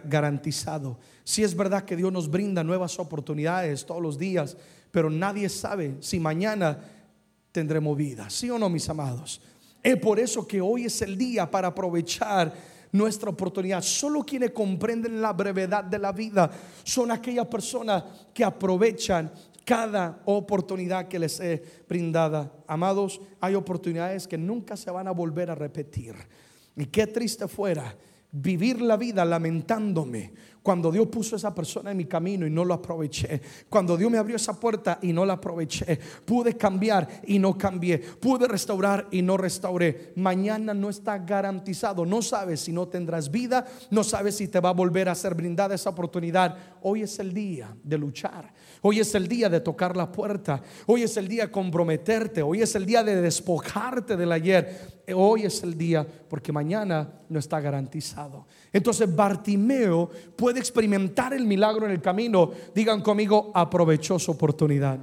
garantizado. 0.05 0.99
Si 1.23 1.43
es 1.43 1.55
verdad 1.55 1.83
que 1.83 1.95
Dios 1.95 2.11
nos 2.11 2.29
brinda 2.29 2.63
nuevas 2.63 2.99
oportunidades 2.99 3.85
todos 3.85 4.01
los 4.01 4.17
días, 4.19 4.57
pero 4.91 5.09
nadie 5.09 5.49
sabe 5.49 5.95
si 6.01 6.19
mañana 6.19 6.77
tendremos 7.51 7.97
vida. 7.97 8.29
¿Sí 8.29 8.49
o 8.49 8.59
no, 8.59 8.69
mis 8.69 8.87
amados? 8.89 9.41
Es 9.83 9.97
por 9.97 10.19
eso 10.19 10.47
que 10.47 10.61
hoy 10.61 10.85
es 10.85 11.01
el 11.01 11.17
día 11.17 11.49
para 11.49 11.69
aprovechar 11.69 12.53
nuestra 12.91 13.29
oportunidad. 13.29 13.81
Solo 13.81 14.23
quienes 14.23 14.51
comprenden 14.51 15.21
la 15.21 15.33
brevedad 15.33 15.83
de 15.83 15.99
la 15.99 16.11
vida 16.11 16.51
son 16.83 17.11
aquellas 17.11 17.47
personas 17.47 18.03
que 18.33 18.43
aprovechan 18.43 19.31
cada 19.65 20.21
oportunidad 20.25 21.07
que 21.07 21.19
les 21.19 21.39
es 21.39 21.61
brindada. 21.87 22.51
Amados, 22.67 23.21
hay 23.39 23.55
oportunidades 23.55 24.27
que 24.27 24.37
nunca 24.37 24.75
se 24.75 24.91
van 24.91 25.07
a 25.07 25.11
volver 25.11 25.49
a 25.49 25.55
repetir. 25.55 26.15
Y 26.75 26.85
qué 26.85 27.07
triste 27.07 27.47
fuera 27.47 27.95
vivir 28.31 28.81
la 28.81 28.97
vida 28.97 29.25
lamentándome 29.25 30.33
cuando 30.61 30.91
Dios 30.91 31.07
puso 31.07 31.35
esa 31.35 31.53
persona 31.53 31.91
en 31.91 31.97
mi 31.97 32.05
camino 32.05 32.45
y 32.45 32.49
no 32.49 32.63
lo 32.63 32.75
aproveché. 32.75 33.41
Cuando 33.67 33.97
Dios 33.97 34.11
me 34.11 34.19
abrió 34.19 34.35
esa 34.35 34.59
puerta 34.59 34.99
y 35.01 35.11
no 35.11 35.25
la 35.25 35.33
aproveché. 35.33 35.99
Pude 36.23 36.55
cambiar 36.55 37.07
y 37.25 37.39
no 37.39 37.57
cambié. 37.57 37.97
Pude 37.97 38.47
restaurar 38.47 39.07
y 39.09 39.23
no 39.23 39.37
restauré. 39.37 40.13
Mañana 40.17 40.73
no 40.73 40.89
está 40.89 41.17
garantizado. 41.17 42.05
No 42.05 42.21
sabes 42.21 42.61
si 42.61 42.71
no 42.71 42.87
tendrás 42.87 43.31
vida. 43.31 43.65
No 43.89 44.03
sabes 44.03 44.37
si 44.37 44.47
te 44.47 44.59
va 44.59 44.69
a 44.69 44.73
volver 44.73 45.09
a 45.09 45.15
ser 45.15 45.33
brindada 45.33 45.73
esa 45.73 45.89
oportunidad. 45.89 46.55
Hoy 46.83 47.01
es 47.01 47.17
el 47.17 47.33
día 47.33 47.75
de 47.83 47.97
luchar. 47.97 48.53
Hoy 48.83 48.99
es 48.99 49.13
el 49.13 49.27
día 49.27 49.47
de 49.47 49.59
tocar 49.59 49.95
la 49.95 50.11
puerta. 50.11 50.61
Hoy 50.87 51.03
es 51.03 51.15
el 51.15 51.27
día 51.27 51.45
de 51.45 51.51
comprometerte. 51.51 52.41
Hoy 52.41 52.63
es 52.63 52.73
el 52.75 52.85
día 52.85 53.03
de 53.03 53.21
despojarte 53.21 54.17
del 54.17 54.31
ayer. 54.31 55.03
Hoy 55.15 55.43
es 55.43 55.61
el 55.61 55.77
día 55.77 56.05
porque 56.27 56.51
mañana 56.51 57.07
no 57.29 57.37
está 57.37 57.59
garantizado. 57.59 58.47
Entonces 58.73 59.13
Bartimeo 59.15 60.09
puede 60.35 60.59
experimentar 60.59 61.33
el 61.33 61.45
milagro 61.45 61.85
en 61.85 61.91
el 61.91 62.01
camino. 62.01 62.51
Digan 62.73 63.01
conmigo, 63.01 63.51
aprovechó 63.53 64.17
su 64.17 64.31
oportunidad. 64.31 64.97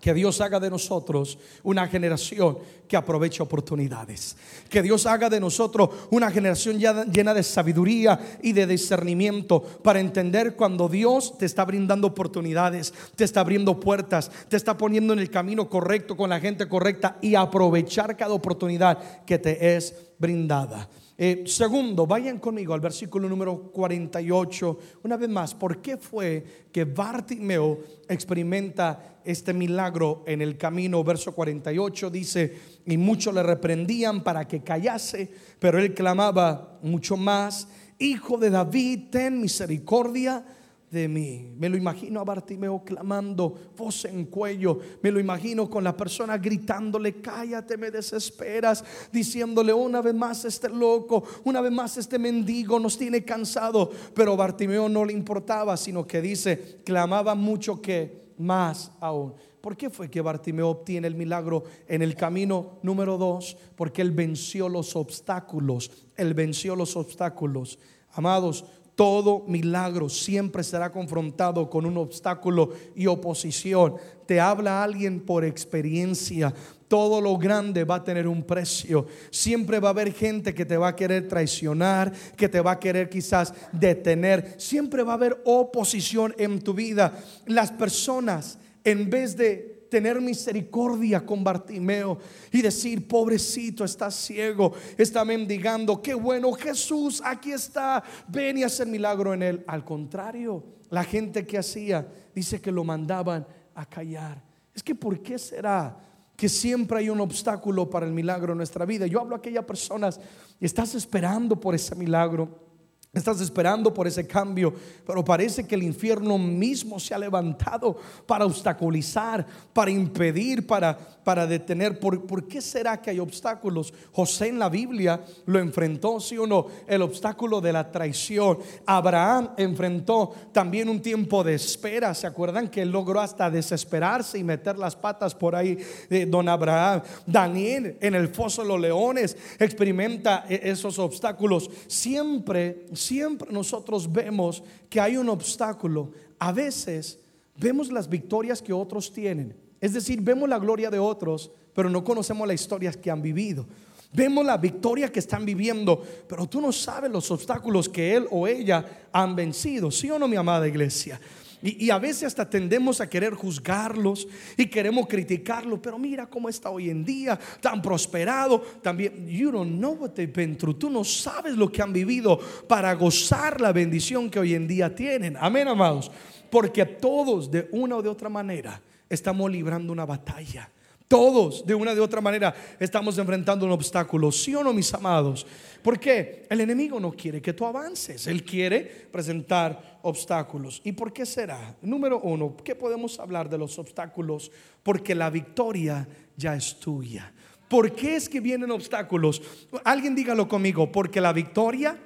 Que 0.00 0.14
Dios 0.14 0.40
haga 0.40 0.60
de 0.60 0.70
nosotros 0.70 1.38
una 1.62 1.86
generación 1.88 2.58
que 2.86 2.96
aproveche 2.96 3.42
oportunidades. 3.42 4.36
Que 4.68 4.82
Dios 4.82 5.06
haga 5.06 5.28
de 5.28 5.40
nosotros 5.40 5.90
una 6.10 6.30
generación 6.30 6.78
llena 6.78 7.34
de 7.34 7.42
sabiduría 7.42 8.38
y 8.42 8.52
de 8.52 8.66
discernimiento 8.66 9.62
para 9.62 10.00
entender 10.00 10.56
cuando 10.56 10.88
Dios 10.88 11.36
te 11.38 11.46
está 11.46 11.64
brindando 11.64 12.06
oportunidades, 12.06 12.94
te 13.16 13.24
está 13.24 13.40
abriendo 13.40 13.78
puertas, 13.78 14.30
te 14.48 14.56
está 14.56 14.76
poniendo 14.76 15.12
en 15.12 15.18
el 15.18 15.30
camino 15.30 15.68
correcto 15.68 16.16
con 16.16 16.30
la 16.30 16.40
gente 16.40 16.68
correcta 16.68 17.18
y 17.20 17.34
aprovechar 17.34 18.16
cada 18.16 18.34
oportunidad 18.34 19.24
que 19.24 19.38
te 19.38 19.76
es 19.76 19.94
brindada. 20.18 20.88
Eh, 21.20 21.42
segundo, 21.46 22.06
vayan 22.06 22.38
conmigo 22.38 22.74
al 22.74 22.80
versículo 22.80 23.28
número 23.28 23.72
48. 23.72 24.78
Una 25.02 25.16
vez 25.16 25.28
más, 25.28 25.52
¿por 25.52 25.82
qué 25.82 25.96
fue 25.96 26.68
que 26.70 26.84
Bartimeo 26.84 27.80
experimenta 28.08 29.18
este 29.24 29.52
milagro 29.52 30.22
en 30.28 30.42
el 30.42 30.56
camino? 30.56 31.02
Verso 31.02 31.34
48 31.34 32.10
dice, 32.10 32.56
y 32.86 32.96
muchos 32.96 33.34
le 33.34 33.42
reprendían 33.42 34.22
para 34.22 34.46
que 34.46 34.62
callase, 34.62 35.28
pero 35.58 35.80
él 35.80 35.92
clamaba 35.92 36.78
mucho 36.82 37.16
más, 37.16 37.66
Hijo 37.98 38.38
de 38.38 38.50
David, 38.50 39.08
ten 39.10 39.40
misericordia 39.40 40.44
de 40.90 41.08
mí. 41.08 41.52
Me 41.56 41.68
lo 41.68 41.76
imagino 41.76 42.20
a 42.20 42.24
Bartimeo 42.24 42.82
clamando, 42.84 43.72
voz 43.76 44.04
en 44.04 44.26
cuello. 44.26 44.78
Me 45.02 45.10
lo 45.10 45.20
imagino 45.20 45.68
con 45.68 45.84
la 45.84 45.96
persona 45.96 46.38
gritándole, 46.38 47.20
cállate, 47.20 47.76
me 47.76 47.90
desesperas, 47.90 48.84
diciéndole 49.12 49.72
una 49.72 50.00
vez 50.00 50.14
más 50.14 50.44
este 50.44 50.68
loco, 50.68 51.24
una 51.44 51.60
vez 51.60 51.72
más 51.72 51.96
este 51.96 52.18
mendigo 52.18 52.78
nos 52.80 52.96
tiene 52.96 53.24
cansado. 53.24 53.90
Pero 54.14 54.36
Bartimeo 54.36 54.88
no 54.88 55.04
le 55.04 55.12
importaba, 55.12 55.76
sino 55.76 56.06
que 56.06 56.20
dice, 56.20 56.80
clamaba 56.84 57.34
mucho 57.34 57.80
que 57.80 58.28
más 58.38 58.90
aún. 59.00 59.34
¿Por 59.60 59.76
qué 59.76 59.90
fue 59.90 60.08
que 60.08 60.20
Bartimeo 60.20 60.68
obtiene 60.68 61.08
el 61.08 61.14
milagro 61.14 61.64
en 61.88 62.00
el 62.00 62.14
camino 62.14 62.78
número 62.82 63.18
dos? 63.18 63.56
Porque 63.76 64.02
él 64.02 64.12
venció 64.12 64.68
los 64.68 64.94
obstáculos. 64.94 65.90
Él 66.16 66.32
venció 66.32 66.76
los 66.76 66.96
obstáculos. 66.96 67.78
Amados, 68.12 68.64
todo 68.98 69.44
milagro 69.46 70.08
siempre 70.08 70.64
será 70.64 70.90
confrontado 70.90 71.70
con 71.70 71.86
un 71.86 71.96
obstáculo 71.98 72.70
y 72.96 73.06
oposición. 73.06 73.94
Te 74.26 74.40
habla 74.40 74.82
alguien 74.82 75.20
por 75.20 75.44
experiencia. 75.44 76.52
Todo 76.88 77.20
lo 77.20 77.38
grande 77.38 77.84
va 77.84 77.94
a 77.94 78.02
tener 78.02 78.26
un 78.26 78.42
precio. 78.42 79.06
Siempre 79.30 79.78
va 79.78 79.90
a 79.90 79.92
haber 79.92 80.12
gente 80.12 80.52
que 80.52 80.64
te 80.64 80.76
va 80.76 80.88
a 80.88 80.96
querer 80.96 81.28
traicionar, 81.28 82.12
que 82.36 82.48
te 82.48 82.60
va 82.60 82.72
a 82.72 82.80
querer 82.80 83.08
quizás 83.08 83.54
detener. 83.70 84.56
Siempre 84.58 85.04
va 85.04 85.12
a 85.12 85.14
haber 85.14 85.42
oposición 85.44 86.34
en 86.36 86.60
tu 86.60 86.74
vida. 86.74 87.16
Las 87.46 87.70
personas, 87.70 88.58
en 88.82 89.08
vez 89.08 89.36
de 89.36 89.77
tener 89.88 90.20
misericordia 90.20 91.24
con 91.24 91.42
Bartimeo 91.42 92.18
y 92.52 92.62
decir, 92.62 93.06
pobrecito, 93.08 93.84
está 93.84 94.10
ciego, 94.10 94.72
está 94.96 95.24
mendigando, 95.24 96.00
qué 96.02 96.14
bueno, 96.14 96.52
Jesús, 96.52 97.22
aquí 97.24 97.52
está, 97.52 98.02
ven 98.28 98.58
y 98.58 98.62
hacer 98.62 98.86
milagro 98.86 99.34
en 99.34 99.42
él. 99.42 99.64
Al 99.66 99.84
contrario, 99.84 100.64
la 100.90 101.04
gente 101.04 101.46
que 101.46 101.58
hacía, 101.58 102.06
dice 102.34 102.60
que 102.60 102.72
lo 102.72 102.84
mandaban 102.84 103.46
a 103.74 103.86
callar. 103.86 104.42
Es 104.74 104.82
que, 104.82 104.94
¿por 104.94 105.22
qué 105.22 105.38
será? 105.38 106.04
que 106.38 106.48
siempre 106.48 107.00
hay 107.00 107.10
un 107.10 107.20
obstáculo 107.20 107.90
para 107.90 108.06
el 108.06 108.12
milagro 108.12 108.52
en 108.52 108.58
nuestra 108.58 108.84
vida. 108.84 109.08
Yo 109.08 109.20
hablo 109.20 109.34
a 109.34 109.38
aquellas 109.38 109.64
personas 109.64 110.20
estás 110.60 110.94
esperando 110.94 111.58
por 111.58 111.74
ese 111.74 111.96
milagro. 111.96 112.67
Estás 113.10 113.40
esperando 113.40 113.94
por 113.94 114.06
ese 114.06 114.26
cambio, 114.26 114.74
pero 115.06 115.24
parece 115.24 115.66
que 115.66 115.74
el 115.74 115.82
infierno 115.82 116.36
mismo 116.36 117.00
se 117.00 117.14
ha 117.14 117.18
levantado 117.18 117.96
para 118.26 118.44
obstaculizar, 118.44 119.46
para 119.72 119.90
impedir, 119.90 120.66
para, 120.66 120.96
para 121.24 121.46
detener. 121.46 121.98
¿Por, 121.98 122.26
¿Por, 122.26 122.46
qué 122.46 122.60
será 122.60 123.00
que 123.00 123.08
hay 123.08 123.18
obstáculos? 123.18 123.94
José 124.12 124.48
en 124.48 124.58
la 124.58 124.68
Biblia 124.68 125.22
lo 125.46 125.58
enfrentó, 125.58 126.20
sí 126.20 126.36
o 126.36 126.46
no, 126.46 126.66
el 126.86 127.00
obstáculo 127.00 127.62
de 127.62 127.72
la 127.72 127.90
traición. 127.90 128.58
Abraham 128.84 129.52
enfrentó 129.56 130.34
también 130.52 130.90
un 130.90 131.00
tiempo 131.00 131.42
de 131.42 131.54
espera. 131.54 132.12
¿Se 132.12 132.26
acuerdan 132.26 132.68
que 132.68 132.82
él 132.82 132.90
logró 132.90 133.20
hasta 133.20 133.50
desesperarse 133.50 134.38
y 134.38 134.44
meter 134.44 134.78
las 134.78 134.94
patas 134.94 135.34
por 135.34 135.56
ahí 135.56 135.78
de 136.10 136.26
don 136.26 136.46
Abraham? 136.46 137.00
Daniel 137.26 137.96
en 138.02 138.14
el 138.14 138.28
foso 138.28 138.60
de 138.60 138.68
los 138.68 138.80
leones 138.80 139.34
experimenta 139.58 140.44
e, 140.46 140.60
esos 140.64 140.98
obstáculos. 140.98 141.70
Siempre 141.86 142.86
siempre 142.98 143.50
nosotros 143.52 144.10
vemos 144.10 144.62
que 144.90 145.00
hay 145.00 145.16
un 145.16 145.28
obstáculo. 145.28 146.12
A 146.38 146.52
veces 146.52 147.18
vemos 147.56 147.90
las 147.90 148.08
victorias 148.08 148.60
que 148.60 148.72
otros 148.72 149.12
tienen. 149.12 149.56
Es 149.80 149.94
decir, 149.94 150.20
vemos 150.20 150.48
la 150.48 150.58
gloria 150.58 150.90
de 150.90 150.98
otros, 150.98 151.50
pero 151.74 151.88
no 151.88 152.04
conocemos 152.04 152.46
las 152.46 152.60
historias 152.60 152.96
que 152.96 153.10
han 153.10 153.22
vivido. 153.22 153.66
Vemos 154.12 154.44
la 154.44 154.56
victoria 154.56 155.12
que 155.12 155.18
están 155.18 155.44
viviendo, 155.44 156.02
pero 156.26 156.46
tú 156.46 156.60
no 156.60 156.72
sabes 156.72 157.10
los 157.10 157.30
obstáculos 157.30 157.88
que 157.88 158.16
él 158.16 158.26
o 158.30 158.46
ella 158.46 159.08
han 159.12 159.36
vencido. 159.36 159.90
¿Sí 159.90 160.10
o 160.10 160.18
no, 160.18 160.26
mi 160.26 160.36
amada 160.36 160.66
iglesia? 160.66 161.20
Y, 161.62 161.90
a 161.90 161.98
veces 161.98 162.24
hasta 162.24 162.48
tendemos 162.48 163.00
a 163.00 163.08
querer 163.08 163.34
juzgarlos 163.34 164.28
y 164.56 164.66
queremos 164.66 165.06
criticarlos, 165.08 165.80
pero 165.82 165.98
mira 165.98 166.26
cómo 166.26 166.48
está 166.48 166.70
hoy 166.70 166.88
en 166.88 167.04
día, 167.04 167.38
tan 167.60 167.82
prosperado. 167.82 168.60
También, 168.82 169.26
you 169.26 169.50
don't 169.50 169.78
know 169.78 169.94
what 169.94 170.10
they've 170.10 170.32
been 170.32 170.56
through. 170.56 170.78
Tú 170.78 170.88
no 170.88 171.02
sabes 171.02 171.56
lo 171.56 171.70
que 171.70 171.82
han 171.82 171.92
vivido 171.92 172.38
para 172.68 172.94
gozar 172.94 173.60
la 173.60 173.72
bendición 173.72 174.30
que 174.30 174.38
hoy 174.38 174.54
en 174.54 174.68
día 174.68 174.94
tienen. 174.94 175.36
Amén, 175.36 175.66
amados. 175.66 176.10
Porque 176.50 176.84
todos, 176.86 177.50
de 177.50 177.68
una 177.72 177.96
o 177.96 178.02
de 178.02 178.08
otra 178.08 178.28
manera, 178.28 178.80
estamos 179.08 179.50
librando 179.50 179.92
una 179.92 180.06
batalla. 180.06 180.70
Todos, 181.08 181.64
de 181.64 181.74
una 181.74 181.94
de 181.94 182.02
otra 182.02 182.20
manera, 182.20 182.54
estamos 182.78 183.16
enfrentando 183.16 183.64
un 183.64 183.72
obstáculo, 183.72 184.30
¿sí 184.30 184.54
o 184.54 184.62
no, 184.62 184.74
mis 184.74 184.92
amados? 184.92 185.46
Porque 185.82 186.46
el 186.50 186.60
enemigo 186.60 187.00
no 187.00 187.12
quiere 187.12 187.40
que 187.40 187.54
tú 187.54 187.64
avances, 187.64 188.26
él 188.26 188.44
quiere 188.44 188.82
presentar 189.10 190.00
obstáculos. 190.02 190.82
¿Y 190.84 190.92
por 190.92 191.14
qué 191.14 191.24
será? 191.24 191.74
Número 191.80 192.20
uno, 192.20 192.54
¿qué 192.62 192.74
podemos 192.74 193.18
hablar 193.18 193.48
de 193.48 193.56
los 193.56 193.78
obstáculos? 193.78 194.52
Porque 194.82 195.14
la 195.14 195.30
victoria 195.30 196.06
ya 196.36 196.54
es 196.54 196.78
tuya. 196.78 197.32
¿Por 197.68 197.92
qué 197.92 198.16
es 198.16 198.28
que 198.28 198.40
vienen 198.40 198.70
obstáculos? 198.70 199.40
Alguien 199.84 200.14
dígalo 200.14 200.46
conmigo, 200.46 200.92
porque 200.92 201.22
la 201.22 201.32
victoria 201.32 201.98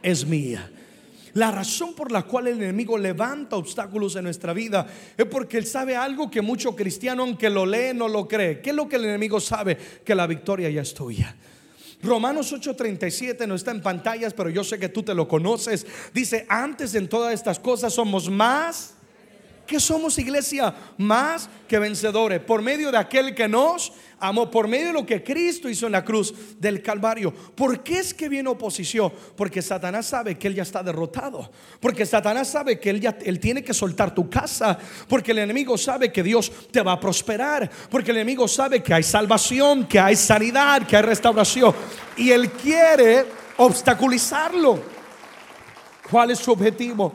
es 0.00 0.24
mía. 0.24 0.70
La 1.36 1.50
razón 1.50 1.94
por 1.94 2.10
la 2.10 2.22
cual 2.22 2.46
el 2.46 2.62
enemigo 2.62 2.96
levanta 2.96 3.56
obstáculos 3.56 4.16
en 4.16 4.24
nuestra 4.24 4.54
vida 4.54 4.86
es 5.18 5.26
porque 5.26 5.58
él 5.58 5.66
sabe 5.66 5.94
algo 5.94 6.30
que 6.30 6.40
mucho 6.40 6.74
cristiano, 6.74 7.24
aunque 7.24 7.50
lo 7.50 7.66
lee, 7.66 7.92
no 7.94 8.08
lo 8.08 8.26
cree. 8.26 8.62
¿Qué 8.62 8.70
es 8.70 8.76
lo 8.76 8.88
que 8.88 8.96
el 8.96 9.04
enemigo 9.04 9.38
sabe? 9.38 9.76
Que 10.02 10.14
la 10.14 10.26
victoria 10.26 10.70
ya 10.70 10.80
es 10.80 10.94
tuya. 10.94 11.36
Romanos 12.02 12.54
8:37 12.54 13.46
no 13.46 13.54
está 13.54 13.70
en 13.70 13.82
pantallas, 13.82 14.32
pero 14.32 14.48
yo 14.48 14.64
sé 14.64 14.78
que 14.78 14.88
tú 14.88 15.02
te 15.02 15.14
lo 15.14 15.28
conoces. 15.28 15.86
Dice, 16.14 16.46
antes 16.48 16.94
en 16.94 17.06
todas 17.06 17.34
estas 17.34 17.58
cosas 17.58 17.92
somos 17.92 18.30
más 18.30 18.95
que 19.66 19.80
somos 19.80 20.18
iglesia 20.18 20.74
más 20.96 21.48
que 21.68 21.78
vencedores 21.78 22.40
por 22.40 22.62
medio 22.62 22.90
de 22.90 22.98
aquel 22.98 23.34
que 23.34 23.48
nos 23.48 23.92
amó, 24.18 24.50
por 24.50 24.68
medio 24.68 24.88
de 24.88 24.92
lo 24.92 25.06
que 25.06 25.22
Cristo 25.22 25.68
hizo 25.68 25.86
en 25.86 25.92
la 25.92 26.04
cruz 26.04 26.32
del 26.58 26.82
Calvario. 26.82 27.32
¿Por 27.32 27.82
qué 27.82 27.98
es 27.98 28.14
que 28.14 28.28
viene 28.28 28.48
oposición? 28.48 29.12
Porque 29.36 29.60
Satanás 29.60 30.06
sabe 30.06 30.38
que 30.38 30.48
él 30.48 30.54
ya 30.54 30.62
está 30.62 30.82
derrotado, 30.82 31.50
porque 31.80 32.06
Satanás 32.06 32.48
sabe 32.48 32.78
que 32.78 32.90
él 32.90 33.00
ya 33.00 33.16
él 33.24 33.40
tiene 33.40 33.62
que 33.62 33.74
soltar 33.74 34.14
tu 34.14 34.30
casa, 34.30 34.78
porque 35.08 35.32
el 35.32 35.38
enemigo 35.38 35.76
sabe 35.76 36.12
que 36.12 36.22
Dios 36.22 36.50
te 36.70 36.82
va 36.82 36.92
a 36.92 37.00
prosperar, 37.00 37.70
porque 37.90 38.10
el 38.10 38.18
enemigo 38.18 38.48
sabe 38.48 38.82
que 38.82 38.94
hay 38.94 39.02
salvación, 39.02 39.86
que 39.86 39.98
hay 39.98 40.16
sanidad, 40.16 40.86
que 40.86 40.96
hay 40.96 41.02
restauración 41.02 41.74
y 42.16 42.30
él 42.30 42.50
quiere 42.50 43.26
obstaculizarlo. 43.56 44.80
¿Cuál 46.10 46.30
es 46.30 46.38
su 46.38 46.52
objetivo? 46.52 47.12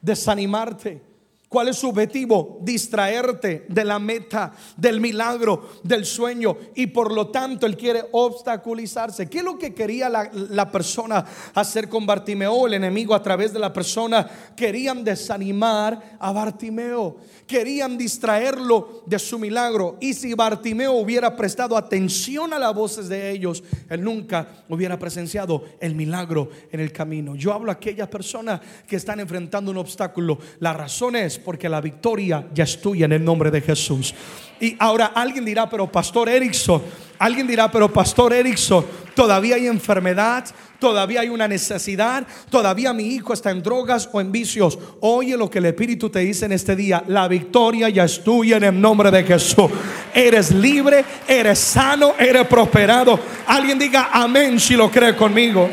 Desanimarte 0.00 1.07
¿Cuál 1.48 1.68
es 1.68 1.76
su 1.78 1.88
objetivo? 1.88 2.58
Distraerte 2.60 3.64
de 3.70 3.84
la 3.84 3.98
meta, 3.98 4.52
del 4.76 5.00
milagro, 5.00 5.70
del 5.82 6.04
sueño. 6.04 6.58
Y 6.74 6.88
por 6.88 7.10
lo 7.10 7.28
tanto 7.28 7.64
Él 7.64 7.74
quiere 7.74 8.04
obstaculizarse. 8.12 9.30
¿Qué 9.30 9.38
es 9.38 9.44
lo 9.44 9.58
que 9.58 9.72
quería 9.72 10.10
la, 10.10 10.70
persona 10.70 11.24
hacer 11.54 11.88
con 11.88 12.04
Bartimeo? 12.04 12.66
El 12.66 12.74
enemigo 12.74 13.14
a 13.14 13.22
través 13.22 13.54
de 13.54 13.58
la 13.58 13.72
persona 13.72 14.28
querían 14.54 15.02
desanimar 15.02 16.18
a 16.20 16.32
Bartimeo. 16.32 17.16
Querían 17.46 17.96
distraerlo 17.96 19.02
de 19.06 19.18
su 19.18 19.38
milagro. 19.38 19.96
Y 20.00 20.12
si 20.12 20.34
Bartimeo 20.34 20.92
hubiera 20.92 21.34
prestado 21.34 21.78
atención 21.78 22.52
a 22.52 22.58
las 22.58 22.74
voces 22.74 23.08
de 23.08 23.30
ellos, 23.30 23.64
Él 23.88 24.04
nunca 24.04 24.64
hubiera 24.68 24.98
presenciado 24.98 25.64
el 25.80 25.94
milagro 25.94 26.50
en 26.70 26.80
el 26.80 26.92
camino. 26.92 27.34
Yo 27.36 27.54
hablo 27.54 27.70
a 27.70 27.74
aquellas 27.74 28.08
personas 28.08 28.60
que 28.86 28.96
están 28.96 29.18
enfrentando 29.18 29.70
un 29.70 29.78
obstáculo. 29.78 30.38
La 30.60 30.74
razón 30.74 31.16
es 31.16 31.37
porque 31.44 31.68
la 31.68 31.80
victoria 31.80 32.46
ya 32.54 32.64
es 32.64 32.80
tuya 32.80 33.06
en 33.06 33.12
el 33.12 33.24
nombre 33.24 33.50
de 33.50 33.60
Jesús. 33.60 34.14
Y 34.60 34.76
ahora 34.78 35.12
alguien 35.14 35.44
dirá, 35.44 35.68
pero 35.70 35.90
Pastor 35.90 36.28
Erickson, 36.28 36.82
alguien 37.18 37.46
dirá, 37.46 37.70
pero 37.70 37.92
Pastor 37.92 38.32
Erickson, 38.32 38.84
todavía 39.14 39.54
hay 39.54 39.68
enfermedad, 39.68 40.44
todavía 40.80 41.20
hay 41.20 41.28
una 41.28 41.46
necesidad, 41.46 42.26
todavía 42.50 42.92
mi 42.92 43.04
hijo 43.14 43.32
está 43.32 43.50
en 43.50 43.62
drogas 43.62 44.08
o 44.12 44.20
en 44.20 44.32
vicios. 44.32 44.78
Oye 45.00 45.36
lo 45.36 45.48
que 45.48 45.58
el 45.58 45.66
Espíritu 45.66 46.10
te 46.10 46.20
dice 46.20 46.46
en 46.46 46.52
este 46.52 46.74
día, 46.74 47.04
la 47.06 47.28
victoria 47.28 47.88
ya 47.88 48.04
es 48.04 48.22
tuya 48.24 48.56
en 48.56 48.64
el 48.64 48.80
nombre 48.80 49.10
de 49.10 49.22
Jesús. 49.22 49.70
Eres 50.12 50.50
libre, 50.52 51.04
eres 51.26 51.58
sano, 51.58 52.14
eres 52.18 52.46
prosperado. 52.48 53.18
Alguien 53.46 53.78
diga 53.78 54.10
amén 54.12 54.58
si 54.58 54.74
lo 54.74 54.90
cree 54.90 55.14
conmigo. 55.14 55.68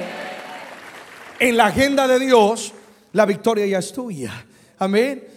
En 1.39 1.58
la 1.58 1.65
agenda 1.65 2.08
de 2.08 2.19
Dios, 2.19 2.71
la 3.13 3.25
victoria 3.25 3.65
ya 3.65 3.80
es 3.80 3.91
tuya. 3.91 4.45
Amén. 4.78 5.35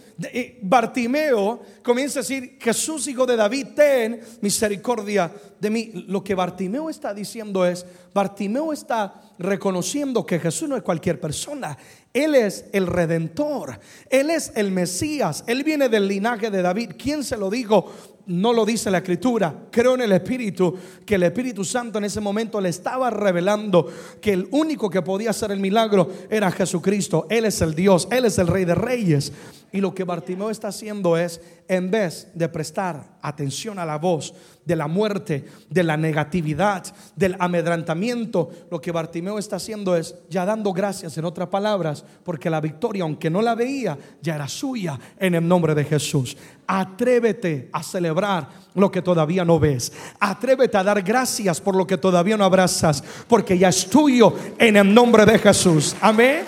Bartimeo 0.63 1.63
comienza 1.83 2.19
a 2.19 2.23
decir, 2.23 2.59
Jesús 2.61 3.07
hijo 3.07 3.25
de 3.25 3.37
David, 3.37 3.69
ten 3.77 4.21
misericordia 4.41 5.33
de 5.61 5.71
mí. 5.71 5.91
Lo 6.09 6.25
que 6.25 6.35
Bartimeo 6.35 6.91
está 6.91 7.15
diciendo 7.15 7.65
es, 7.65 7.87
Bartimeo 8.13 8.73
está 8.73 9.23
reconociendo 9.39 10.27
que 10.27 10.41
Jesús 10.41 10.69
no 10.69 10.77
es 10.77 10.83
cualquier 10.83 11.21
persona, 11.21 11.79
Él 12.13 12.35
es 12.35 12.65
el 12.73 12.89
redentor, 12.89 13.79
Él 14.11 14.31
es 14.31 14.53
el 14.57 14.73
Mesías, 14.73 15.45
Él 15.47 15.63
viene 15.63 15.89
del 15.89 16.09
linaje 16.09 16.51
de 16.51 16.63
David. 16.63 16.93
¿Quién 16.99 17.23
se 17.23 17.37
lo 17.37 17.49
dijo? 17.49 17.93
No 18.29 18.53
lo 18.53 18.65
dice 18.65 18.91
la 18.91 18.99
escritura. 18.99 19.55
Creo 19.71 19.95
en 19.95 20.03
el 20.03 20.13
Espíritu, 20.13 20.77
que 21.05 21.17
el 21.17 21.25
Espíritu 21.25 21.65
Santo 21.65 21.99
en 21.99 22.05
ese 22.05 22.21
momento 22.21 22.61
le 22.61 22.69
estaba 22.69 23.11
revelando 23.11 23.89
que 24.21 24.33
el 24.33 24.49
único 24.53 24.89
que 24.89 25.03
podía 25.03 25.31
hacer 25.31 25.51
el 25.51 25.61
milagro 25.61 26.09
era 26.31 26.51
Jesucristo. 26.51 27.27
Él 27.31 27.47
es 27.47 27.61
el 27.61 27.75
Dios, 27.75 28.07
Él 28.11 28.27
es 28.27 28.39
el 28.39 28.47
Rey 28.47 28.65
de 28.65 28.75
Reyes. 28.75 29.33
Y 29.73 29.81
lo 29.81 29.95
que 29.95 30.05
Bartimeo 30.05 30.51
está 30.51 30.69
haciendo 30.69 31.17
es, 31.17 31.41
en 31.69 31.91
vez 31.91 32.29
de 32.35 32.49
prestar 32.49 33.19
atención 33.21 33.79
a 33.79 33.85
la 33.85 33.99
voz 33.99 34.35
de 34.69 34.77
la 34.77 34.87
muerte, 34.87 35.47
de 35.71 35.83
la 35.83 35.97
negatividad, 35.97 36.85
del 37.17 37.37
amedrantamiento, 37.39 38.51
lo 38.71 38.83
que 38.83 38.93
Bartimeo 38.93 39.39
está 39.39 39.57
haciendo 39.57 39.97
es 39.97 40.15
ya 40.29 40.45
dando 40.45 40.75
gracias, 40.75 41.17
en 41.17 41.25
otras 41.25 41.49
palabras, 41.49 42.05
porque 42.23 42.51
la 42.51 42.61
victoria, 42.61 43.03
aunque 43.05 43.31
no 43.31 43.41
la 43.41 43.55
veía, 43.55 43.97
ya 44.21 44.35
era 44.35 44.47
suya 44.47 45.01
en 45.19 45.37
el 45.37 45.49
nombre 45.49 45.75
de 45.75 45.85
Jesús. 45.85 46.37
Atrévete 46.67 47.71
a 47.73 47.83
celebrar 47.83 48.47
lo 48.75 48.91
que 48.91 49.01
todavía 49.01 49.43
no 49.43 49.59
ves. 49.59 49.91
Atrévete 50.21 50.77
a 50.77 50.85
dar 50.85 51.01
gracias 51.01 51.63
por 51.63 51.75
lo 51.75 51.87
que 51.87 51.97
todavía 51.97 52.37
no 52.37 52.45
abrazas, 52.45 53.03
porque 53.27 53.57
ya 53.57 53.71
es 53.71 53.89
tuyo 53.89 54.35
en 54.59 54.77
el 54.77 54.93
nombre 54.93 55.25
de 55.25 55.39
Jesús. 55.39 55.97
Amén. 56.03 56.43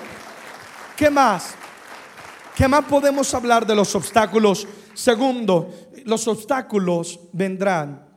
¿Qué 0.95 1.09
más? 1.09 1.55
¿Qué 2.55 2.69
más 2.69 2.85
podemos 2.85 3.33
hablar 3.33 3.67
de 3.67 3.75
los 3.75 3.95
obstáculos? 3.95 4.69
Segundo, 4.93 5.71
los 6.05 6.29
obstáculos 6.29 7.19
vendrán 7.33 8.10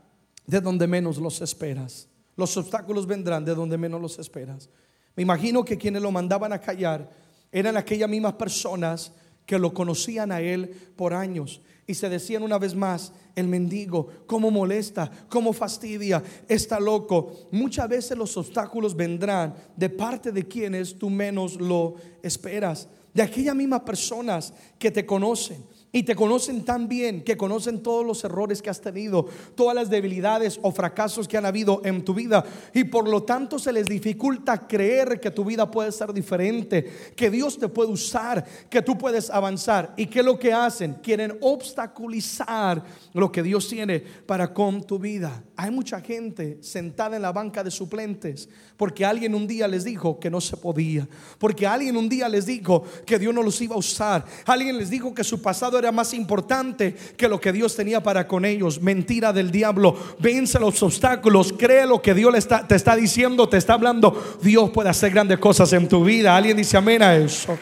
de 0.45 0.61
donde 0.61 0.87
menos 0.87 1.17
los 1.17 1.41
esperas. 1.41 2.07
Los 2.35 2.55
obstáculos 2.57 3.05
vendrán 3.05 3.45
de 3.45 3.55
donde 3.55 3.77
menos 3.77 4.01
los 4.01 4.19
esperas. 4.19 4.69
Me 5.15 5.23
imagino 5.23 5.63
que 5.63 5.77
quienes 5.77 6.01
lo 6.01 6.11
mandaban 6.11 6.53
a 6.53 6.59
callar 6.59 7.09
eran 7.51 7.77
aquellas 7.77 8.09
mismas 8.09 8.33
personas 8.33 9.11
que 9.45 9.59
lo 9.59 9.73
conocían 9.73 10.31
a 10.31 10.41
él 10.41 10.69
por 10.95 11.13
años 11.13 11.61
y 11.85 11.93
se 11.93 12.09
decían 12.09 12.43
una 12.43 12.57
vez 12.57 12.73
más, 12.73 13.11
el 13.35 13.47
mendigo, 13.47 14.07
cómo 14.25 14.49
molesta, 14.49 15.11
cómo 15.27 15.51
fastidia, 15.51 16.23
está 16.47 16.79
loco. 16.79 17.49
Muchas 17.51 17.89
veces 17.89 18.17
los 18.17 18.37
obstáculos 18.37 18.95
vendrán 18.95 19.53
de 19.75 19.89
parte 19.89 20.31
de 20.31 20.47
quienes 20.47 20.97
tú 20.97 21.09
menos 21.09 21.59
lo 21.59 21.95
esperas 22.21 22.87
de 23.13 23.21
aquellas 23.21 23.55
mismas 23.55 23.81
personas 23.81 24.53
que 24.79 24.91
te 24.91 25.05
conocen, 25.05 25.63
y 25.95 26.03
te 26.03 26.15
conocen 26.15 26.65
tan 26.65 26.89
bien 26.89 27.23
que 27.23 27.37
conocen 27.37 27.83
todos 27.83 28.03
los 28.03 28.23
errores 28.23 28.63
que 28.63 28.71
has 28.71 28.81
tenido, 28.81 29.27
todas 29.53 29.75
las 29.75 29.91
debilidades 29.91 30.59
o 30.63 30.71
fracasos 30.71 31.27
que 31.27 31.37
han 31.37 31.45
habido 31.45 31.81
en 31.85 32.03
tu 32.03 32.15
vida. 32.15 32.43
Y 32.73 32.85
por 32.85 33.07
lo 33.07 33.21
tanto 33.21 33.59
se 33.59 33.71
les 33.71 33.85
dificulta 33.85 34.67
creer 34.67 35.19
que 35.19 35.29
tu 35.29 35.45
vida 35.45 35.69
puede 35.69 35.91
ser 35.91 36.11
diferente, 36.11 37.13
que 37.15 37.29
Dios 37.29 37.59
te 37.59 37.67
puede 37.67 37.91
usar, 37.91 38.43
que 38.71 38.81
tú 38.81 38.97
puedes 38.97 39.29
avanzar. 39.29 39.93
¿Y 39.95 40.07
qué 40.07 40.19
es 40.19 40.25
lo 40.25 40.39
que 40.39 40.51
hacen? 40.51 40.95
Quieren 40.95 41.37
obstaculizar 41.41 42.83
lo 43.13 43.31
que 43.31 43.43
Dios 43.43 43.69
tiene 43.69 43.99
para 43.99 44.51
con 44.51 44.83
tu 44.83 44.97
vida. 44.97 45.43
Hay 45.55 45.69
mucha 45.69 46.01
gente 46.01 46.57
sentada 46.61 47.15
en 47.15 47.21
la 47.21 47.31
banca 47.31 47.63
de 47.63 47.69
suplentes 47.69 48.49
porque 48.77 49.05
alguien 49.05 49.35
un 49.35 49.47
día 49.47 49.67
les 49.67 49.83
dijo 49.83 50.19
que 50.19 50.29
no 50.29 50.41
se 50.41 50.57
podía, 50.57 51.07
porque 51.37 51.67
alguien 51.67 51.95
un 51.95 52.09
día 52.09 52.27
les 52.27 52.45
dijo 52.45 52.83
que 53.05 53.19
Dios 53.19 53.33
no 53.33 53.43
los 53.43 53.61
iba 53.61 53.75
a 53.75 53.77
usar, 53.77 54.25
alguien 54.45 54.77
les 54.77 54.89
dijo 54.89 55.13
que 55.13 55.23
su 55.23 55.41
pasado 55.41 55.77
era 55.77 55.82
más 55.91 56.13
importante 56.13 56.95
que 57.17 57.27
lo 57.27 57.39
que 57.39 57.51
Dios 57.51 57.75
tenía 57.75 58.01
para 58.01 58.27
con 58.27 58.45
ellos. 58.45 58.81
Mentira 58.81 59.33
del 59.33 59.51
diablo. 59.51 59.95
Vence 60.19 60.59
los 60.59 60.81
obstáculos. 60.81 61.53
Cree 61.57 61.85
lo 61.85 62.01
que 62.01 62.13
Dios 62.13 62.47
te 62.67 62.75
está 62.75 62.95
diciendo, 62.95 63.49
te 63.49 63.57
está 63.57 63.73
hablando. 63.73 64.37
Dios 64.41 64.69
puede 64.69 64.89
hacer 64.89 65.11
grandes 65.11 65.39
cosas 65.39 65.73
en 65.73 65.87
tu 65.87 66.03
vida. 66.03 66.35
Alguien 66.35 66.57
dice 66.57 66.77
amén 66.77 67.01
a 67.01 67.15
eso. 67.15 67.57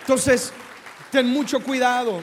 Entonces, 0.00 0.52
ten 1.10 1.26
mucho 1.26 1.60
cuidado. 1.60 2.20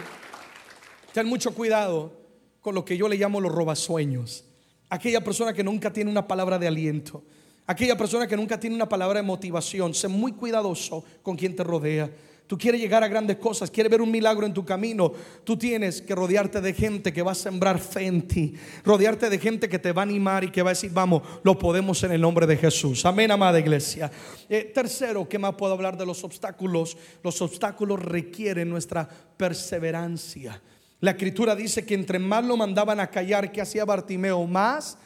Ten 1.14 1.28
mucho 1.28 1.54
cuidado 1.54 2.14
con 2.62 2.76
lo 2.76 2.86
que 2.86 2.96
yo 2.96 3.10
le 3.10 3.18
llamo 3.18 3.42
los 3.42 3.52
robasueños. 3.52 4.46
aquella 4.90 5.24
persona 5.24 5.54
que 5.54 5.64
nunca 5.64 5.92
tiene 5.92 6.12
una 6.12 6.28
palabra 6.28 6.60
de 6.60 6.68
aliento, 6.68 7.24
aquella 7.66 7.98
persona 7.98 8.28
que 8.28 8.36
nunca 8.36 8.60
tiene 8.60 8.76
una 8.76 8.90
palabra 8.90 9.22
de 9.22 9.26
motivación. 9.26 9.94
Sé 9.94 10.10
muy 10.10 10.34
cuidadoso 10.34 11.04
con 11.24 11.38
quien 11.38 11.56
te 11.56 11.64
rodea. 11.64 12.12
Tú 12.52 12.58
quieres 12.58 12.82
llegar 12.82 13.02
a 13.02 13.08
grandes 13.08 13.38
cosas, 13.38 13.72
quieres 13.72 13.90
ver 13.90 14.02
un 14.02 14.12
milagro 14.12 14.46
en 14.46 14.54
tu 14.54 14.66
camino. 14.66 15.14
Tú 15.46 15.56
tienes 15.56 16.02
que 16.02 16.14
rodearte 16.14 16.60
de 16.60 16.74
gente 16.74 17.14
que 17.14 17.22
va 17.22 17.32
a 17.32 17.34
sembrar 17.34 17.80
fe 17.80 18.08
en 18.08 18.28
ti. 18.28 18.56
Rodearte 18.84 19.30
de 19.30 19.40
gente 19.40 19.70
que 19.70 19.80
te 19.80 19.94
va 19.94 20.02
a 20.02 20.04
animar 20.04 20.44
y 20.44 20.52
que 20.52 20.62
va 20.62 20.72
a 20.72 20.74
decir, 20.74 20.92
vamos, 20.92 21.24
lo 21.44 21.58
podemos 21.58 22.04
en 22.04 22.12
el 22.12 22.20
nombre 22.20 22.46
de 22.46 22.58
Jesús. 22.58 23.06
Amén, 23.06 23.32
amada 23.32 23.58
iglesia. 23.58 24.12
Eh, 24.50 24.70
tercero, 24.76 25.30
¿qué 25.30 25.40
más 25.40 25.56
puedo 25.56 25.72
hablar 25.72 25.96
de 25.96 26.06
los 26.06 26.26
obstáculos? 26.26 26.98
Los 27.24 27.42
obstáculos 27.42 28.02
requieren 28.02 28.70
nuestra 28.70 29.08
perseverancia. 29.08 30.62
La 31.00 31.12
escritura 31.12 31.56
dice 31.56 31.86
que 31.86 31.94
entre 31.94 32.20
más 32.20 32.44
lo 32.44 32.58
mandaban 32.58 33.00
a 33.00 33.08
callar, 33.08 33.50
que 33.54 33.62
hacía 33.62 33.86
Bartimeo? 33.86 34.46
Más 34.46 34.98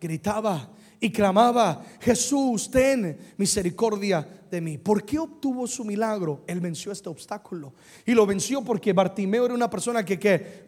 gritaba 0.00 0.68
y 1.00 1.10
clamaba, 1.10 1.84
Jesús, 2.00 2.70
ten 2.70 3.16
misericordia 3.36 4.26
de 4.50 4.60
mí. 4.60 4.78
¿Por 4.78 5.04
qué 5.04 5.18
obtuvo 5.18 5.66
su 5.66 5.84
milagro? 5.84 6.42
Él 6.46 6.60
venció 6.60 6.90
este 6.90 7.08
obstáculo. 7.08 7.72
Y 8.04 8.12
lo 8.12 8.26
venció 8.26 8.62
porque 8.64 8.92
Bartimeo 8.92 9.44
era 9.44 9.54
una 9.54 9.70
persona 9.70 10.04
que, 10.04 10.18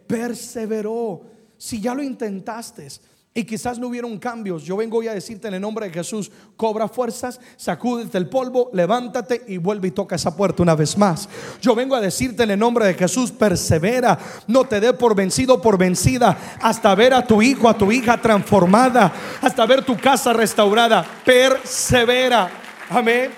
perseveró. 0.07 1.21
Si 1.57 1.81
ya 1.81 1.93
lo 1.93 2.01
intentaste, 2.01 2.87
y 3.33 3.45
quizás 3.45 3.79
no 3.79 3.87
hubieron 3.87 4.17
cambios. 4.19 4.63
Yo 4.63 4.75
vengo 4.75 4.97
hoy 4.97 5.07
a 5.07 5.13
decirte 5.13 5.47
en 5.47 5.53
el 5.53 5.61
nombre 5.61 5.87
de 5.87 5.93
Jesús, 5.93 6.29
cobra 6.57 6.89
fuerzas, 6.89 7.39
sacúdete 7.55 8.17
el 8.17 8.27
polvo, 8.27 8.69
levántate 8.73 9.43
y 9.47 9.57
vuelve 9.57 9.87
y 9.87 9.91
toca 9.91 10.17
esa 10.17 10.35
puerta 10.35 10.63
una 10.63 10.75
vez 10.75 10.97
más. 10.97 11.29
Yo 11.61 11.73
vengo 11.73 11.95
a 11.95 12.01
decirte 12.01 12.43
en 12.43 12.51
el 12.51 12.59
nombre 12.59 12.85
de 12.85 12.93
Jesús, 12.93 13.31
persevera, 13.31 14.19
no 14.47 14.65
te 14.65 14.81
dé 14.81 14.93
por 14.93 15.15
vencido, 15.15 15.61
por 15.61 15.77
vencida, 15.77 16.57
hasta 16.61 16.93
ver 16.93 17.13
a 17.13 17.25
tu 17.25 17.41
hijo, 17.41 17.69
a 17.69 17.77
tu 17.77 17.89
hija 17.91 18.21
transformada, 18.21 19.13
hasta 19.41 19.65
ver 19.65 19.85
tu 19.85 19.97
casa 19.97 20.33
restaurada. 20.33 21.05
Persevera. 21.23 22.51
Amén. 22.89 23.31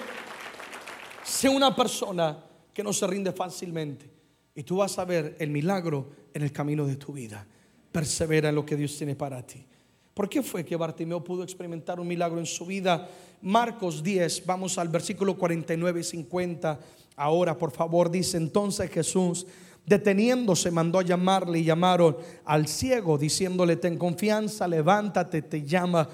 Sé 1.24 1.48
una 1.48 1.76
persona 1.76 2.38
que 2.74 2.84
no 2.84 2.92
se 2.94 3.06
rinde 3.06 3.32
fácilmente 3.32 4.10
y 4.56 4.64
tú 4.64 4.78
vas 4.78 4.98
a 4.98 5.06
ver 5.06 5.36
el 5.40 5.52
milagro 5.52 6.10
en 6.34 6.42
el 6.42 6.52
camino 6.52 6.88
de 6.88 6.96
tu 6.96 7.14
vida. 7.14 7.46
Persevera 7.92 8.50
en 8.50 8.56
lo 8.56 8.66
que 8.66 8.76
Dios 8.76 8.98
tiene 8.98 9.16
para 9.16 9.46
ti. 9.46 9.68
¿Por 10.14 10.30
qué 10.30 10.44
fue 10.44 10.64
que 10.64 10.76
Bartimeo 10.76 11.24
pudo 11.24 11.44
experimentar 11.44 12.00
un 12.00 12.08
milagro 12.08 12.40
en 12.40 12.46
su 12.46 12.68
vida? 12.68 13.10
Marcos 13.42 14.04
10, 14.04 14.46
vamos 14.46 14.78
al 14.78 14.88
versículo 14.88 15.36
49 15.36 16.02
y 16.02 16.04
50. 16.04 16.80
Ahora, 17.16 17.58
por 17.58 17.72
favor, 17.72 18.12
dice 18.12 18.38
entonces 18.38 18.92
Jesús, 18.92 19.48
deteniéndose, 19.88 20.70
mandó 20.70 21.00
a 21.00 21.04
llamarle 21.04 21.60
y 21.60 21.64
llamaron 21.64 22.16
al 22.46 22.68
ciego, 22.68 23.18
diciéndole, 23.18 23.76
ten 23.78 23.98
confianza, 23.98 24.68
levántate, 24.68 25.42
te 25.42 25.64
llama. 25.64 26.08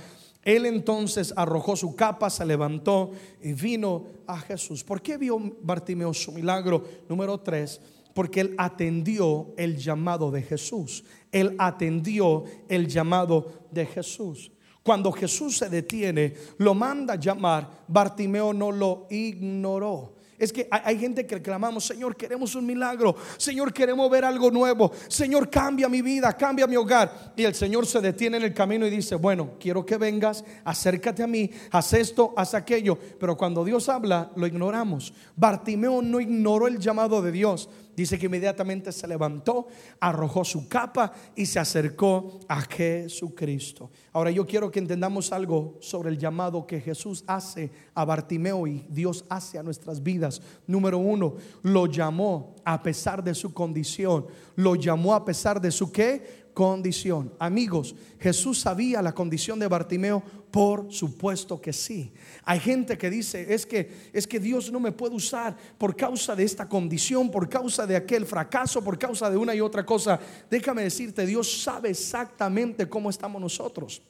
Él 0.44 0.66
entonces 0.66 1.34
arrojó 1.36 1.76
su 1.76 1.94
capa, 1.94 2.30
se 2.30 2.46
levantó 2.46 3.12
y 3.44 3.52
vino 3.52 4.06
a 4.26 4.40
Jesús. 4.40 4.82
¿Por 4.86 5.02
qué 5.02 5.18
vio 5.18 5.38
Bartimeo 5.62 6.14
su 6.14 6.32
milagro? 6.32 6.86
Número 7.10 7.38
3 7.38 7.82
porque 8.14 8.42
él 8.42 8.56
atendió 8.58 9.54
el 9.58 9.78
llamado 9.78 10.32
de 10.32 10.42
Jesús. 10.42 11.04
Él 11.32 11.56
atendió 11.58 12.44
el 12.68 12.88
llamado 12.88 13.68
de 13.72 13.86
Jesús. 13.86 14.52
Cuando 14.84 15.12
Jesús 15.12 15.58
se 15.58 15.70
detiene, 15.70 16.34
lo 16.58 16.74
manda 16.74 17.14
a 17.14 17.20
llamar, 17.20 17.70
Bartimeo 17.88 18.54
no 18.54 18.72
lo 18.72 19.08
ignoró. 19.10 20.16
Es 20.40 20.54
que 20.54 20.68
hay, 20.72 20.98
gente 20.98 21.28
que 21.28 21.42
clamamos, 21.42 21.86
Señor, 21.86 22.16
queremos 22.16 22.56
un 22.56 22.66
milagro, 22.66 23.16
Señor, 23.38 23.74
queremos 23.74 24.10
ver 24.10 24.24
algo 24.24 24.50
nuevo, 24.50 24.92
Señor, 25.10 25.50
cambia 25.50 25.90
mi 25.90 26.02
vida, 26.02 26.32
cambia 26.38 26.66
mi 26.66 26.78
hogar. 26.78 27.34
Y 27.36 27.44
el 27.44 27.54
Señor 27.54 27.86
se 27.86 28.00
detiene 28.00 28.38
en 28.38 28.44
el 28.44 28.54
camino 28.54 28.88
y 28.88 28.90
dice, 28.90 29.16
bueno, 29.16 29.52
quiero 29.60 29.86
que 29.86 29.98
vengas, 29.98 30.46
acércate 30.64 31.24
a 31.24 31.28
mí, 31.28 31.52
haz 31.72 31.92
esto, 31.92 32.34
haz 32.38 32.54
aquello. 32.54 32.98
Pero 33.20 33.36
cuando 33.36 33.66
Dios 33.66 33.90
habla, 33.90 34.32
lo 34.38 34.48
ignoramos. 34.48 35.14
Bartimeo 35.36 36.02
no 36.02 36.22
ignoró 36.22 36.68
el 36.68 36.80
llamado 36.80 37.22
de 37.22 37.34
Dios. 37.34 37.70
Dice 38.00 38.18
que 38.18 38.28
inmediatamente 38.28 38.94
se 38.94 39.10
levantó, 39.10 39.68
arrojó 40.00 40.46
su 40.46 40.70
capa 40.70 41.12
y 41.36 41.46
se 41.46 41.60
acercó 41.60 42.40
a 42.48 42.62
Jesucristo. 42.62 43.92
Ahora 44.14 44.32
yo 44.32 44.48
quiero 44.48 44.72
que 44.72 44.80
entendamos 44.80 45.34
algo 45.34 45.78
sobre 45.82 46.10
el 46.10 46.18
llamado 46.18 46.66
que 46.66 46.80
Jesús 46.80 47.26
hace 47.28 47.70
a 47.94 48.06
Bartimeo 48.06 48.68
y 48.68 48.86
Dios 48.88 49.26
hace 49.28 49.60
a 49.60 49.64
nuestras 49.64 50.02
vidas. 50.02 50.29
Número 50.68 50.98
uno, 50.98 51.36
lo 51.64 51.86
llamó 51.86 52.56
a 52.64 52.82
pesar 52.82 53.24
de 53.24 53.34
su 53.34 53.54
condición. 53.54 54.28
Lo 54.56 54.76
llamó 54.76 55.14
a 55.14 55.26
pesar 55.26 55.60
de 55.60 55.72
su 55.72 55.92
qué? 55.92 56.40
condición. 56.60 57.34
Amigos, 57.40 57.96
Jesús 58.20 58.60
sabía 58.60 59.02
la 59.02 59.14
condición 59.14 59.60
de 59.60 59.68
Bartimeo, 59.70 60.22
por 60.52 60.92
supuesto 60.92 61.62
que 61.62 61.72
sí. 61.72 62.12
Hay 62.44 62.60
gente 62.60 62.98
que 62.98 63.10
dice, 63.10 63.54
es 63.54 63.66
que 63.66 64.10
es 64.12 64.28
que 64.28 64.42
Dios 64.42 64.70
no 64.70 64.82
me 64.82 64.92
puede 64.92 65.16
usar 65.16 65.56
por 65.78 65.96
causa 65.96 66.36
de 66.36 66.44
esta 66.44 66.68
condición, 66.68 67.32
por 67.32 67.48
causa 67.48 67.88
de 67.88 67.96
aquel 67.96 68.26
fracaso, 68.26 68.84
por 68.84 69.00
causa 69.00 69.30
de 69.30 69.38
una 69.38 69.56
y 69.56 69.62
otra 69.62 69.86
cosa. 69.86 70.20
Déjame 70.50 70.84
decirte, 70.84 71.26
Dios 71.26 71.62
sabe 71.62 71.92
exactamente 71.92 72.90
cómo 72.90 73.10
estamos 73.10 73.42
nosotros. 73.42 74.02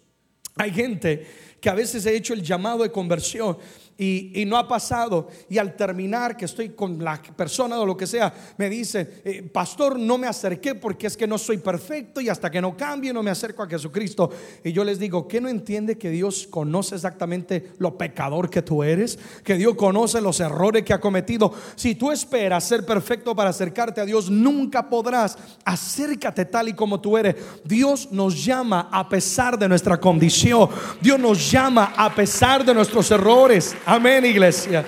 Hay 0.56 0.72
gente 0.72 1.28
que 1.62 1.70
a 1.70 1.76
veces 1.76 2.04
he 2.06 2.16
hecho 2.16 2.34
el 2.34 2.42
llamado 2.42 2.84
de 2.84 2.92
conversión 2.92 3.58
y, 4.00 4.46
no 4.46 4.58
ha 4.58 4.68
pasado. 4.68 5.28
Y 5.50 5.58
al 5.58 5.76
terminar, 5.76 6.38
que 6.38 6.46
estoy 6.46 6.70
con 6.70 7.04
la 7.04 7.22
persona 7.22 7.78
o 7.80 7.86
lo 7.86 7.98
que 7.98 8.08
sea, 8.08 8.34
me 8.58 8.70
dice, 8.70 9.22
eh, 9.26 9.44
pastor, 9.44 10.00
no 10.00 10.18
me 10.18 10.26
acerqué 10.26 10.74
porque 10.74 11.08
es 11.08 11.18
que 11.18 11.28
no 11.28 11.38
soy 11.38 11.58
perfecto 11.58 12.22
y 12.22 12.30
hasta 12.30 12.50
que 12.50 12.62
no 12.62 12.78
cambie 12.78 13.12
no 13.12 13.22
me 13.22 13.30
acerco 13.30 13.62
a 13.62 13.68
Jesucristo. 13.68 14.30
Y 14.64 14.72
yo 14.72 14.86
les 14.86 15.00
digo, 15.00 15.28
¿qué 15.28 15.42
no 15.42 15.50
entiende 15.50 15.98
que 15.98 16.10
Dios 16.10 16.48
conoce 16.50 16.96
exactamente 16.96 17.74
lo 17.78 17.98
pecador 17.98 18.50
que 18.50 18.62
tú 18.62 18.84
eres? 18.84 19.20
Que 19.44 19.56
Dios 19.56 19.76
conoce 19.76 20.22
los 20.22 20.40
errores 20.40 20.84
que 20.84 20.94
ha 20.94 21.02
cometido. 21.02 21.54
Si 21.76 21.96
tú 21.96 22.10
esperas 22.10 22.64
ser 22.64 22.86
perfecto 22.86 23.36
para 23.36 23.50
acercarte 23.50 24.00
a 24.00 24.06
Dios, 24.06 24.30
nunca 24.30 24.90
podrás. 24.90 25.38
Acércate 25.66 26.46
tal 26.46 26.70
y 26.70 26.74
como 26.74 27.02
tú 27.02 27.18
eres. 27.18 27.36
Dios 27.66 28.10
nos 28.12 28.46
llama 28.46 28.88
a 28.94 29.10
pesar 29.10 29.60
de 29.60 29.68
nuestra 29.68 30.00
condición. 30.00 30.70
Dios 31.02 31.20
nos 31.20 31.52
llama 31.52 31.94
a 31.98 32.16
pesar 32.16 32.64
de 32.64 32.74
nuestros 32.74 33.12
errores. 33.12 33.76
Amén, 33.92 34.24
iglesia. 34.24 34.86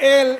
Él 0.00 0.38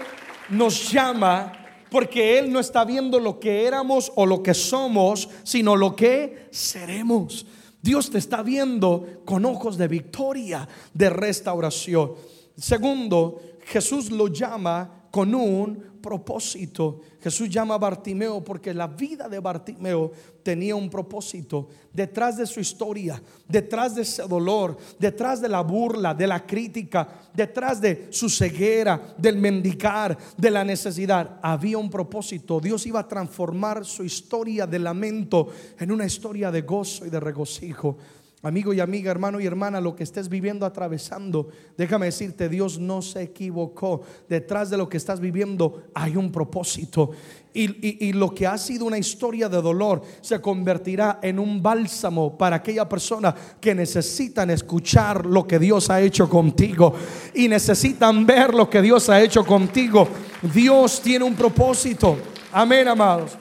nos 0.50 0.92
llama 0.92 1.50
porque 1.90 2.38
Él 2.38 2.52
no 2.52 2.60
está 2.60 2.84
viendo 2.84 3.18
lo 3.18 3.40
que 3.40 3.66
éramos 3.66 4.12
o 4.14 4.24
lo 4.24 4.40
que 4.40 4.54
somos, 4.54 5.28
sino 5.42 5.74
lo 5.74 5.96
que 5.96 6.46
seremos. 6.52 7.44
Dios 7.82 8.08
te 8.08 8.18
está 8.18 8.44
viendo 8.44 9.22
con 9.24 9.44
ojos 9.46 9.76
de 9.76 9.88
victoria, 9.88 10.68
de 10.92 11.10
restauración. 11.10 12.12
Segundo, 12.56 13.40
Jesús 13.64 14.12
lo 14.12 14.28
llama 14.28 15.03
con 15.14 15.32
un 15.32 16.00
propósito. 16.02 17.00
Jesús 17.22 17.48
llama 17.48 17.76
a 17.76 17.78
Bartimeo 17.78 18.42
porque 18.42 18.74
la 18.74 18.88
vida 18.88 19.28
de 19.28 19.38
Bartimeo 19.38 20.10
tenía 20.42 20.74
un 20.74 20.90
propósito. 20.90 21.68
Detrás 21.92 22.36
de 22.36 22.44
su 22.46 22.58
historia, 22.58 23.22
detrás 23.46 23.94
de 23.94 24.02
ese 24.02 24.24
dolor, 24.24 24.76
detrás 24.98 25.40
de 25.40 25.48
la 25.48 25.60
burla, 25.60 26.14
de 26.14 26.26
la 26.26 26.44
crítica, 26.44 27.08
detrás 27.32 27.80
de 27.80 28.08
su 28.10 28.28
ceguera, 28.28 29.14
del 29.16 29.36
mendicar, 29.36 30.18
de 30.36 30.50
la 30.50 30.64
necesidad, 30.64 31.38
había 31.40 31.78
un 31.78 31.90
propósito. 31.90 32.58
Dios 32.58 32.84
iba 32.84 32.98
a 32.98 33.06
transformar 33.06 33.84
su 33.84 34.02
historia 34.02 34.66
de 34.66 34.80
lamento 34.80 35.46
en 35.78 35.92
una 35.92 36.06
historia 36.06 36.50
de 36.50 36.62
gozo 36.62 37.06
y 37.06 37.10
de 37.10 37.20
regocijo. 37.20 37.98
Amigo 38.44 38.74
y 38.74 38.80
amiga, 38.80 39.10
hermano 39.10 39.40
y 39.40 39.46
hermana, 39.46 39.80
lo 39.80 39.96
que 39.96 40.02
estés 40.02 40.28
viviendo, 40.28 40.66
atravesando, 40.66 41.48
déjame 41.78 42.04
decirte, 42.04 42.50
Dios 42.50 42.78
no 42.78 43.00
se 43.00 43.22
equivocó. 43.22 44.02
Detrás 44.28 44.68
de 44.68 44.76
lo 44.76 44.86
que 44.86 44.98
estás 44.98 45.18
viviendo 45.18 45.84
hay 45.94 46.14
un 46.14 46.30
propósito. 46.30 47.12
Y, 47.54 48.12
lo 48.12 48.34
que 48.34 48.46
ha 48.46 48.58
sido 48.58 48.84
una 48.84 48.98
historia 48.98 49.48
de 49.48 49.62
dolor 49.62 50.02
se 50.20 50.42
convertirá 50.42 51.20
en 51.22 51.38
un 51.38 51.62
bálsamo 51.62 52.36
para 52.36 52.56
aquella 52.56 52.86
persona 52.86 53.34
que 53.58 53.74
necesitan 53.74 54.50
escuchar 54.50 55.24
lo 55.24 55.46
que 55.46 55.58
Dios 55.58 55.88
ha 55.88 56.02
hecho 56.02 56.28
contigo 56.28 56.92
y 57.32 57.48
necesitan 57.48 58.26
ver 58.26 58.52
lo 58.52 58.68
que 58.68 58.82
Dios 58.82 59.08
ha 59.08 59.22
hecho 59.22 59.42
contigo. 59.46 60.06
Dios 60.52 61.00
tiene 61.00 61.24
un 61.24 61.34
propósito. 61.34 62.18
Amén, 62.52 62.88
amados. 62.88 63.38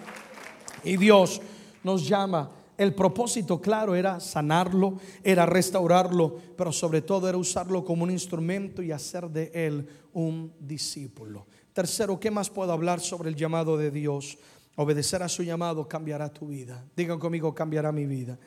Y 0.81 0.95
Dios 0.95 1.41
nos 1.83 2.07
llama 2.07 2.62
el 2.77 2.93
propósito, 2.93 3.62
claro, 3.62 3.95
era 3.95 4.19
sanarlo, 4.19 4.97
era 5.23 5.45
restaurarlo, 5.45 6.38
pero 6.57 6.71
sobre 6.71 7.01
todo 7.01 7.29
era 7.29 7.38
usarlo 7.38 7.83
como 7.86 8.03
un 8.03 8.12
instrumento 8.12 8.81
y 8.81 8.91
hacer 8.91 9.29
de 9.29 9.51
él 9.53 9.88
un 10.13 10.53
discípulo. 10.59 11.45
Tercero, 11.73 12.19
¿qué 12.19 12.31
más 12.31 12.49
puedo 12.49 12.71
hablar 12.71 12.99
sobre 12.99 13.29
el 13.29 13.36
llamado 13.36 13.77
de 13.77 13.91
Dios? 13.91 14.38
Obedecer 14.75 15.21
a 15.21 15.29
su 15.29 15.43
llamado 15.43 15.88
cambiará 15.88 16.29
tu 16.29 16.47
vida. 16.47 16.83
Digan 16.95 17.19
conmigo, 17.19 17.53
cambiará 17.53 17.91
mi 17.91 18.05
vida. 18.05 18.39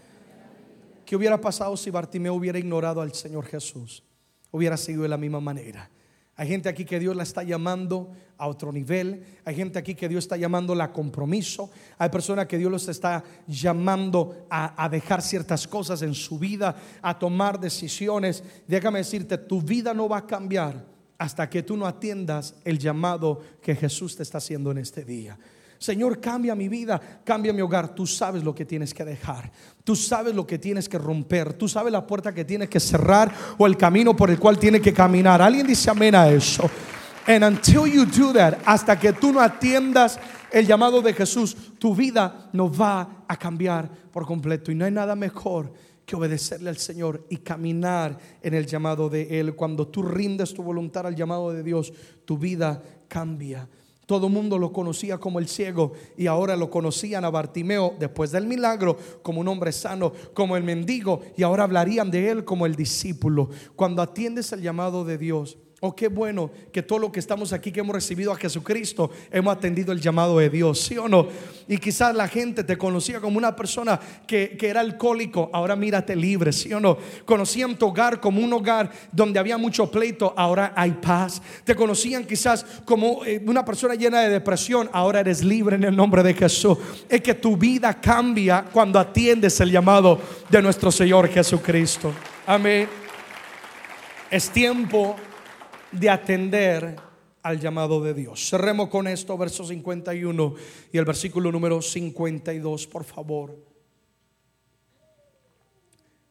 ¿Qué 1.04 1.14
hubiera 1.14 1.40
pasado 1.40 1.76
si 1.76 1.90
Bartimeo 1.90 2.34
hubiera 2.34 2.58
ignorado 2.58 3.00
al 3.00 3.14
Señor 3.14 3.46
Jesús? 3.46 4.02
Hubiera 4.50 4.76
sido 4.76 5.02
de 5.02 5.08
la 5.08 5.16
misma 5.16 5.40
manera. 5.40 5.88
Hay 6.36 6.48
gente 6.48 6.68
aquí 6.68 6.84
que 6.84 7.00
Dios 7.00 7.16
la 7.16 7.22
está 7.22 7.42
llamando 7.42 8.12
a 8.36 8.46
otro 8.46 8.70
nivel. 8.70 9.24
Hay 9.44 9.54
gente 9.54 9.78
aquí 9.78 9.94
que 9.94 10.08
Dios 10.08 10.24
está 10.24 10.36
llamando 10.36 10.80
a 10.80 10.92
compromiso. 10.92 11.70
Hay 11.96 12.10
personas 12.10 12.46
que 12.46 12.58
Dios 12.58 12.70
los 12.70 12.88
está 12.88 13.24
llamando 13.46 14.46
a, 14.50 14.84
a, 14.84 14.88
dejar 14.88 15.22
ciertas 15.22 15.66
cosas 15.66 16.02
en 16.02 16.14
su 16.14 16.38
vida, 16.38 16.76
a 17.00 17.18
tomar 17.18 17.58
decisiones. 17.58 18.44
Déjame 18.66 18.98
decirte, 18.98 19.38
tu 19.38 19.62
vida 19.62 19.94
no 19.94 20.08
va 20.08 20.18
a 20.18 20.26
cambiar 20.26 20.84
hasta 21.18 21.48
que 21.48 21.62
tú 21.62 21.76
no 21.76 21.86
atiendas 21.86 22.54
el 22.64 22.78
llamado 22.78 23.40
que 23.62 23.74
Jesús 23.74 24.16
te 24.16 24.22
está 24.22 24.38
haciendo 24.38 24.70
en 24.70 24.78
este 24.78 25.04
día. 25.04 25.38
Señor, 25.78 26.20
cambia 26.20 26.54
mi 26.54 26.68
vida, 26.68 27.00
cambia 27.24 27.52
mi 27.52 27.60
hogar. 27.60 27.94
Tú 27.94 28.06
sabes 28.06 28.42
lo 28.42 28.54
que 28.54 28.64
tienes 28.64 28.94
que 28.94 29.04
dejar. 29.04 29.50
Tú 29.84 29.94
sabes 29.94 30.34
lo 30.34 30.46
que 30.46 30.58
tienes 30.58 30.88
que 30.88 30.98
romper. 30.98 31.54
Tú 31.54 31.68
sabes 31.68 31.92
la 31.92 32.06
puerta 32.06 32.34
que 32.34 32.44
tienes 32.44 32.68
que 32.68 32.80
cerrar 32.80 33.32
o 33.58 33.66
el 33.66 33.76
camino 33.76 34.16
por 34.16 34.30
el 34.30 34.38
cual 34.38 34.58
tienes 34.58 34.80
que 34.80 34.92
caminar. 34.92 35.42
Alguien 35.42 35.66
dice 35.66 35.90
amén 35.90 36.14
a 36.14 36.28
eso. 36.28 36.68
And 37.26 37.44
until 37.44 37.86
you 37.86 38.04
do 38.06 38.32
that, 38.32 38.58
hasta 38.64 38.98
que 38.98 39.12
tú 39.12 39.32
no 39.32 39.40
atiendas 39.40 40.18
el 40.52 40.66
llamado 40.66 41.02
de 41.02 41.12
Jesús, 41.12 41.56
tu 41.78 41.94
vida 41.94 42.48
no 42.52 42.72
va 42.72 43.24
a 43.26 43.36
cambiar 43.36 43.90
por 44.10 44.24
completo. 44.24 44.70
Y 44.70 44.76
no 44.76 44.84
hay 44.84 44.92
nada 44.92 45.16
mejor 45.16 45.72
que 46.06 46.14
obedecerle 46.14 46.70
al 46.70 46.78
Señor 46.78 47.26
y 47.28 47.38
caminar 47.38 48.16
en 48.40 48.54
el 48.54 48.64
llamado 48.64 49.08
de 49.08 49.40
Él. 49.40 49.56
Cuando 49.56 49.88
tú 49.88 50.04
rindes 50.04 50.54
tu 50.54 50.62
voluntad 50.62 51.06
al 51.06 51.16
llamado 51.16 51.52
de 51.52 51.64
Dios, 51.64 51.92
tu 52.24 52.38
vida 52.38 52.80
cambia. 53.08 53.68
Todo 54.06 54.28
el 54.28 54.32
mundo 54.32 54.56
lo 54.56 54.72
conocía 54.72 55.18
como 55.18 55.40
el 55.40 55.48
ciego 55.48 55.92
y 56.16 56.28
ahora 56.28 56.56
lo 56.56 56.70
conocían 56.70 57.24
a 57.24 57.30
Bartimeo 57.30 57.96
después 57.98 58.30
del 58.30 58.46
milagro 58.46 58.96
como 59.22 59.40
un 59.40 59.48
hombre 59.48 59.72
sano, 59.72 60.12
como 60.32 60.56
el 60.56 60.62
mendigo 60.62 61.22
y 61.36 61.42
ahora 61.42 61.64
hablarían 61.64 62.12
de 62.12 62.30
él 62.30 62.44
como 62.44 62.66
el 62.66 62.76
discípulo. 62.76 63.50
Cuando 63.74 64.02
atiendes 64.02 64.52
el 64.52 64.62
llamado 64.62 65.04
de 65.04 65.18
Dios, 65.18 65.58
Oh, 65.80 65.94
qué 65.94 66.08
bueno 66.08 66.50
que 66.72 66.82
todo 66.82 66.98
lo 66.98 67.12
que 67.12 67.20
estamos 67.20 67.52
aquí, 67.52 67.70
que 67.70 67.80
hemos 67.80 67.94
recibido 67.94 68.32
a 68.32 68.36
Jesucristo, 68.36 69.10
hemos 69.30 69.54
atendido 69.54 69.92
el 69.92 70.00
llamado 70.00 70.38
de 70.38 70.48
Dios, 70.48 70.80
¿sí 70.80 70.96
o 70.96 71.06
no? 71.06 71.28
Y 71.68 71.76
quizás 71.76 72.14
la 72.14 72.28
gente 72.28 72.64
te 72.64 72.78
conocía 72.78 73.20
como 73.20 73.36
una 73.36 73.54
persona 73.54 74.00
que, 74.26 74.56
era 74.58 74.80
alcohólico, 74.80 75.50
ahora 75.52 75.76
mírate 75.76 76.16
libre, 76.16 76.50
¿sí 76.54 76.72
o 76.72 76.80
no? 76.80 76.96
Conocían 77.26 77.76
tu 77.76 77.88
hogar 77.88 78.20
como 78.22 78.40
un 78.40 78.54
hogar 78.54 78.90
donde 79.12 79.38
había 79.38 79.58
mucho 79.58 79.90
pleito, 79.90 80.32
ahora 80.34 80.72
hay 80.74 80.92
paz. 80.92 81.42
Te 81.62 81.74
conocían 81.74 82.24
quizás 82.24 82.64
como 82.86 83.22
eh, 83.26 83.42
una 83.46 83.62
persona 83.62 83.94
llena 83.94 84.22
de 84.22 84.30
depresión, 84.30 84.88
ahora 84.94 85.20
eres 85.20 85.44
libre 85.44 85.76
en 85.76 85.84
el 85.84 85.94
nombre 85.94 86.22
de 86.22 86.32
Jesús. 86.32 86.78
Es 87.06 87.20
que 87.20 87.34
tu 87.34 87.54
vida 87.54 88.00
cambia 88.00 88.64
cuando 88.72 88.98
atiendes 88.98 89.60
el 89.60 89.70
llamado 89.70 90.18
de 90.48 90.62
nuestro 90.62 90.90
Señor 90.90 91.28
Jesucristo. 91.28 92.14
Amén. 92.46 92.88
Es 94.30 94.48
tiempo 94.50 95.16
de 95.98 96.10
atender 96.10 96.96
al 97.42 97.60
llamado 97.60 98.02
de 98.02 98.12
Dios. 98.12 98.48
Cerremos 98.48 98.88
con 98.88 99.06
esto, 99.06 99.36
verso 99.38 99.64
51 99.64 100.54
y 100.92 100.98
el 100.98 101.04
versículo 101.04 101.52
número 101.52 101.80
52, 101.80 102.86
por 102.88 103.04
favor. 103.04 103.56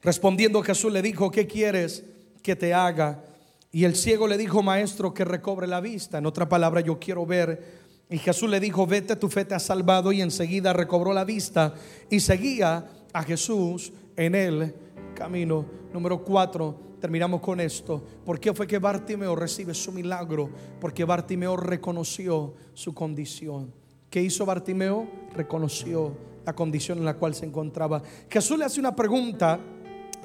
Respondiendo 0.02 0.62
Jesús 0.62 0.92
le 0.92 1.02
dijo, 1.02 1.32
¿qué 1.32 1.48
quieres 1.48 2.04
que 2.44 2.56
te 2.56 2.74
haga? 2.74 3.24
Y 3.72 3.86
el 3.86 3.96
ciego 3.96 4.28
le 4.28 4.38
dijo, 4.38 4.62
maestro, 4.62 5.14
que 5.14 5.26
recobre 5.26 5.68
la 5.68 5.82
vista. 5.82 6.18
En 6.18 6.26
otra 6.26 6.48
palabra, 6.48 6.82
yo 6.82 7.00
quiero 7.00 7.26
ver. 7.26 7.86
Y 8.10 8.18
Jesús 8.18 8.50
le 8.50 8.60
dijo, 8.60 8.86
vete, 8.86 9.16
tu 9.16 9.30
fe 9.30 9.46
te 9.46 9.56
ha 9.56 9.60
salvado. 9.60 10.12
Y 10.12 10.22
enseguida 10.22 10.74
recobró 10.74 11.12
la 11.12 11.26
vista 11.26 11.74
y 12.10 12.20
seguía 12.20 12.88
a 13.14 13.24
Jesús 13.24 13.92
en 14.16 14.36
el 14.36 14.76
camino. 15.16 15.66
Número 15.92 16.24
4 16.24 16.85
terminamos 17.00 17.42
con 17.42 17.60
esto. 17.60 18.04
¿Por 18.26 18.40
qué 18.40 18.54
fue 18.54 18.68
que 18.68 18.80
Bartimeo 18.80 19.36
recibe 19.36 19.74
su 19.74 19.92
milagro? 19.92 20.50
Porque 20.80 21.04
Bartimeo 21.06 21.56
reconoció 21.58 22.54
su 22.74 22.94
condición. 22.94 23.74
¿Qué 24.10 24.22
hizo 24.22 24.46
Bartimeo? 24.46 25.08
Reconoció 25.36 26.16
la 26.46 26.54
condición 26.54 27.00
en 27.00 27.06
la 27.06 27.16
cual 27.16 27.36
se 27.36 27.46
encontraba. 27.46 28.02
Jesús 28.30 28.58
le 28.58 28.66
hace 28.66 28.80
una 28.80 28.96
pregunta 28.96 29.60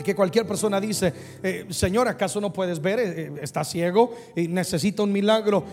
que 0.02 0.14
cualquier 0.14 0.46
persona 0.46 0.80
dice, 0.80 1.12
eh, 1.42 1.66
Señor, 1.70 2.08
¿acaso 2.08 2.40
no 2.40 2.52
puedes 2.52 2.80
ver? 2.80 2.98
Eh, 2.98 3.04
eh, 3.16 3.32
está 3.42 3.64
ciego 3.64 4.12
y 4.34 4.48
necesita 4.48 5.02
un 5.02 5.12
milagro. 5.12 5.64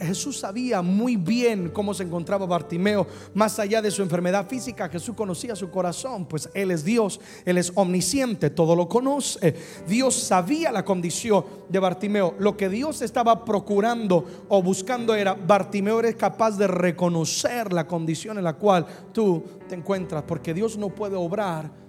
Jesús 0.00 0.38
sabía 0.38 0.82
muy 0.82 1.16
bien 1.16 1.70
cómo 1.70 1.94
se 1.94 2.02
encontraba 2.02 2.46
Bartimeo. 2.46 3.06
Más 3.34 3.58
allá 3.58 3.82
de 3.82 3.90
su 3.90 4.02
enfermedad 4.02 4.48
física, 4.48 4.88
Jesús 4.88 5.14
conocía 5.14 5.56
su 5.56 5.70
corazón, 5.70 6.26
pues 6.26 6.48
Él 6.54 6.70
es 6.70 6.84
Dios, 6.84 7.20
Él 7.44 7.58
es 7.58 7.72
omnisciente, 7.74 8.50
todo 8.50 8.76
lo 8.76 8.88
conoce. 8.88 9.54
Dios 9.86 10.14
sabía 10.14 10.70
la 10.72 10.84
condición 10.84 11.44
de 11.68 11.78
Bartimeo. 11.78 12.34
Lo 12.38 12.56
que 12.56 12.68
Dios 12.68 13.02
estaba 13.02 13.44
procurando 13.44 14.44
o 14.48 14.62
buscando 14.62 15.14
era, 15.14 15.34
Bartimeo 15.34 16.00
eres 16.00 16.16
capaz 16.16 16.56
de 16.56 16.66
reconocer 16.66 17.72
la 17.72 17.86
condición 17.86 18.38
en 18.38 18.44
la 18.44 18.54
cual 18.54 18.86
tú 19.12 19.44
te 19.68 19.74
encuentras, 19.74 20.24
porque 20.24 20.54
Dios 20.54 20.76
no 20.76 20.90
puede 20.90 21.16
obrar 21.16 21.83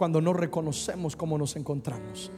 cuando 0.00 0.22
no 0.22 0.32
reconocemos 0.32 1.14
cómo 1.14 1.36
nos 1.36 1.56
encontramos. 1.56 2.30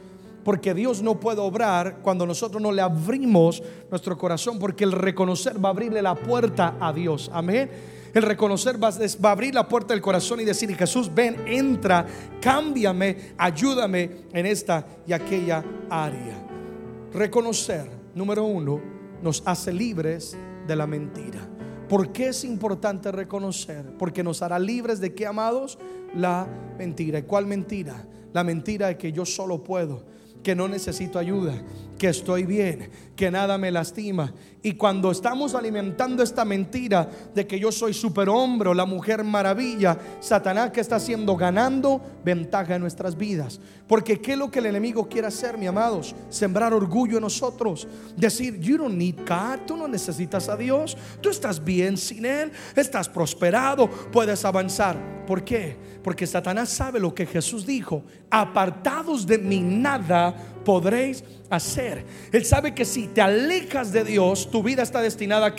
Porque 0.43 0.73
Dios 0.73 1.01
no 1.01 1.17
puede 1.17 1.39
obrar 1.39 1.99
cuando 2.01 2.25
nosotros 2.25 2.61
no 2.61 2.73
le 2.73 2.81
abrimos 2.81 3.63
nuestro 3.89 4.17
corazón, 4.17 4.59
porque 4.59 4.83
el 4.83 4.91
reconocer 4.91 5.63
va 5.63 5.69
a 5.69 5.71
abrirle 5.71 6.01
la 6.01 6.13
puerta 6.13 6.75
a 6.77 6.91
Dios. 6.91 7.31
Amén. 7.33 7.71
El 8.13 8.23
reconocer 8.23 8.83
va, 8.83 8.89
a 8.89 9.31
abrir 9.31 9.55
la 9.55 9.65
puerta 9.65 9.93
del 9.93 10.01
corazón 10.01 10.41
y 10.41 10.43
decir, 10.43 10.75
Jesús, 10.75 11.09
ven, 11.15 11.37
entra, 11.47 12.05
cámbiame, 12.41 13.31
ayúdame 13.37 14.25
en 14.33 14.45
esta 14.45 14.85
y 15.07 15.13
aquella 15.13 15.63
área. 15.89 16.45
Reconocer, 17.13 17.89
número 18.13 18.43
uno, 18.43 18.81
nos 19.21 19.41
hace 19.45 19.71
libres 19.71 20.35
de 20.67 20.75
la 20.75 20.85
mentira. 20.85 21.47
¿Por 21.93 22.11
qué 22.11 22.29
es 22.29 22.43
importante 22.43 23.11
reconocer? 23.11 23.85
Porque 23.99 24.23
nos 24.23 24.41
hará 24.41 24.57
libres 24.57 24.99
de 24.99 25.13
qué, 25.13 25.27
amados? 25.27 25.77
la 26.15 26.47
mentira. 26.75 27.19
¿Y 27.19 27.21
cuál 27.21 27.45
mentira? 27.45 28.03
La 28.33 28.43
mentira 28.43 28.87
de 28.87 28.97
que 28.97 29.11
yo 29.11 29.27
solo 29.27 29.63
puedo, 29.63 30.01
que 30.41 30.55
no 30.55 30.67
necesito 30.67 31.19
ayuda, 31.19 31.53
que 32.03 32.09
estoy 32.09 32.43
bien, 32.43 32.89
que 33.15 33.31
nada 33.31 33.57
me 33.57 33.71
lastima. 33.71 34.33
Y 34.61 34.73
cuando 34.73 35.09
estamos 35.09 35.55
alimentando 35.55 36.21
esta 36.21 36.43
mentira 36.43 37.09
de 37.33 37.47
que 37.47 37.57
yo 37.57 37.71
soy 37.71 37.93
superhombre 37.93 38.67
o 38.67 38.73
la 38.73 38.85
mujer 38.85 39.23
maravilla, 39.23 39.97
Satanás 40.19 40.71
que 40.71 40.81
está 40.81 40.97
haciendo 40.97 41.37
ganando 41.37 42.01
ventaja 42.25 42.75
en 42.75 42.81
nuestras 42.81 43.15
vidas. 43.15 43.61
Porque 43.87 44.19
¿qué 44.19 44.33
es 44.33 44.37
lo 44.37 44.51
que 44.51 44.59
el 44.59 44.65
enemigo 44.65 45.07
quiere 45.07 45.27
hacer, 45.27 45.57
mi 45.57 45.65
amados? 45.65 46.13
Sembrar 46.27 46.73
orgullo 46.73 47.15
en 47.15 47.23
nosotros. 47.23 47.87
Decir, 48.17 48.59
you 48.59 48.77
don't 48.77 48.97
need 48.97 49.19
God, 49.19 49.65
tú 49.65 49.77
no 49.77 49.87
necesitas 49.87 50.49
a 50.49 50.57
Dios, 50.57 50.97
tú 51.21 51.29
estás 51.29 51.63
bien 51.63 51.95
sin 51.95 52.25
Él, 52.25 52.51
estás 52.75 53.07
prosperado, 53.07 53.89
puedes 54.11 54.43
avanzar. 54.43 55.23
¿Por 55.25 55.45
qué? 55.45 55.77
Porque 56.03 56.27
Satanás 56.27 56.67
sabe 56.67 56.99
lo 56.99 57.15
que 57.15 57.25
Jesús 57.25 57.65
dijo, 57.65 58.03
apartados 58.29 59.25
de 59.25 59.37
mí 59.37 59.61
nada 59.61 60.35
podréis 60.63 61.23
hacer. 61.49 62.05
Él 62.31 62.45
sabe 62.45 62.73
que 62.73 62.85
si 62.85 63.07
te 63.07 63.21
alejas 63.21 63.91
de 63.91 64.03
Dios, 64.03 64.49
tu 64.49 64.63
vida 64.63 64.83
está 64.83 65.01
destinada 65.01 65.47
a 65.47 65.55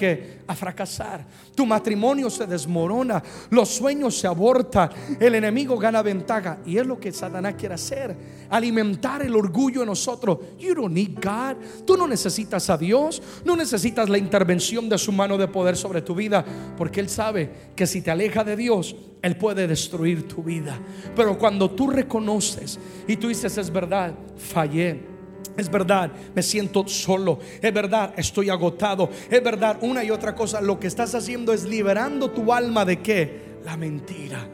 a 0.47 0.55
fracasar. 0.55 1.25
Tu 1.55 1.65
matrimonio 1.65 2.29
se 2.31 2.47
desmorona, 2.47 3.23
los 3.51 3.69
sueños 3.69 4.19
se 4.19 4.27
abortan, 4.27 4.91
el 5.21 5.35
enemigo 5.35 5.79
gana 5.79 6.03
ventaja 6.03 6.59
y 6.67 6.79
es 6.79 6.87
lo 6.87 6.99
que 6.99 7.13
Satanás 7.13 7.55
quiere 7.57 7.75
hacer, 7.75 8.17
alimentar 8.51 9.23
el 9.23 9.35
orgullo 9.37 9.83
en 9.83 9.89
nosotros. 9.89 10.39
You 10.59 10.75
don't 10.75 10.93
need 10.93 11.15
God. 11.15 11.57
Tú 11.87 11.97
no 11.97 12.07
necesitas 12.07 12.69
a 12.71 12.77
Dios, 12.77 13.23
no 13.45 13.57
necesitas 13.57 14.09
la 14.09 14.19
intervención 14.19 14.89
de 14.89 14.99
su 14.99 15.13
mano 15.13 15.39
de 15.39 15.49
poder 15.49 15.77
sobre 15.77 16.03
tu 16.03 16.15
vida, 16.15 16.45
porque 16.77 17.01
él 17.01 17.09
sabe 17.09 17.51
que 17.77 17.87
si 17.87 18.03
te 18.03 18.11
aleja 18.11 18.45
de 18.45 18.57
Dios, 18.57 18.97
él 19.25 19.37
puede 19.37 19.67
destruir 19.67 20.29
tu 20.29 20.43
vida. 20.43 20.79
Pero 21.17 21.37
cuando 21.37 21.71
tú 21.71 21.91
reconoces 21.91 22.79
y 23.09 23.17
tú 23.17 23.29
dices, 23.29 23.59
es 23.59 23.71
verdad, 23.73 24.15
fallé 24.37 25.15
es 25.57 25.71
verdad, 25.71 26.11
me 26.35 26.43
siento 26.43 26.87
solo. 26.89 27.39
Es 27.63 27.73
verdad, 27.73 28.13
estoy 28.17 28.51
agotado. 28.51 29.09
Es 29.31 29.43
verdad, 29.43 29.79
una 29.83 30.03
y 30.03 30.11
otra 30.11 30.35
cosa. 30.35 30.61
Lo 30.61 30.81
que 30.81 30.89
estás 30.89 31.15
haciendo 31.15 31.53
es 31.53 31.65
liberando 31.65 32.31
tu 32.31 32.53
alma 32.53 32.85
de 32.85 33.01
qué? 33.01 33.59
La 33.65 33.77
mentira. 33.77 34.49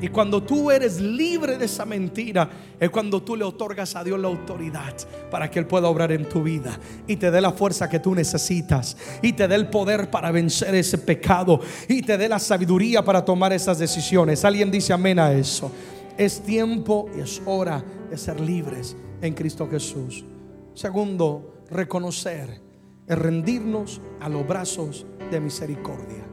Y 0.00 0.08
cuando 0.08 0.42
tú 0.42 0.70
eres 0.70 1.00
libre 1.00 1.56
de 1.56 1.64
esa 1.64 1.84
mentira, 1.84 2.50
es 2.78 2.90
cuando 2.90 3.22
tú 3.22 3.36
le 3.36 3.44
otorgas 3.44 3.96
a 3.96 4.04
Dios 4.04 4.18
la 4.18 4.28
autoridad 4.28 4.94
para 5.30 5.50
que 5.50 5.58
Él 5.58 5.66
pueda 5.66 5.88
obrar 5.88 6.12
en 6.12 6.28
tu 6.28 6.42
vida 6.42 6.78
y 7.06 7.16
te 7.16 7.30
dé 7.30 7.40
la 7.40 7.52
fuerza 7.52 7.88
que 7.88 8.00
tú 8.00 8.14
necesitas 8.14 8.96
y 9.22 9.32
te 9.32 9.48
dé 9.48 9.54
el 9.54 9.68
poder 9.68 10.10
para 10.10 10.30
vencer 10.30 10.74
ese 10.74 10.98
pecado 10.98 11.60
y 11.88 12.02
te 12.02 12.18
dé 12.18 12.28
la 12.28 12.38
sabiduría 12.38 13.04
para 13.04 13.24
tomar 13.24 13.52
esas 13.52 13.78
decisiones. 13.78 14.44
Alguien 14.44 14.70
dice 14.70 14.92
amén 14.92 15.18
a 15.18 15.32
eso. 15.32 15.70
Es 16.18 16.40
tiempo 16.42 17.08
y 17.16 17.20
es 17.20 17.40
hora 17.44 17.82
de 18.10 18.18
ser 18.18 18.40
libres 18.40 18.96
en 19.20 19.34
Cristo 19.34 19.68
Jesús. 19.70 20.24
Segundo, 20.74 21.64
reconocer 21.70 22.60
es 23.06 23.18
rendirnos 23.18 24.00
a 24.20 24.28
los 24.28 24.46
brazos 24.46 25.06
de 25.30 25.40
misericordia. 25.40 26.23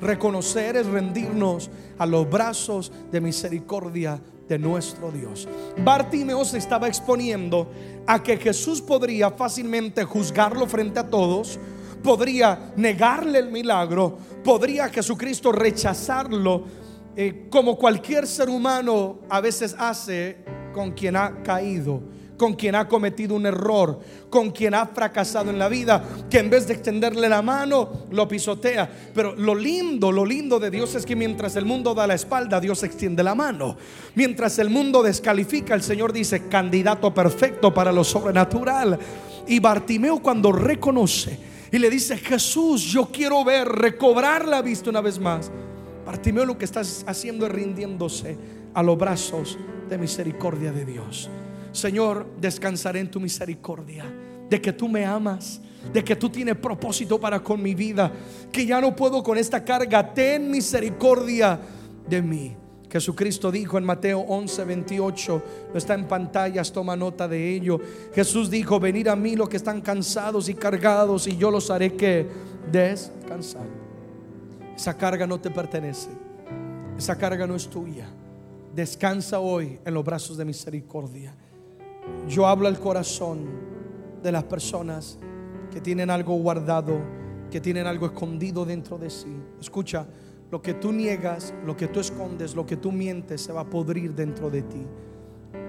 Reconocer 0.00 0.76
es 0.76 0.86
rendirnos 0.86 1.70
a 1.98 2.06
los 2.06 2.28
brazos 2.28 2.92
de 3.10 3.20
misericordia 3.20 4.20
de 4.48 4.58
nuestro 4.58 5.10
Dios. 5.10 5.48
Bartimeo 5.84 6.44
se 6.44 6.58
estaba 6.58 6.88
exponiendo 6.88 7.70
a 8.06 8.22
que 8.22 8.36
Jesús 8.36 8.80
podría 8.80 9.30
fácilmente 9.30 10.04
juzgarlo 10.04 10.66
frente 10.66 11.00
a 11.00 11.08
todos, 11.08 11.58
podría 12.02 12.72
negarle 12.76 13.38
el 13.38 13.50
milagro, 13.50 14.18
podría 14.44 14.88
Jesucristo 14.88 15.50
rechazarlo 15.50 16.64
eh, 17.16 17.46
como 17.50 17.76
cualquier 17.76 18.26
ser 18.26 18.48
humano 18.48 19.20
a 19.28 19.40
veces 19.40 19.74
hace 19.78 20.44
con 20.72 20.92
quien 20.92 21.16
ha 21.16 21.42
caído 21.42 22.02
con 22.36 22.54
quien 22.54 22.74
ha 22.74 22.88
cometido 22.88 23.34
un 23.34 23.46
error, 23.46 24.00
con 24.30 24.50
quien 24.50 24.74
ha 24.74 24.86
fracasado 24.86 25.50
en 25.50 25.58
la 25.58 25.68
vida, 25.68 26.02
que 26.30 26.38
en 26.38 26.50
vez 26.50 26.66
de 26.66 26.74
extenderle 26.74 27.28
la 27.28 27.42
mano, 27.42 28.06
lo 28.10 28.28
pisotea. 28.28 28.88
Pero 29.14 29.34
lo 29.34 29.54
lindo, 29.54 30.12
lo 30.12 30.24
lindo 30.24 30.58
de 30.58 30.70
Dios 30.70 30.94
es 30.94 31.06
que 31.06 31.16
mientras 31.16 31.56
el 31.56 31.64
mundo 31.64 31.94
da 31.94 32.06
la 32.06 32.14
espalda, 32.14 32.60
Dios 32.60 32.82
extiende 32.82 33.22
la 33.22 33.34
mano. 33.34 33.76
Mientras 34.14 34.58
el 34.58 34.70
mundo 34.70 35.02
descalifica, 35.02 35.74
el 35.74 35.82
Señor 35.82 36.12
dice, 36.12 36.48
candidato 36.48 37.12
perfecto 37.14 37.72
para 37.72 37.92
lo 37.92 38.04
sobrenatural. 38.04 38.98
Y 39.46 39.60
Bartimeo 39.60 40.20
cuando 40.20 40.52
reconoce 40.52 41.38
y 41.70 41.78
le 41.78 41.90
dice, 41.90 42.16
Jesús, 42.16 42.82
yo 42.82 43.06
quiero 43.06 43.44
ver, 43.44 43.68
recobrar 43.68 44.46
la 44.46 44.62
vista 44.62 44.90
una 44.90 45.00
vez 45.00 45.18
más. 45.18 45.50
Bartimeo 46.04 46.44
lo 46.44 46.58
que 46.58 46.64
está 46.64 46.80
haciendo 46.80 47.46
es 47.46 47.52
rindiéndose 47.52 48.36
a 48.74 48.82
los 48.82 48.96
brazos 48.98 49.58
de 49.88 49.98
misericordia 49.98 50.72
de 50.72 50.84
Dios. 50.84 51.30
Señor, 51.76 52.26
descansaré 52.40 53.00
en 53.00 53.10
tu 53.10 53.20
misericordia, 53.20 54.04
de 54.48 54.60
que 54.60 54.72
tú 54.72 54.88
me 54.88 55.04
amas, 55.04 55.60
de 55.92 56.02
que 56.02 56.16
tú 56.16 56.30
tienes 56.30 56.56
propósito 56.56 57.20
para 57.20 57.40
con 57.40 57.62
mi 57.62 57.74
vida, 57.74 58.12
que 58.50 58.66
ya 58.66 58.80
no 58.80 58.96
puedo 58.96 59.22
con 59.22 59.38
esta 59.38 59.64
carga, 59.64 60.12
ten 60.14 60.50
misericordia 60.50 61.60
de 62.08 62.22
mí. 62.22 62.56
Jesucristo 62.90 63.50
dijo 63.50 63.78
en 63.78 63.84
Mateo 63.84 64.20
11, 64.20 64.64
28, 64.64 65.42
está 65.74 65.94
en 65.94 66.06
pantallas, 66.06 66.72
toma 66.72 66.96
nota 66.96 67.28
de 67.28 67.54
ello. 67.54 67.80
Jesús 68.14 68.48
dijo, 68.48 68.80
venid 68.80 69.08
a 69.08 69.16
mí 69.16 69.36
los 69.36 69.48
que 69.48 69.56
están 69.56 69.80
cansados 69.80 70.48
y 70.48 70.54
cargados 70.54 71.26
y 71.26 71.36
yo 71.36 71.50
los 71.50 71.70
haré 71.70 71.94
que 71.94 72.26
descansar. 72.70 73.66
Esa 74.74 74.96
carga 74.96 75.26
no 75.26 75.40
te 75.40 75.50
pertenece, 75.50 76.08
esa 76.96 77.16
carga 77.16 77.46
no 77.46 77.56
es 77.56 77.68
tuya. 77.68 78.08
Descansa 78.74 79.40
hoy 79.40 79.78
en 79.84 79.94
los 79.94 80.04
brazos 80.04 80.36
de 80.36 80.44
misericordia. 80.44 81.34
Yo 82.28 82.46
hablo 82.46 82.68
al 82.68 82.78
corazón 82.78 83.46
de 84.22 84.32
las 84.32 84.44
personas 84.44 85.18
que 85.70 85.80
tienen 85.80 86.10
algo 86.10 86.34
guardado, 86.34 86.98
que 87.50 87.60
tienen 87.60 87.86
algo 87.86 88.06
escondido 88.06 88.64
dentro 88.64 88.98
de 88.98 89.10
sí. 89.10 89.36
Escucha, 89.60 90.06
lo 90.50 90.62
que 90.62 90.74
tú 90.74 90.92
niegas, 90.92 91.54
lo 91.64 91.76
que 91.76 91.88
tú 91.88 92.00
escondes, 92.00 92.54
lo 92.54 92.66
que 92.66 92.76
tú 92.76 92.92
mientes 92.92 93.40
se 93.40 93.52
va 93.52 93.62
a 93.62 93.70
podrir 93.70 94.14
dentro 94.14 94.50
de 94.50 94.62
ti. 94.62 94.86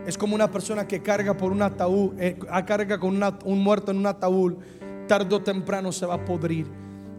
Es 0.06 0.18
como 0.18 0.36
una 0.36 0.50
persona 0.50 0.88
que 0.88 1.02
carga 1.02 1.36
por 1.36 1.52
un 1.52 1.62
eh, 2.18 2.38
carga 2.66 3.00
con 3.00 3.22
un 3.46 3.64
muerto 3.64 3.92
en 3.92 3.98
un 3.98 4.06
ataúd, 4.06 4.56
tarde 5.08 5.36
o 5.36 5.42
temprano 5.42 5.92
se 5.92 6.06
va 6.06 6.16
a 6.16 6.26
podrir. 6.26 6.68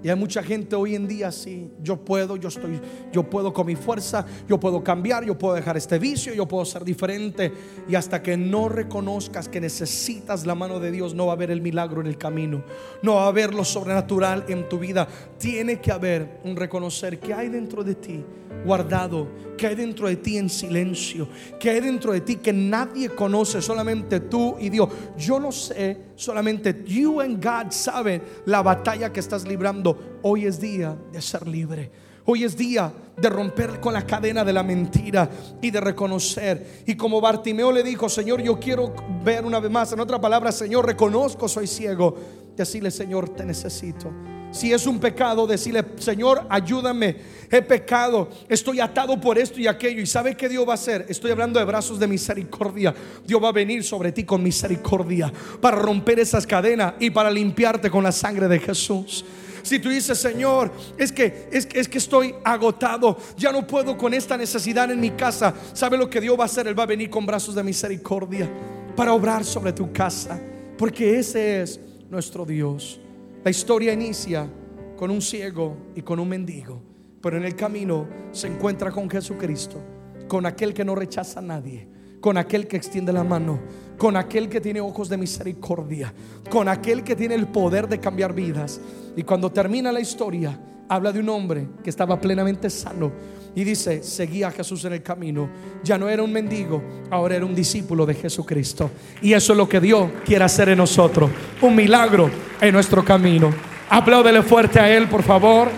Y 0.03 0.09
hay 0.09 0.17
mucha 0.17 0.43
gente 0.43 0.77
hoy 0.77 0.95
en 0.95 1.09
día 1.09 1.29
así, 1.29 1.71
yo 1.83 1.97
puedo, 2.05 2.37
yo 2.37 2.49
estoy, 2.49 2.81
yo 3.13 3.29
puedo 3.29 3.53
con 3.53 3.67
mi 3.67 3.75
fuerza, 3.75 4.25
yo 4.47 4.61
puedo 4.61 4.85
cambiar, 4.85 5.25
yo 5.25 5.37
puedo 5.37 5.55
dejar 5.55 5.77
este 5.77 5.99
vicio, 5.99 6.33
yo 6.35 6.47
puedo 6.47 6.65
ser 6.65 6.85
diferente. 6.85 7.53
Y 7.89 7.95
hasta 7.95 8.23
que 8.23 8.37
no 8.37 8.69
reconozcas 8.69 9.49
que 9.49 9.61
necesitas 9.61 10.47
la 10.47 10.55
mano 10.55 10.79
de 10.79 10.93
Dios, 10.93 11.15
no 11.15 11.27
va 11.27 11.33
a 11.33 11.37
haber 11.37 11.51
el 11.51 11.61
milagro 11.61 12.01
en 12.01 12.07
el 12.07 12.17
camino, 12.17 12.63
no 13.03 13.17
va 13.17 13.25
a 13.25 13.29
haber 13.29 13.55
lo 13.55 13.65
sobrenatural 13.65 14.45
en 14.49 14.69
tu 14.69 14.79
vida. 14.79 15.09
Tiene 15.39 15.81
que 15.81 15.91
haber 15.91 16.41
un 16.45 16.55
reconocer 16.55 17.19
que 17.19 17.35
hay 17.35 17.49
dentro 17.49 17.83
de 17.83 17.95
ti 17.95 18.25
guardado, 18.65 19.29
que 19.57 19.67
hay 19.67 19.75
dentro 19.75 20.09
de 20.09 20.17
ti 20.17 20.37
en 20.37 20.49
silencio, 20.49 21.29
que 21.59 21.71
hay 21.71 21.81
dentro 21.81 22.13
de 22.13 22.21
ti 22.21 22.37
que 22.37 22.53
nadie 22.53 23.11
conoce, 23.11 23.63
solamente 23.63 24.21
tú 24.21 24.57
y 24.59 24.69
Dios. 24.69 24.89
Yo 25.17 25.39
no 25.41 25.53
sé, 25.53 26.09
solamente 26.17 26.85
you 26.87 27.21
and 27.21 27.43
God 27.45 27.71
saben 27.71 28.23
la 28.47 28.63
batalla 28.63 29.13
que 29.13 29.21
estás 29.21 29.47
librando. 29.47 29.88
Hoy 30.23 30.47
es 30.47 30.61
día 30.61 30.97
de 31.13 31.21
ser 31.21 31.47
libre. 31.47 31.91
Hoy 32.31 32.45
es 32.45 32.57
día 32.57 32.93
de 33.17 33.29
romper 33.31 33.81
con 33.81 33.95
la 33.95 34.07
cadena 34.07 34.45
de 34.45 34.53
la 34.53 34.63
mentira 34.63 35.31
y 35.63 35.71
de 35.71 35.81
reconocer. 35.81 36.83
Y 36.87 36.95
como 36.95 37.23
Bartimeo 37.23 37.73
le 37.73 37.83
dijo, 37.83 38.09
Señor, 38.09 38.43
yo 38.43 38.61
quiero 38.61 38.95
ver 39.25 39.47
una 39.47 39.61
vez 39.61 39.71
más. 39.71 39.93
En 39.93 40.01
otra 40.01 40.21
palabra, 40.21 40.53
Señor, 40.53 40.85
reconozco, 40.85 41.49
soy 41.49 41.67
ciego. 41.67 42.15
Decirle, 42.55 42.91
Señor, 42.91 43.31
te 43.31 43.47
necesito. 43.47 44.13
Si 44.51 44.73
es 44.73 44.87
un 44.87 44.99
pecado, 44.99 45.47
decirle, 45.47 45.85
Señor, 45.97 46.47
ayúdame. 46.49 47.17
He 47.51 47.63
pecado, 47.63 48.29
estoy 48.49 48.81
atado 48.81 49.19
por 49.21 49.39
esto 49.39 49.61
y 49.61 49.67
aquello. 49.67 50.03
¿Y 50.03 50.07
sabe 50.07 50.37
qué 50.37 50.49
Dios 50.49 50.67
va 50.67 50.73
a 50.73 50.75
hacer? 50.75 51.07
Estoy 51.09 51.31
hablando 51.31 51.59
de 51.59 51.65
brazos 51.65 51.99
de 51.99 52.07
misericordia. 52.07 52.95
Dios 53.27 53.43
va 53.43 53.49
a 53.49 53.53
venir 53.53 53.85
sobre 53.85 54.13
ti 54.13 54.25
con 54.25 54.43
misericordia 54.43 55.33
para 55.61 55.77
romper 55.77 56.19
esas 56.19 56.47
cadenas 56.47 56.95
y 56.99 57.11
para 57.11 57.31
limpiarte 57.31 57.91
con 57.91 58.05
la 58.05 58.13
sangre 58.13 58.49
de 58.49 58.59
Jesús. 58.59 59.25
Si 59.69 59.79
tú 59.79 59.91
dices, 59.91 60.17
Señor, 60.17 60.73
es 60.97 61.13
que, 61.13 61.47
es, 61.53 61.69
es 61.75 61.91
que 61.91 61.99
estoy 61.99 62.35
agotado, 62.43 63.19
ya 63.37 63.53
no 63.53 63.67
puedo 63.67 63.99
con 63.99 64.15
esta 64.15 64.35
necesidad 64.35 64.91
en 64.91 64.99
mi 64.99 65.11
casa, 65.11 65.53
¿sabe 65.75 65.99
lo 65.99 66.09
que 66.09 66.23
Dios 66.23 66.39
va 66.39 66.45
a 66.45 66.47
hacer? 66.47 66.67
Él 66.67 66.79
va 66.79 66.85
a 66.85 66.87
venir 66.87 67.11
con 67.11 67.27
brazos 67.27 67.55
de 67.55 67.63
misericordia 67.63 68.49
para 68.97 69.13
obrar 69.13 69.45
sobre 69.45 69.75
tu 69.75 69.93
casa, 69.93 70.41
porque 70.79 71.19
ese 71.19 71.61
es 71.61 71.79
nuestro 72.09 72.47
Dios. 72.47 72.99
La 73.45 73.51
historia 73.51 73.93
inicia 73.93 74.49
con 74.97 75.11
un 75.11 75.21
ciego 75.21 75.77
y 75.95 76.01
con 76.01 76.19
un 76.19 76.31
mendigo, 76.31 76.81
pero 77.21 77.37
en 77.37 77.45
el 77.45 77.55
camino 77.55 78.09
se 78.33 78.47
encuentra 78.47 78.91
con 78.91 79.11
Jesucristo, 79.11 79.83
con 80.29 80.47
aquel 80.47 80.73
que 80.73 80.87
no 80.87 80.95
rechaza 80.95 81.41
a 81.41 81.43
nadie, 81.43 81.87
con 82.23 82.39
aquel 82.39 82.67
que 82.67 82.79
extiende 82.79 83.13
la 83.13 83.23
mano, 83.23 83.61
con 83.99 84.17
aquel 84.17 84.49
que 84.49 84.61
tiene 84.61 84.81
ojos 84.81 85.09
de 85.09 85.19
misericordia, 85.19 86.15
con 86.49 86.69
aquel 86.69 87.03
que 87.03 87.17
tiene 87.17 87.35
el 87.35 87.49
poder 87.49 87.89
de 87.89 87.99
cambiar 87.99 88.33
vidas. 88.33 88.81
Y 89.17 89.25
cuando 89.25 89.51
termina 89.51 89.93
la 89.93 90.01
historia, 90.01 90.59
habla 90.89 91.13
de 91.13 91.19
un 91.19 91.29
hombre 91.29 91.67
que 91.85 91.91
estaba 91.91 92.19
plenamente 92.19 92.71
sano, 92.71 93.13
y 93.55 93.65
dice, 93.65 94.05
seguía 94.05 94.49
a 94.49 94.51
Jesús 94.53 94.85
en 94.85 94.93
el 94.93 95.03
camino. 95.03 95.49
Ya 95.83 95.99
no 95.99 96.09
era 96.09 96.23
un 96.23 96.33
mendigo, 96.33 96.81
ahora 97.11 97.35
era 97.35 97.45
un 97.45 97.57
discípulo 97.57 98.07
de 98.07 98.15
Jesucristo. 98.15 98.89
Y 99.21 99.33
eso 99.33 99.53
es 99.53 99.57
lo 99.57 99.69
que 99.69 99.81
Dios 99.81 100.11
quiere 100.25 100.45
hacer 100.45 100.69
en 100.69 100.79
nosotros. 100.79 101.29
Un 101.61 101.75
milagro 101.75 102.31
en 102.61 102.73
nuestro 102.73 103.05
camino. 103.05 103.53
Apláudele 103.91 104.43
fuerte 104.43 104.79
a 104.79 104.89
Él, 104.95 105.09
por 105.09 105.25
favor. 105.25 105.69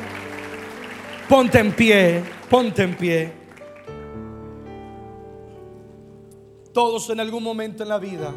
Ponte 1.27 1.59
en 1.59 1.73
pie, 1.73 2.23
ponte 2.51 2.83
en 2.83 2.95
pie. 2.97 3.40
Todos 6.73 7.11
en 7.11 7.19
algún 7.19 7.43
momento 7.43 7.83
en 7.83 7.89
la 7.89 7.99
vida 7.99 8.33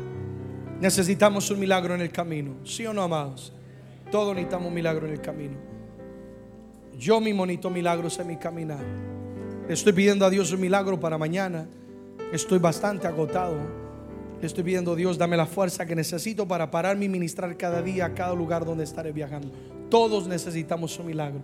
necesitamos 0.80 1.50
un 1.52 1.60
milagro 1.60 1.94
en 1.94 2.02
el 2.02 2.12
camino. 2.12 2.56
¿Sí 2.64 2.86
o 2.86 2.94
no, 2.94 3.04
amados? 3.04 3.54
Todos 4.12 4.34
necesitamos 4.34 4.68
un 4.68 4.74
milagro 4.74 5.06
en 5.08 5.14
el 5.14 5.22
camino. 5.22 5.58
Yo 6.98 7.22
mismo 7.22 7.46
necesito 7.46 7.70
milagros 7.70 8.18
en 8.20 8.28
mi 8.28 8.38
caminar. 8.38 8.84
Estoy 9.70 9.94
pidiendo 9.94 10.26
a 10.26 10.30
Dios 10.30 10.52
un 10.52 10.62
milagro 10.62 11.00
para 11.00 11.18
mañana. 11.18 11.68
Estoy 12.32 12.60
bastante 12.60 13.08
agotado. 13.08 13.56
estoy 14.42 14.64
pidiendo 14.64 14.92
a 14.92 14.96
Dios, 14.96 15.18
dame 15.18 15.38
la 15.38 15.46
fuerza 15.46 15.86
que 15.86 15.96
necesito 15.96 16.48
para 16.48 16.70
pararme 16.70 17.06
y 17.06 17.10
ministrar 17.10 17.56
cada 17.56 17.82
día 17.82 18.08
a 18.08 18.14
cada 18.14 18.34
lugar 18.34 18.66
donde 18.66 18.84
estaré 18.84 19.12
viajando. 19.12 19.50
Todos 19.90 20.28
necesitamos 20.28 20.98
un 21.00 21.06
milagro. 21.06 21.40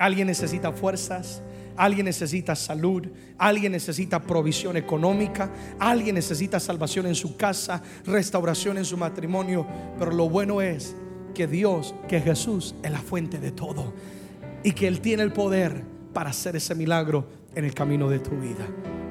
Alguien 0.00 0.28
necesita 0.28 0.72
fuerzas, 0.72 1.42
alguien 1.76 2.06
necesita 2.06 2.56
salud, 2.56 3.06
alguien 3.36 3.72
necesita 3.72 4.18
provisión 4.18 4.78
económica, 4.78 5.50
alguien 5.78 6.14
necesita 6.14 6.58
salvación 6.58 7.04
en 7.04 7.14
su 7.14 7.36
casa, 7.36 7.82
restauración 8.06 8.78
en 8.78 8.86
su 8.86 8.96
matrimonio. 8.96 9.66
Pero 9.98 10.10
lo 10.12 10.26
bueno 10.30 10.62
es 10.62 10.96
que 11.34 11.46
Dios, 11.46 11.94
que 12.08 12.18
Jesús 12.18 12.74
es 12.82 12.90
la 12.90 13.00
fuente 13.00 13.38
de 13.38 13.50
todo 13.52 13.92
y 14.64 14.72
que 14.72 14.88
Él 14.88 15.02
tiene 15.02 15.22
el 15.22 15.34
poder 15.34 15.84
para 16.14 16.30
hacer 16.30 16.56
ese 16.56 16.74
milagro 16.74 17.26
en 17.54 17.66
el 17.66 17.74
camino 17.74 18.08
de 18.08 18.20
tu 18.20 18.30
vida. 18.30 18.66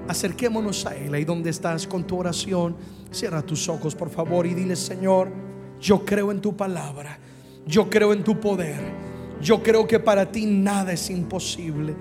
Acerquémonos 0.07 0.87
a 0.87 0.97
Él 0.97 1.13
ahí 1.13 1.23
donde 1.23 1.51
estás 1.51 1.85
con 1.85 2.07
tu 2.07 2.17
oración. 2.17 2.75
Cierra 3.11 3.43
tus 3.43 3.69
ojos, 3.69 3.93
por 3.93 4.09
favor, 4.09 4.47
y 4.47 4.55
dile, 4.55 4.75
Señor, 4.75 5.31
yo 5.79 6.03
creo 6.03 6.31
en 6.31 6.41
tu 6.41 6.57
palabra. 6.57 7.19
Yo 7.67 7.91
creo 7.91 8.11
en 8.11 8.23
tu 8.23 8.39
poder. 8.39 9.08
Yo 9.41 9.61
creo 9.63 9.87
que 9.87 9.99
para 9.99 10.31
ti 10.31 10.45
nada 10.45 10.93
es 10.93 11.09
imposible. 11.09 11.95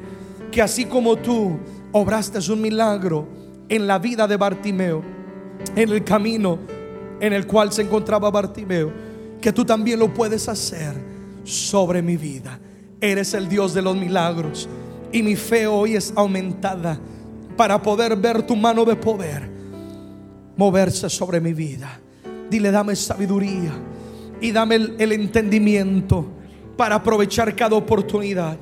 Que 0.51 0.63
así 0.63 0.85
como 0.87 1.17
tú 1.17 1.59
obraste 1.93 2.39
un 2.51 2.61
milagro 2.61 3.29
en 3.69 3.87
la 3.87 3.99
vida 3.99 4.27
de 4.27 4.37
Bartimeo, 4.37 5.03
en 5.77 5.89
el 5.91 6.05
camino 6.05 6.59
en 7.21 7.33
el 7.33 7.47
cual 7.47 7.73
se 7.73 7.83
encontraba 7.83 8.31
Bartimeo, 8.31 8.93
que 9.41 9.53
tú 9.53 9.65
también 9.65 9.99
lo 9.99 10.13
puedes 10.13 10.49
hacer 10.49 10.95
sobre 11.45 12.03
mi 12.03 12.17
vida. 12.17 12.59
Eres 13.01 13.35
el 13.35 13.49
Dios 13.49 13.75
de 13.75 13.83
los 13.83 13.97
milagros. 13.97 14.69
Y 15.13 15.23
mi 15.23 15.37
fe 15.37 15.67
hoy 15.67 15.97
es 15.97 16.13
aumentada 16.17 16.99
para 17.57 17.81
poder 17.81 18.17
ver 18.17 18.43
tu 18.47 18.55
mano 18.55 18.85
de 18.85 18.97
poder 18.97 19.49
moverse 20.57 21.09
sobre 21.09 21.41
mi 21.41 21.53
vida. 21.53 22.01
Dile, 22.51 22.71
dame 22.71 22.97
sabiduría 22.97 23.73
y 24.41 24.53
dame 24.53 24.77
el, 24.77 25.13
entendimiento 25.13 26.27
para 26.79 26.95
aprovechar 26.95 27.57
cada 27.57 27.75
oportunidad. 27.75 28.57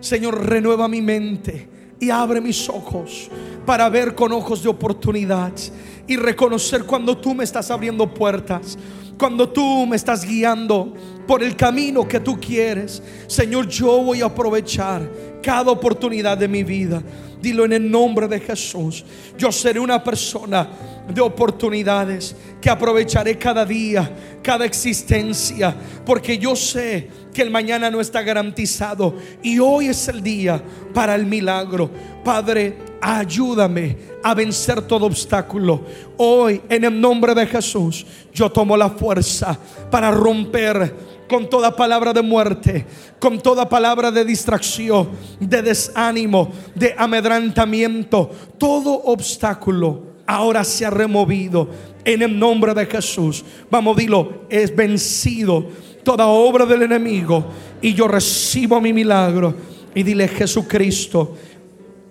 Señor, 0.00 0.44
renueva 0.44 0.88
mi 0.88 1.00
mente 1.00 1.68
y 2.00 2.10
abre 2.10 2.40
mis 2.40 2.68
ojos 2.68 3.30
para 3.64 3.88
ver 3.88 4.16
con 4.16 4.32
ojos 4.32 4.64
de 4.64 4.68
oportunidad 4.68 5.52
y 6.08 6.16
reconocer 6.16 6.84
cuando 6.84 7.16
tú 7.16 7.32
me 7.32 7.44
estás 7.44 7.70
abriendo 7.70 8.12
puertas, 8.12 8.76
cuando 9.16 9.48
tú 9.48 9.86
me 9.86 9.94
estás 9.94 10.24
guiando 10.24 10.94
por 11.30 11.44
el 11.44 11.54
camino 11.54 12.08
que 12.08 12.18
tú 12.18 12.40
quieres. 12.40 13.00
Señor, 13.28 13.68
yo 13.68 14.02
voy 14.02 14.20
a 14.20 14.24
aprovechar 14.24 15.08
cada 15.40 15.70
oportunidad 15.70 16.36
de 16.36 16.48
mi 16.48 16.64
vida. 16.64 17.00
Dilo 17.40 17.64
en 17.64 17.72
el 17.72 17.88
nombre 17.88 18.26
de 18.26 18.40
Jesús. 18.40 19.04
Yo 19.38 19.52
seré 19.52 19.78
una 19.78 20.02
persona 20.02 20.68
de 21.08 21.20
oportunidades 21.20 22.34
que 22.60 22.68
aprovecharé 22.68 23.38
cada 23.38 23.64
día, 23.64 24.10
cada 24.42 24.64
existencia, 24.64 25.72
porque 26.04 26.36
yo 26.36 26.56
sé 26.56 27.08
que 27.32 27.42
el 27.42 27.50
mañana 27.50 27.92
no 27.92 28.00
está 28.00 28.22
garantizado 28.22 29.14
y 29.40 29.60
hoy 29.60 29.86
es 29.86 30.08
el 30.08 30.24
día 30.24 30.60
para 30.92 31.14
el 31.14 31.26
milagro. 31.26 31.92
Padre, 32.24 32.76
ayúdame 33.00 33.96
a 34.24 34.34
vencer 34.34 34.82
todo 34.82 35.06
obstáculo. 35.06 35.84
Hoy, 36.16 36.60
en 36.68 36.86
el 36.86 37.00
nombre 37.00 37.36
de 37.36 37.46
Jesús, 37.46 38.04
yo 38.34 38.50
tomo 38.50 38.76
la 38.76 38.90
fuerza 38.90 39.56
para 39.92 40.10
romper 40.10 41.10
con 41.30 41.48
toda 41.48 41.76
palabra 41.76 42.12
de 42.12 42.22
muerte, 42.22 42.84
con 43.20 43.38
toda 43.38 43.68
palabra 43.68 44.10
de 44.10 44.24
distracción, 44.24 45.10
de 45.38 45.62
desánimo, 45.62 46.50
de 46.74 46.92
amedrantamiento, 46.98 48.32
todo 48.58 48.92
obstáculo 49.04 50.10
ahora 50.26 50.64
se 50.64 50.84
ha 50.84 50.90
removido 50.90 51.68
en 52.04 52.22
el 52.22 52.36
nombre 52.36 52.74
de 52.74 52.84
Jesús. 52.84 53.44
Vamos, 53.70 53.96
dilo, 53.96 54.42
es 54.48 54.74
vencido 54.74 55.68
toda 56.02 56.26
obra 56.26 56.66
del 56.66 56.82
enemigo 56.82 57.44
y 57.80 57.94
yo 57.94 58.08
recibo 58.08 58.80
mi 58.80 58.92
milagro. 58.92 59.54
Y 59.94 60.02
dile, 60.02 60.26
Jesucristo, 60.26 61.36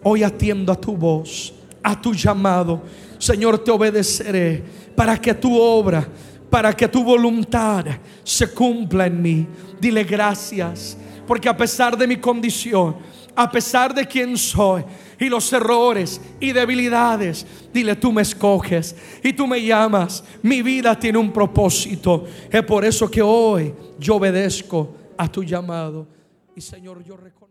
hoy 0.02 0.24
atiendo 0.24 0.72
a 0.72 0.80
tu 0.80 0.96
voz, 0.96 1.54
a 1.84 2.00
tu 2.00 2.14
llamado. 2.14 2.84
Señor, 3.18 3.66
te 3.66 3.72
obedeceré 3.72 4.64
para 4.96 5.20
que 5.20 5.34
tu 5.34 5.60
obra, 5.60 6.08
para 6.50 6.76
que 6.76 6.88
tu 6.88 7.04
voluntad 7.04 7.86
se 8.24 8.52
cumpla 8.54 9.08
en 9.08 9.22
mí. 9.22 9.48
Dile 9.80 10.04
gracias, 10.04 10.98
porque 11.28 11.50
a 11.50 11.56
pesar 11.56 11.98
de 11.98 12.08
mi 12.08 12.18
condición, 12.18 12.96
a 13.36 13.50
pesar 13.50 13.94
de 13.94 14.06
quién 14.06 14.38
soy, 14.38 14.84
y 15.20 15.28
los 15.28 15.52
errores 15.52 16.22
y 16.40 16.52
debilidades. 16.52 17.46
Dile, 17.74 17.96
tú 17.96 18.12
me 18.12 18.22
escoges 18.22 18.96
y 19.22 19.34
tú 19.34 19.46
me 19.46 19.62
llamas. 19.62 20.24
Mi 20.42 20.62
vida 20.62 20.98
tiene 20.98 21.18
un 21.18 21.32
propósito. 21.32 22.26
Es 22.50 22.64
por 22.64 22.86
eso 22.86 23.12
que 23.12 23.22
hoy 23.22 23.74
yo 24.00 24.16
obedezco 24.16 24.96
a 25.18 25.28
tu 25.30 25.44
llamado. 25.44 26.08
Y 26.56 26.62
Señor, 26.62 27.04
yo 27.04 27.18
reconozco. 27.18 27.49